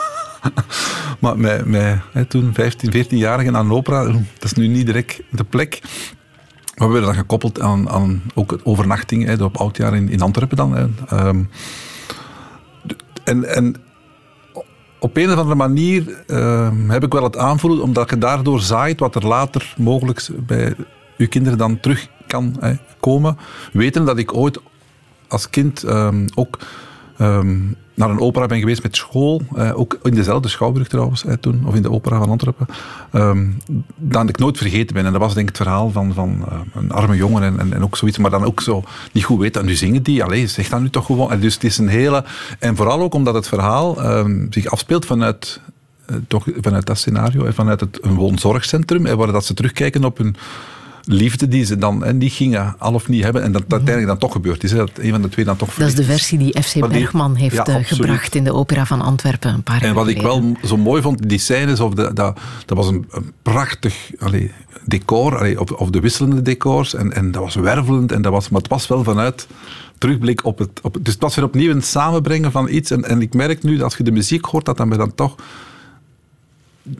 [1.20, 5.20] maar met, met, hè, toen 15, 14-jarigen naar een opera, dat is nu niet direct
[5.30, 5.80] de plek.
[6.74, 10.76] We werden dan gekoppeld aan, aan ook overnachting hè, op oudjaar in, in Antwerpen dan.
[11.12, 11.48] Um,
[13.24, 13.76] en, en
[14.98, 19.00] op een of andere manier uh, heb ik wel het aanvoelen, omdat je daardoor zaait
[19.00, 20.74] wat er later mogelijk bij
[21.16, 23.38] uw kinderen dan terug kan hè, komen.
[23.72, 24.60] Weten dat ik ooit
[25.28, 26.58] als kind um, ook
[27.94, 31.62] naar een opera ben geweest met school, eh, ook in dezelfde Schouwburg trouwens, eh, toen,
[31.66, 32.66] of in de opera van Antwerpen,
[33.12, 33.58] um,
[33.96, 35.06] dat ik nooit vergeten ben.
[35.06, 37.72] En dat was denk ik het verhaal van, van uh, een arme jongen en, en,
[37.72, 39.60] en, ook zoiets, maar dan ook zo niet goed weten.
[39.60, 41.30] En nu zingen die, allee, zeg dat nu toch gewoon.
[41.30, 42.24] En dus het is een hele...
[42.58, 45.60] En vooral ook omdat het verhaal um, zich afspeelt vanuit
[46.10, 50.36] uh, toch vanuit dat scenario, vanuit het, een woonzorgcentrum, waar dat ze terugkijken op hun
[51.06, 53.42] liefde die ze dan en die gingen al of niet hebben.
[53.42, 54.70] En dat, dat uiteindelijk dan toch gebeurd is.
[54.70, 57.34] Hè, dat een van de twee dan toch Dat is de versie die FC Bergman
[57.34, 60.56] heeft ja, gebracht in de opera van Antwerpen een paar jaar En wat ik wel
[60.64, 64.50] zo mooi vond, die scènes, of de, dat, dat was een, een prachtig allee,
[64.84, 66.94] decor, allee, of, of de wisselende decors.
[66.94, 69.46] En, en dat was wervelend, en dat was, maar het was wel vanuit
[69.98, 70.80] terugblik op het...
[70.82, 72.90] Op, dus het was weer opnieuw een samenbrengen van iets.
[72.90, 75.34] En, en ik merk nu, als je de muziek hoort, dat dan mij dan toch...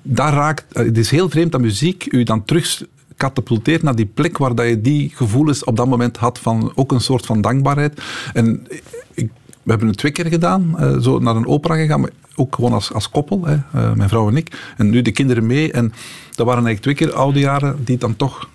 [0.03, 0.65] Daar raakt...
[0.73, 2.83] Het is heel vreemd dat muziek u dan terug
[3.17, 6.93] katapulteert naar die plek waar dat je die gevoelens op dat moment had van ook
[6.93, 8.03] een soort van dankbaarheid.
[8.33, 8.67] En
[9.15, 9.31] ik,
[9.63, 12.73] we hebben het twee keer gedaan, uh, zo naar een opera gegaan, maar ook gewoon
[12.73, 14.73] als, als koppel, hè, uh, mijn vrouw en ik.
[14.77, 15.73] En nu de kinderen mee.
[15.73, 15.93] En
[16.35, 18.49] dat waren eigenlijk twee keer oude jaren die dan toch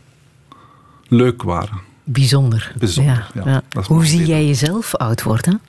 [1.07, 1.79] leuk waren.
[2.03, 2.73] Bijzonder.
[2.79, 3.43] Bijzonder, ja.
[3.45, 3.63] ja.
[3.69, 3.81] ja.
[3.81, 5.61] Hoe zie jij jezelf oud worden?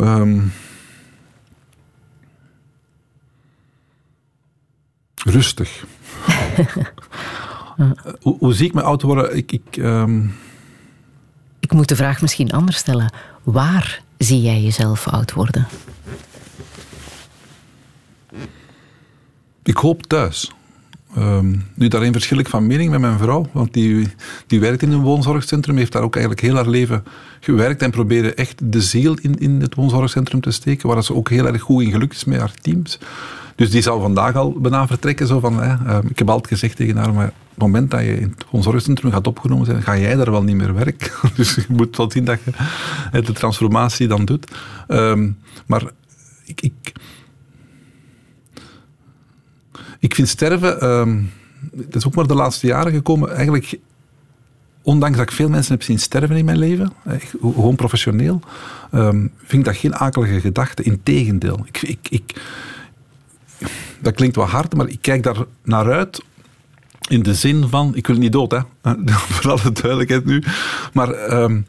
[0.00, 0.52] Um,
[5.24, 5.84] rustig.
[8.22, 9.36] hoe, hoe, zie ik me oud worden?
[9.36, 10.34] Ik, ik, um...
[11.60, 13.12] ik moet de vraag misschien anders stellen.
[13.42, 15.66] Waar zie jij jezelf oud worden?
[19.62, 20.52] Ik hoop thuis.
[21.18, 24.08] Um, nu, daarin verschil ik van mening met mijn vrouw, want die,
[24.46, 27.04] die werkt in een woonzorgcentrum, heeft daar ook eigenlijk heel haar leven
[27.40, 31.30] gewerkt en probeerde echt de ziel in, in het woonzorgcentrum te steken, waar ze ook
[31.30, 32.98] heel erg goed in gelukt is met haar teams.
[33.60, 35.26] Dus die zou vandaag al bijna vertrekken.
[35.26, 38.00] Zo van, hè, uh, ik heb altijd gezegd tegen haar, maar op het moment dat
[38.00, 41.10] je in het consortiumcentrum gaat opgenomen zijn, ga jij daar wel niet meer werken.
[41.36, 42.52] dus je moet wel zien dat je
[43.20, 44.50] de transformatie dan doet.
[44.88, 45.82] Um, maar
[46.44, 46.92] ik, ik,
[49.98, 51.30] ik vind sterven, um,
[51.72, 53.78] dat is ook maar de laatste jaren gekomen, eigenlijk
[54.82, 56.92] ondanks dat ik veel mensen heb zien sterven in mijn leven,
[57.40, 58.40] gewoon professioneel,
[59.36, 60.82] vind ik dat geen akelige gedachte.
[60.82, 61.66] Integendeel.
[61.66, 62.34] Ik, ik, ik,
[64.00, 66.22] dat klinkt wat hard, maar ik kijk daar naar uit
[67.08, 68.60] in de zin van, ik wil niet dood, hè.
[69.28, 70.42] voor alle duidelijkheid nu.
[70.92, 71.66] Maar um,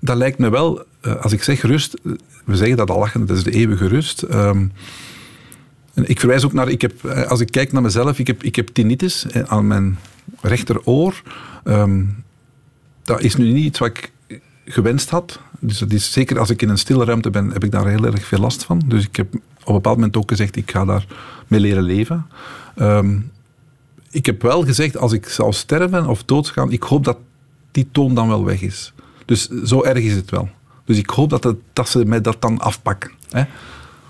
[0.00, 2.00] dat lijkt me wel, uh, als ik zeg rust,
[2.44, 4.22] we zeggen dat al lachen, dat is de eeuwige rust.
[4.22, 4.72] Um,
[5.94, 8.56] en ik verwijs ook naar, ik heb, als ik kijk naar mezelf, ik heb, ik
[8.56, 9.98] heb tinnitus aan mijn
[10.40, 11.22] rechteroor.
[11.64, 12.24] Um,
[13.02, 14.12] dat is nu niet iets wat ik
[14.64, 15.40] gewenst had.
[15.58, 18.04] Dus dat is, zeker als ik in een stille ruimte ben, heb ik daar heel
[18.04, 18.82] erg veel last van.
[18.86, 21.06] Dus ik heb op een bepaald moment ook gezegd, ik ga daar
[21.46, 22.26] mee leren leven.
[22.76, 23.30] Um,
[24.10, 27.16] ik heb wel gezegd, als ik zou sterven of doodgaan, ik hoop dat
[27.70, 28.92] die toon dan wel weg is.
[29.24, 30.48] Dus zo erg is het wel.
[30.84, 33.10] Dus ik hoop dat, het, dat ze mij dat dan afpakken.
[33.30, 33.44] Hè.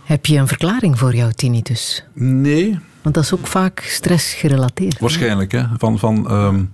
[0.04, 2.04] Heb je een verklaring voor jouw tinnitus?
[2.12, 2.78] Nee.
[3.02, 4.98] Want dat is ook vaak stressgerelateerd.
[4.98, 5.64] Waarschijnlijk, hè.
[5.78, 5.98] Van...
[5.98, 6.72] van um,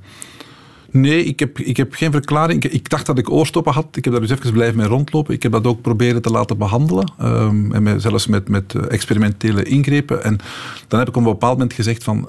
[0.90, 2.64] Nee, ik heb, ik heb geen verklaring.
[2.64, 3.96] Ik, dacht dat ik oorstoppen had.
[3.96, 5.34] Ik heb daar dus even blijven mee rondlopen.
[5.34, 7.12] Ik heb dat ook proberen te laten behandelen.
[7.22, 10.24] Um, en zelfs met, met experimentele ingrepen.
[10.24, 10.38] En
[10.88, 12.28] dan heb ik op een bepaald moment gezegd van...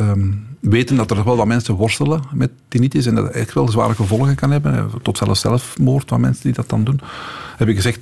[0.00, 3.68] Um, weten dat er wel wat mensen worstelen met tinnitus en dat het echt wel
[3.68, 4.90] zware gevolgen kan hebben.
[5.02, 7.00] Tot zelfs zelfmoord, van mensen die dat dan doen.
[7.56, 8.00] Heb ik gezegd,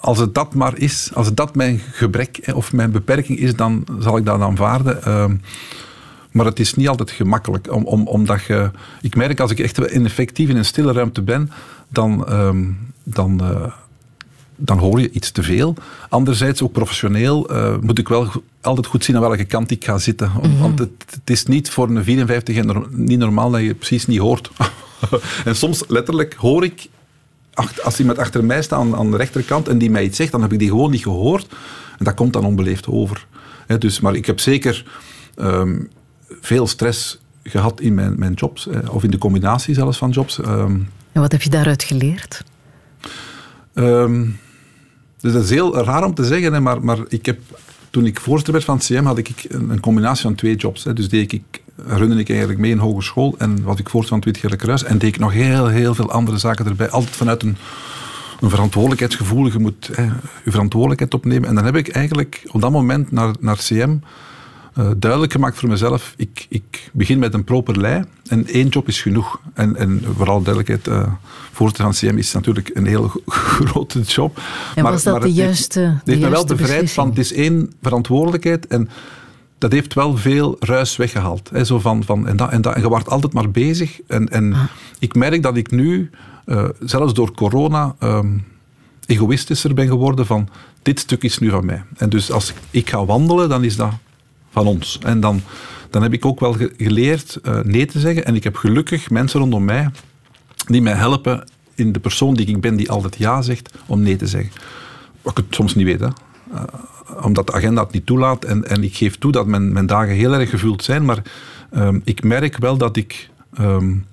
[0.00, 3.84] als het dat maar is, als het dat mijn gebrek of mijn beperking is, dan
[3.98, 5.12] zal ik dat aanvaarden.
[5.12, 5.40] Um,
[6.30, 7.72] Maar het is niet altijd gemakkelijk.
[7.72, 8.70] Om, om, omdat je,
[9.00, 11.50] ik merk als ik echt effectief in een stille ruimte ben,
[11.88, 12.64] dan, ehm,
[13.02, 13.72] dan, uh,
[14.56, 15.74] dan hoor je iets te veel.
[16.08, 18.28] Anderzijds, ook professioneel, uh, moet ik wel
[18.60, 20.30] altijd goed zien aan welke kant ik ga zitten.
[20.34, 20.58] Mm -hmm.
[20.58, 24.18] Want het, het, is niet voor een 54 en niet normaal dat je precies niet
[24.18, 24.50] hoort.
[25.44, 26.88] en soms letterlijk hoor ik,
[27.82, 30.42] als iemand achter mij staat aan, aan de rechterkant en die mij iets zegt, dan
[30.42, 31.46] heb ik die gewoon niet gehoord.
[31.98, 33.26] En dat komt dan onbeleefd over.
[33.66, 34.84] He, dus, maar ik heb zeker
[35.36, 35.88] um,
[36.40, 40.38] veel stress gehad in mijn, mijn jobs, eh, of in de combinatie zelfs van jobs.
[40.38, 42.44] Um, en wat heb je daaruit geleerd?
[43.74, 44.38] Um,
[45.20, 47.38] dus dat is heel raar om te zeggen, hè, maar, maar ik heb,
[47.90, 50.84] toen ik voorzitter werd van het CM, had ik een, een combinatie van twee jobs.
[50.84, 50.92] Hè.
[50.92, 54.24] Dus deed ik, runde ik eigenlijk mee in hogeschool en was ik voorzitter van het
[54.24, 56.90] Wit-Gele Kruis en deed ik nog heel, heel veel andere zaken erbij.
[56.90, 57.56] Altijd vanuit een,
[58.40, 59.46] een verantwoordelijkheidsgevoel.
[59.46, 60.02] Je moet hè,
[60.44, 61.48] je verantwoordelijkheid opnemen.
[61.48, 63.96] En dan heb ik eigenlijk op dat moment naar, naar CM
[64.78, 66.14] uh, duidelijk gemaakt voor mezelf.
[66.16, 69.40] Ik, ik begin met een proper lei en één job is genoeg.
[69.54, 71.12] En, en vooral duidelijkheid, uh,
[71.52, 74.40] voorzitter van CM is natuurlijk een heel grote job.
[74.74, 77.32] En maar, was dat maar de juiste Het heeft me wel bevrijd van, het is
[77.32, 78.88] één verantwoordelijkheid en
[79.58, 81.50] dat heeft wel veel ruis weggehaald.
[81.52, 84.00] Hè, zo van, van, en, dat, en, dat, en je wordt altijd maar bezig.
[84.06, 84.62] En, en ah.
[84.98, 86.10] ik merk dat ik nu,
[86.46, 88.44] uh, zelfs door corona, um,
[89.06, 90.48] egoïstischer ben geworden van
[90.82, 91.82] dit stuk is nu van mij.
[91.96, 93.92] En dus als ik ga wandelen, dan is dat
[94.50, 94.98] van ons.
[95.02, 95.42] En dan,
[95.90, 98.24] dan heb ik ook wel geleerd uh, nee te zeggen.
[98.24, 99.90] En ik heb gelukkig mensen rondom mij
[100.66, 101.44] die mij helpen
[101.74, 104.52] in de persoon die ik ben, die altijd ja zegt, om nee te zeggen.
[105.22, 106.08] Wat ik het soms niet weet, hè.
[106.52, 106.62] Uh,
[107.22, 108.44] omdat de agenda het niet toelaat.
[108.44, 111.04] En, en ik geef toe dat mijn, mijn dagen heel erg gevuld zijn.
[111.04, 111.22] Maar
[111.76, 114.06] um, ik merk wel dat ik um,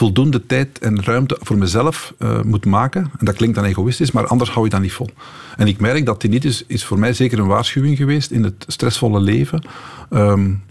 [0.00, 3.10] voldoende tijd en ruimte voor mezelf uh, moet maken.
[3.18, 5.10] En dat klinkt dan egoïstisch, maar anders hou je dat niet vol.
[5.56, 9.20] En ik merk dat tinnitus is voor mij zeker een waarschuwing geweest in het stressvolle
[9.20, 9.62] leven
[10.10, 10.62] um,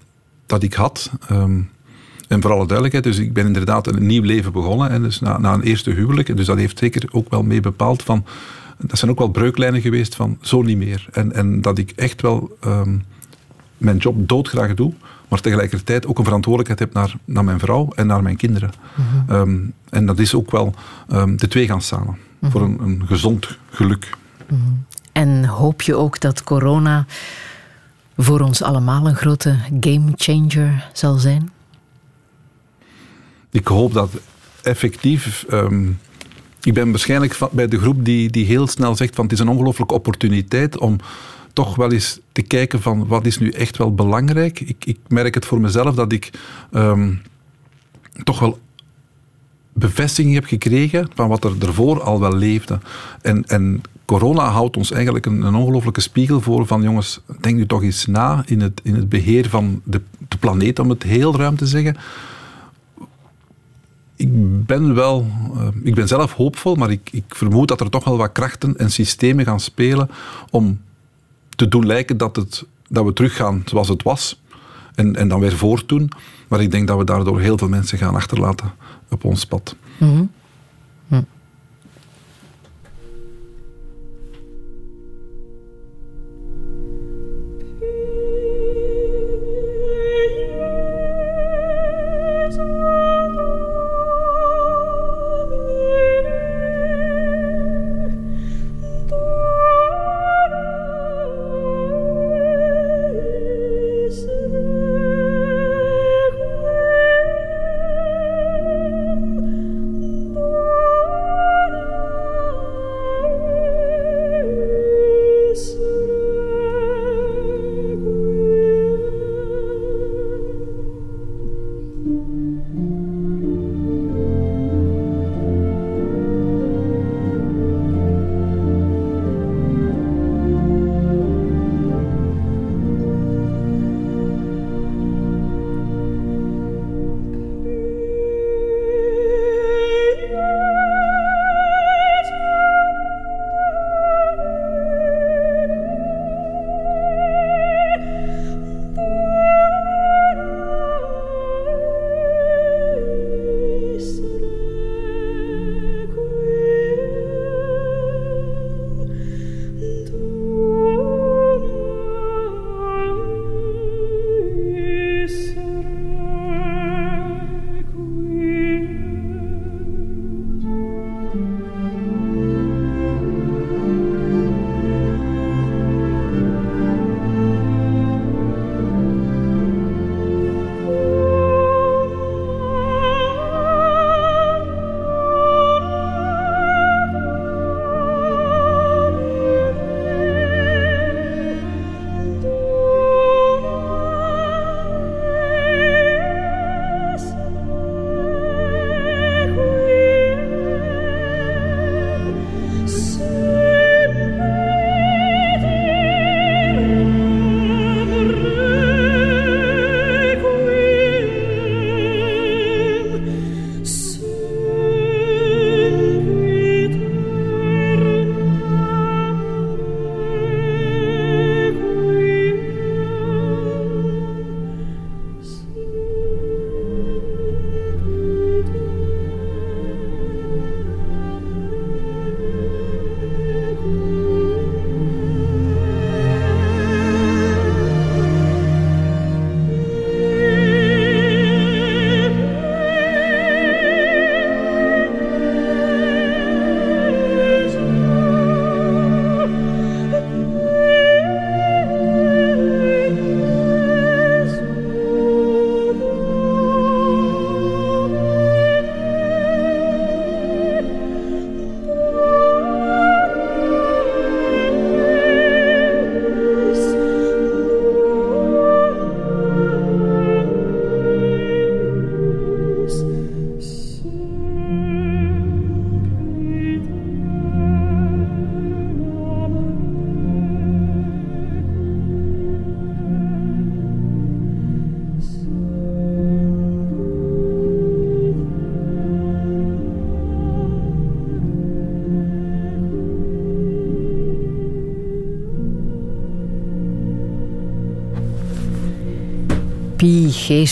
[0.46, 1.12] dat ik had.
[1.32, 1.70] Um,
[2.28, 4.90] en voor alle duidelijkheid, dus ik ben inderdaad een nieuw leven begonnen.
[4.90, 6.38] En dus na, na een eerste huwelijk.
[6.38, 8.26] Dus dat heeft zeker ook wel mee bepaald van...
[8.78, 11.06] Dat zijn ook wel breuklijnen geweest van zo niet meer.
[11.12, 13.04] En, en dat ik echt wel um,
[13.78, 14.94] mijn job doodgraag doe
[15.30, 18.72] maar tegelijkertijd ook een verantwoordelijkheid heb naar, naar mijn vrouw en naar mijn kinderen.
[18.96, 19.36] Mm -hmm.
[19.36, 20.74] um, en dat is ook wel,
[21.12, 22.52] um, de twee gaan samen, mm -hmm.
[22.52, 24.18] voor een, een, gezond geluk.
[24.48, 24.86] Mm -hmm.
[25.12, 27.06] En hoop je ook dat corona
[28.18, 31.50] voor ons allemaal een grote game changer zal zijn?
[33.52, 34.12] Ik hoop dat
[34.62, 35.46] effectief.
[35.52, 36.00] Um,
[36.62, 39.50] ik ben waarschijnlijk bij de groep die, die heel snel zegt van het is een
[39.50, 40.98] ongelooflijke opportuniteit om
[41.54, 44.60] toch wel eens te kijken van wat is nu echt wel belangrijk.
[44.60, 46.30] Ik, ik merk het voor mezelf dat ik
[46.72, 47.22] um,
[48.24, 48.60] toch wel
[49.74, 52.80] bevestiging heb gekregen van wat er ervoor al wel leefde.
[53.22, 57.66] En, en corona houdt ons eigenlijk een, een ongelooflijke spiegel voor van jongens, denk nu
[57.66, 61.36] toch eens na in het, in het beheer van de, de planeet, om het heel
[61.36, 61.98] ruim te zeggen.
[64.16, 68.04] Ik ben wel, uh, ik ben zelf hoopvol, maar ik, ik vermoed dat er toch
[68.04, 70.10] wel wat krachten en systemen gaan spelen
[70.50, 70.80] om
[71.60, 74.42] te doen lijken dat, het, dat we teruggaan zoals het was.
[74.96, 76.12] En, en dan weer voortdoen.
[76.48, 78.72] Maar ik denk dat we daardoor heel veel mensen gaan achterlaten
[79.10, 79.76] op ons pad.
[79.98, 80.32] -hmm.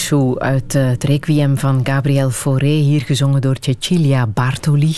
[0.08, 4.96] Uit uh, het Requiem van Gabriel Fauré, hier gezongen door Cecilia Bartoli.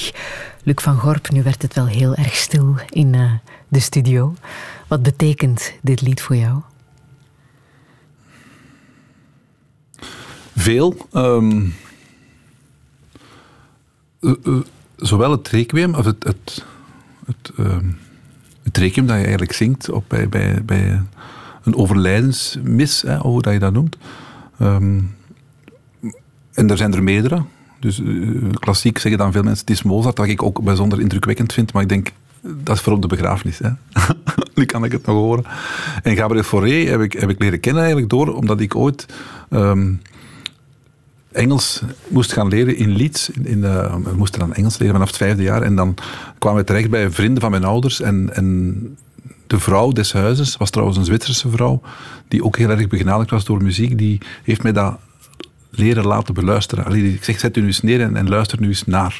[0.64, 3.32] Luc van Gorp, nu werd het wel heel erg stil in uh,
[3.68, 4.34] de studio.
[4.88, 6.62] Wat betekent dit lied voor jou?
[10.56, 11.08] Veel.
[11.14, 11.76] Um,
[14.20, 14.62] uh,
[14.96, 16.66] zowel het requiem, of het, het,
[17.26, 17.78] het, uh,
[18.64, 21.02] het requiem dat je eigenlijk zingt op, bij, bij, bij
[21.64, 23.98] een overlijdensmis, hè, hoe dat je dat noemt.
[24.62, 25.16] Um,
[26.54, 27.44] en er zijn er meerdere.
[27.80, 31.54] Dus uh, klassiek zeggen dan veel mensen het is Mozart, wat ik ook bijzonder indrukwekkend
[31.54, 32.12] vind, maar ik denk
[32.42, 33.60] dat is voor de begrafenis.
[34.56, 35.44] Nu kan ik het nog horen.
[36.04, 39.06] En Gabriel Fauré heb ik, heb ik leren kennen eigenlijk door, omdat ik ooit
[39.50, 40.02] um,
[41.32, 43.30] Engels moest gaan leren in Leeds.
[43.30, 45.62] In, in uh, we moesten dan Engels leren vanaf het vijfde jaar.
[45.62, 45.96] En dan
[46.38, 48.02] kwamen we terecht bij vrienden van mijn ouders.
[48.02, 48.98] En, en
[49.50, 51.82] de vrouw des huizes, was trouwens een Zwitserse vrouw,
[52.28, 55.00] die ook heel erg begenadigd was door muziek, die heeft mij dat
[55.70, 56.86] leren laten beluisteren.
[56.86, 59.18] Allee, ik zeg, zet u nu eens neer en, luister nu eens naar.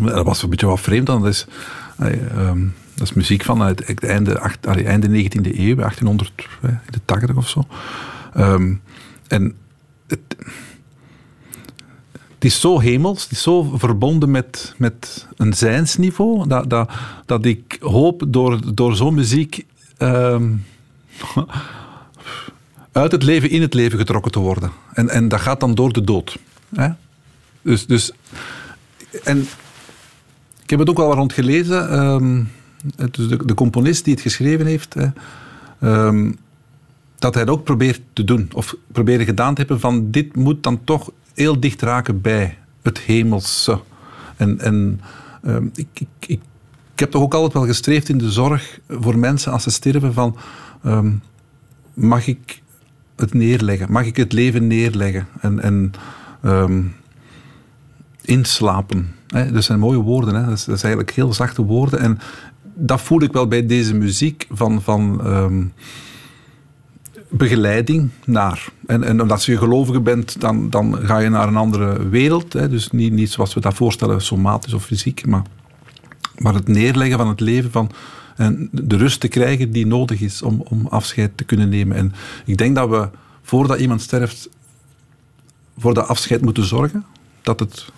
[0.00, 1.22] Dat was een beetje wat vreemd dan.
[1.22, 1.46] Dat is,
[2.36, 7.66] um, dat muziek van het einde, acht, allee, einde 19e eeuw, 1880 of zo.
[8.36, 8.80] Um,
[9.28, 9.54] en
[10.06, 10.36] het,
[12.40, 16.90] het is zo hemels, het is zo verbonden met, met een zijnsniveau, dat, dat,
[17.26, 20.52] dat ik hoop door, door zo'n muziek ehm,
[22.92, 24.70] uit het leven in het leven getrokken te worden.
[24.92, 26.38] En, en dat gaat dan door de dood.
[26.74, 26.88] Hè?
[27.62, 28.12] Dus, dus,
[29.24, 29.40] en
[30.62, 32.00] ik heb het ook al rond gelezen.
[32.04, 32.50] Um,
[33.10, 34.96] dus de, de, componist die het geschreven heeft,
[35.80, 36.36] um,
[37.18, 38.50] dat hij het ook probeert te doen.
[38.52, 42.98] Of proberen gedaan te hebben van dit moet dan toch heel dicht raken bij het
[42.98, 43.80] hemelse.
[44.36, 45.00] En, en
[45.42, 46.40] uh, ik, ik, ik,
[46.94, 50.36] heb toch ook altijd wel gestreefd in de zorg voor mensen als ze sterven van
[50.84, 51.22] um,
[51.94, 52.62] mag ik
[53.16, 53.92] het neerleggen?
[53.92, 55.26] Mag ik het leven neerleggen?
[55.40, 55.92] En, en
[56.44, 56.94] um,
[58.22, 59.14] inslapen.
[59.26, 59.52] Hè?
[59.52, 60.34] Dat zijn mooie woorden.
[60.34, 60.44] Hè?
[60.46, 62.00] Dat, is, eigenlijk heel zachte woorden.
[62.00, 62.18] En
[62.74, 64.82] dat voel ik wel bij deze muziek van...
[64.82, 65.20] van
[67.30, 68.68] begeleiding naar.
[68.86, 72.52] En, en omdat je gelovige bent, dan, dan ga je naar een andere wereld.
[72.52, 72.68] Hè.
[72.68, 75.42] Dus niet, niet zoals we dat voorstellen, somatisch of fysiek, maar,
[76.38, 77.90] maar het neerleggen van het leven, van,
[78.36, 81.96] en de rust te krijgen die nodig is om, om afscheid te kunnen nemen.
[81.96, 82.12] En
[82.44, 83.08] ik denk dat we,
[83.42, 84.48] voordat iemand sterft,
[85.78, 87.04] voor dat afscheid moeten zorgen.
[87.42, 87.92] Dat het,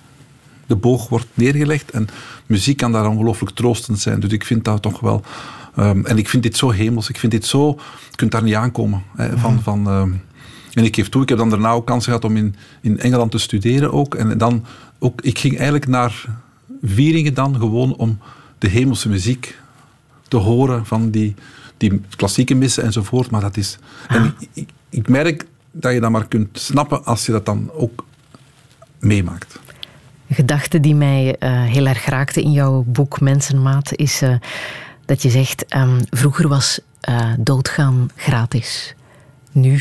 [0.67, 1.91] de boog wordt neergelegd.
[1.91, 2.09] En
[2.47, 4.21] muziek kan daar ongelooflijk troostend zijn.
[4.21, 5.23] Dus ik vind dat toch wel
[5.79, 7.09] Um, en ik vind dit zo hemels.
[7.09, 7.79] Ik vind dit zo...
[8.11, 9.03] Je kunt daar niet aankomen.
[9.17, 9.63] Hè, van, mhm.
[9.63, 10.23] van, um,
[10.73, 13.31] en ik geef toe, ik heb dan daarna ook kans gehad om in, in Engeland
[13.31, 14.15] te studeren ook.
[14.15, 14.65] En dan
[14.99, 15.21] ook...
[15.21, 16.25] Ik ging eigenlijk naar
[16.83, 18.19] Vieringen dan gewoon om
[18.59, 19.59] de hemelse muziek
[20.29, 21.35] te horen van die,
[21.77, 23.31] die klassieke missen enzovoort.
[23.31, 23.79] Maar dat is...
[24.09, 27.71] En ik, ik, ik merk dat je dat maar kunt snappen als je dat dan
[27.73, 28.05] ook
[28.99, 29.61] meemaakt.
[30.35, 34.35] Gedachte die mij uh, heel erg raakte in jouw boek Mensenmaat is uh,
[35.05, 38.95] dat je zegt, um, vroeger was uh, doodgaan gratis.
[39.53, 39.81] Nu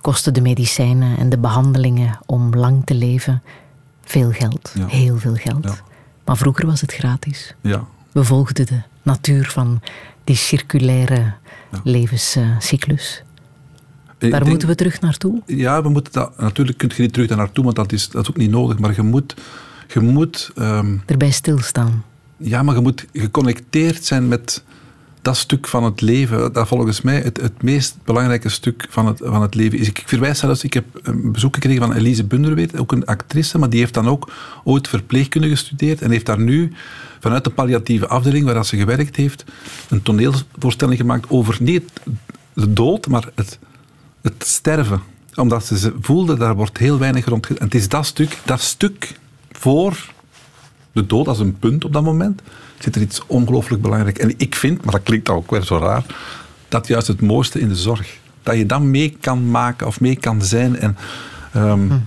[0.00, 3.42] kosten de medicijnen en de behandelingen om lang te leven
[4.04, 4.74] veel geld.
[4.86, 5.64] Heel veel geld.
[5.64, 5.74] Ja.
[6.24, 7.54] Maar vroeger was het gratis.
[7.60, 7.84] Ja.
[8.12, 9.80] We volgden de natuur van
[10.24, 11.32] die circulaire
[11.84, 13.22] levenscyclus.
[14.18, 15.42] Daar moeten we terug naartoe?
[15.46, 18.22] Ja, we moeten dat, natuurlijk kun je niet terug daar naartoe, want dat is, dat
[18.22, 18.78] is ook niet nodig.
[18.78, 19.34] Maar je moet...
[19.94, 22.04] Je moet um, Erbij stilstaan
[22.36, 24.64] ja, maar je moet geconnecteerd zijn met
[25.22, 29.20] dat stuk van het leven, dat volgens mij het, het meest belangrijke stuk van het,
[29.24, 29.88] van het leven is.
[29.88, 33.70] Ik, verwijs zelfs, ik heb een bezoek gekregen van Elise Bunderweet, ook een actrice, maar
[33.70, 34.32] die heeft dan ook
[34.64, 36.72] ooit verpleegkunde gestudeerd en heeft daar nu
[37.20, 39.44] vanuit de palliatieve afdeling waar ze gewerkt heeft,
[39.88, 41.90] een toneelvoorstelling gemaakt over niet
[42.52, 43.58] de dood, maar het,
[44.22, 45.00] het sterven.
[45.34, 47.46] Omdat ze voelde, daar wordt heel weinig rond...
[47.46, 49.14] En het is dat stuk, dat stuk
[49.58, 50.12] voor
[50.92, 52.42] de dood als een punt op dat moment,
[52.78, 54.18] zit er iets ongelooflijk belangrijk.
[54.18, 56.04] En ik vind, maar dat klinkt ook weer zo raar,
[56.68, 58.18] dat juist het mooiste in de zorg.
[58.42, 60.76] Dat je dan mee kan maken of mee kan zijn.
[60.76, 60.96] En
[61.56, 61.98] um, hm.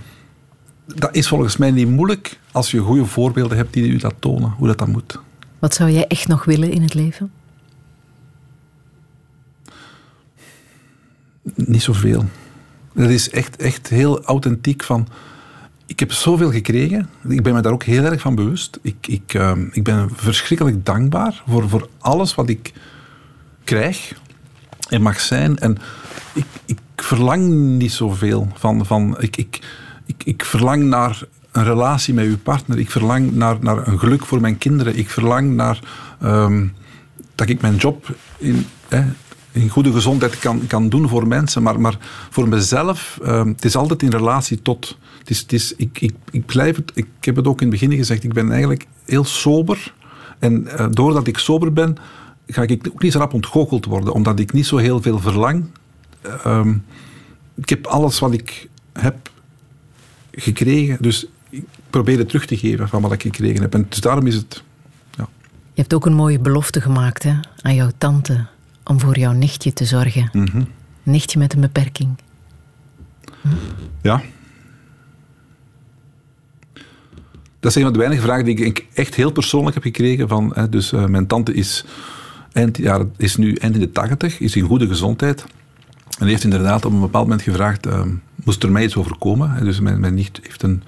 [0.94, 4.54] dat is volgens mij niet moeilijk als je goede voorbeelden hebt die u dat tonen,
[4.56, 5.18] hoe dat dan moet.
[5.58, 7.30] Wat zou jij echt nog willen in het leven?
[11.54, 12.24] Niet zoveel.
[12.94, 15.08] Dat is echt, echt heel authentiek van
[15.88, 17.08] ik heb zoveel gekregen.
[17.28, 18.78] Ik ben me daar ook heel erg van bewust.
[18.82, 22.72] Ik, ik, uh, ik ben verschrikkelijk dankbaar voor, voor alles wat ik
[23.64, 24.14] krijg
[24.88, 25.58] en mag zijn.
[25.58, 25.78] En
[26.32, 28.86] ik, ik verlang niet zoveel van.
[28.86, 29.60] van ik, ik,
[30.24, 32.78] ik, verlang naar een relatie met uw partner.
[32.78, 34.98] Ik verlang naar, naar een geluk voor mijn kinderen.
[34.98, 35.80] Ik verlang naar
[36.22, 36.72] um,
[37.34, 38.66] dat ik mijn job in,
[39.52, 41.62] in goede gezondheid kan, kan doen voor mensen.
[41.62, 41.96] Maar, maar
[42.30, 44.98] voor mezelf, uh, het is altijd in relatie tot.
[45.28, 47.80] Het is, het is, ik, ik, ik, blijf het, ik heb het ook in het
[47.80, 49.94] begin gezegd, ik ben eigenlijk heel sober.
[50.38, 51.96] En uh, doordat ik sober ben,
[52.46, 55.64] ga ik ook niet zo rap ontgoocheld worden, omdat ik niet zo heel veel verlang.
[56.46, 56.66] Uh,
[57.54, 59.30] ik heb alles wat ik heb
[60.32, 63.74] gekregen, dus ik probeer het terug te geven van wat ik gekregen heb.
[63.74, 64.62] En dus daarom is het.
[65.10, 65.28] Ja.
[65.72, 68.46] Je hebt ook een mooie belofte gemaakt hè, aan jouw tante
[68.84, 70.30] om voor jouw nichtje te zorgen.
[70.32, 70.66] Mm -hmm.
[71.02, 72.16] Nichtje met een beperking.
[73.40, 73.48] Hm?
[74.02, 74.22] Ja.
[77.60, 80.28] Dat is een van de weinige vragen die ik echt heel persoonlijk heb gekregen.
[80.28, 81.84] Van, hè, dus uh, mijn tante is,
[82.52, 85.44] eind, ja, is nu eind in de tachtig, is in goede gezondheid.
[86.18, 88.02] En heeft inderdaad op een bepaald moment gevraagd, uh,
[88.44, 89.64] moest er mij iets overkomen?
[89.64, 90.82] Dus mijn, mijn nicht heeft een,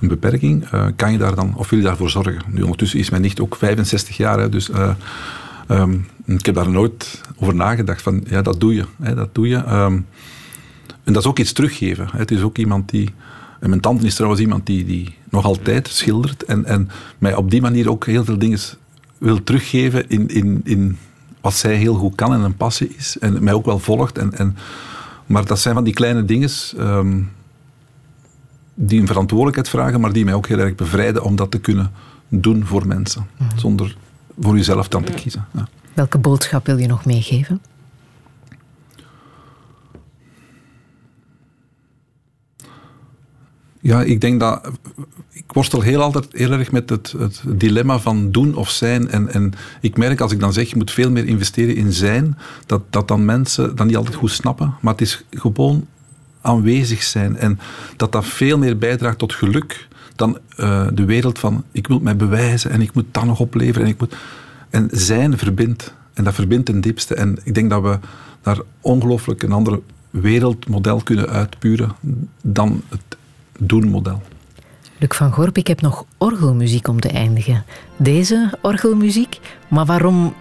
[0.00, 0.72] een beperking.
[0.74, 2.42] Uh, kan je daar dan, of wil je daarvoor zorgen?
[2.46, 4.70] Nu ondertussen is mijn nicht ook 65 jaar, hè, dus
[5.68, 8.02] um, ik heb daar nooit over nagedacht.
[8.02, 8.84] Van, ja, dat doe je.
[9.02, 9.56] Hè, dat doe je.
[9.56, 10.06] Um,
[11.04, 12.08] en dat is ook iets teruggeven.
[12.12, 12.18] Hè.
[12.18, 13.10] Het is ook iemand die...
[13.60, 17.50] En mijn tante is trouwens iemand die, die nog altijd schildert en, en mij op
[17.50, 18.58] die manier ook heel veel dingen
[19.18, 20.98] wil teruggeven in, in, in
[21.40, 23.16] wat zij heel goed kan en een passie is.
[23.18, 24.18] En mij ook wel volgt.
[24.18, 24.56] En, en,
[25.26, 27.30] maar dat zijn van die kleine dingen um,
[28.74, 31.90] die een verantwoordelijkheid vragen, maar die mij ook heel erg bevrijden om dat te kunnen
[32.28, 33.26] doen voor mensen.
[33.36, 33.58] Mm-hmm.
[33.58, 33.96] Zonder
[34.40, 35.46] voor jezelf dan te kiezen.
[35.52, 35.68] Ja.
[35.94, 37.60] Welke boodschap wil je nog meegeven?
[43.80, 44.70] Ja, ik denk dat.
[45.32, 49.08] Ik worstel heel altijd heel erg met het, het dilemma van doen of zijn.
[49.08, 52.38] En, en ik merk als ik dan zeg, je moet veel meer investeren in zijn,
[52.66, 54.74] dat, dat dan mensen dat niet altijd goed snappen.
[54.80, 55.86] Maar het is gewoon
[56.40, 57.36] aanwezig zijn.
[57.36, 57.58] En
[57.96, 62.16] dat dat veel meer bijdraagt tot geluk dan uh, de wereld van ik moet mij
[62.16, 63.82] bewijzen en ik moet dat nog opleveren.
[63.82, 64.16] En, ik moet...
[64.70, 65.94] en zijn verbindt.
[66.12, 67.14] En dat verbindt ten diepste.
[67.14, 67.98] En ik denk dat we
[68.42, 69.80] daar ongelooflijk een ander
[70.10, 71.94] wereldmodel kunnen uitpuren
[72.42, 73.18] dan het
[73.60, 74.22] doen-model.
[74.98, 77.64] Luc van Gorp, ik heb nog orgelmuziek om te eindigen.
[77.96, 80.34] Deze orgelmuziek, maar waarom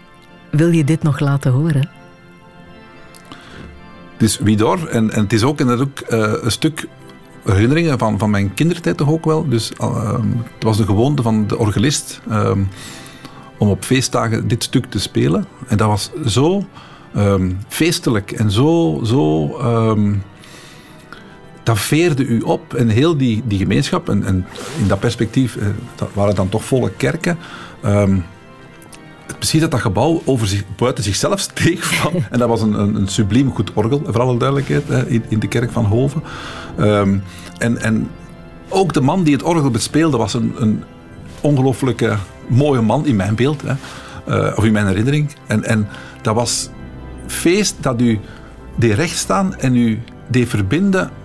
[0.51, 1.89] wil je dit nog laten horen?
[4.13, 6.87] Het is Widor en, en het is ook, en ook uh, een stuk
[7.45, 9.49] herinneringen van, van mijn kindertijd toch ook wel.
[9.49, 10.13] Dus uh,
[10.53, 12.51] het was de gewoonte van de orgelist uh,
[13.57, 15.45] om op feestdagen dit stuk te spelen.
[15.67, 16.65] En dat was zo
[17.15, 18.99] um, feestelijk en zo...
[19.03, 20.23] zo um,
[21.69, 24.09] dat veerde u op en heel die, die gemeenschap.
[24.09, 24.45] En, en
[24.79, 25.63] in dat perspectief uh,
[25.95, 27.37] dat waren dan toch volle kerken.
[27.85, 28.25] Um,
[29.37, 31.95] precies dat dat gebouw over zich, buiten zichzelf steeg.
[31.95, 35.39] Van, en dat was een, een, een subliem goed orgel, voor alle duidelijkheid, in, in
[35.39, 36.23] de kerk van Hoven.
[36.79, 37.23] Um,
[37.57, 38.09] en, en
[38.69, 40.83] ook de man die het orgel bespeelde was een, een
[41.41, 42.17] ongelooflijke
[42.47, 43.73] mooie man in mijn beeld, hè,
[44.29, 45.29] uh, of in mijn herinnering.
[45.47, 45.87] En, en
[46.21, 46.69] dat was
[47.27, 48.19] feest dat u
[48.75, 51.18] deed rechtstaan en u deed verbinden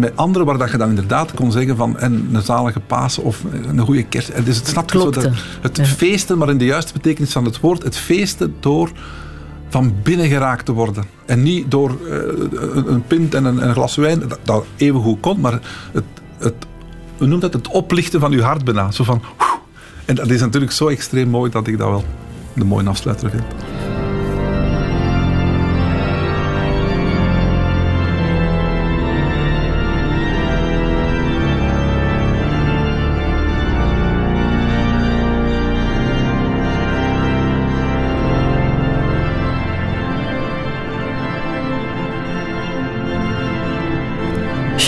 [0.00, 3.44] met anderen waar dat je dan inderdaad kon zeggen van en een zalige Pasen of
[3.66, 4.44] een goede kerst.
[4.44, 5.28] Dus het snapt zo dat
[5.60, 5.84] het ja.
[5.84, 8.90] feesten, maar in de juiste betekenis van het woord, het feesten door
[9.68, 11.04] van binnen geraakt te worden.
[11.26, 12.12] En niet door uh,
[12.86, 15.60] een, pint en een, een, glas wijn, dat, dat even goed kon, maar
[15.92, 16.04] het,
[16.38, 16.54] het,
[17.16, 18.90] we noemen dat het oplichten van je hart bijna.
[18.90, 19.22] Zo van,
[20.04, 22.04] en dat is natuurlijk zo extreem mooi dat ik dat wel
[22.52, 23.44] de mooie afsluiter vind.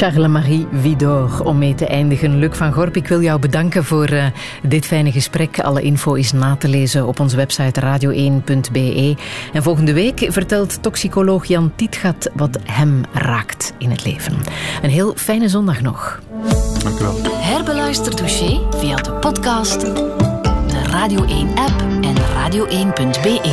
[0.03, 2.39] Charles-Marie Widor, om mee te eindigen.
[2.39, 4.25] Luc van Gorp, ik wil jou bedanken voor uh,
[4.63, 5.61] dit fijne gesprek.
[5.61, 9.17] Alle info is na te lezen op onze website radio1.be.
[9.53, 14.35] En volgende week vertelt toxicoloog Jan Tietgat wat hem raakt in het leven.
[14.83, 16.21] Een heel fijne zondag nog.
[16.83, 17.19] Dank u wel.
[17.33, 23.51] Herbeluister dossier via de podcast, de Radio 1-app en radio1.be.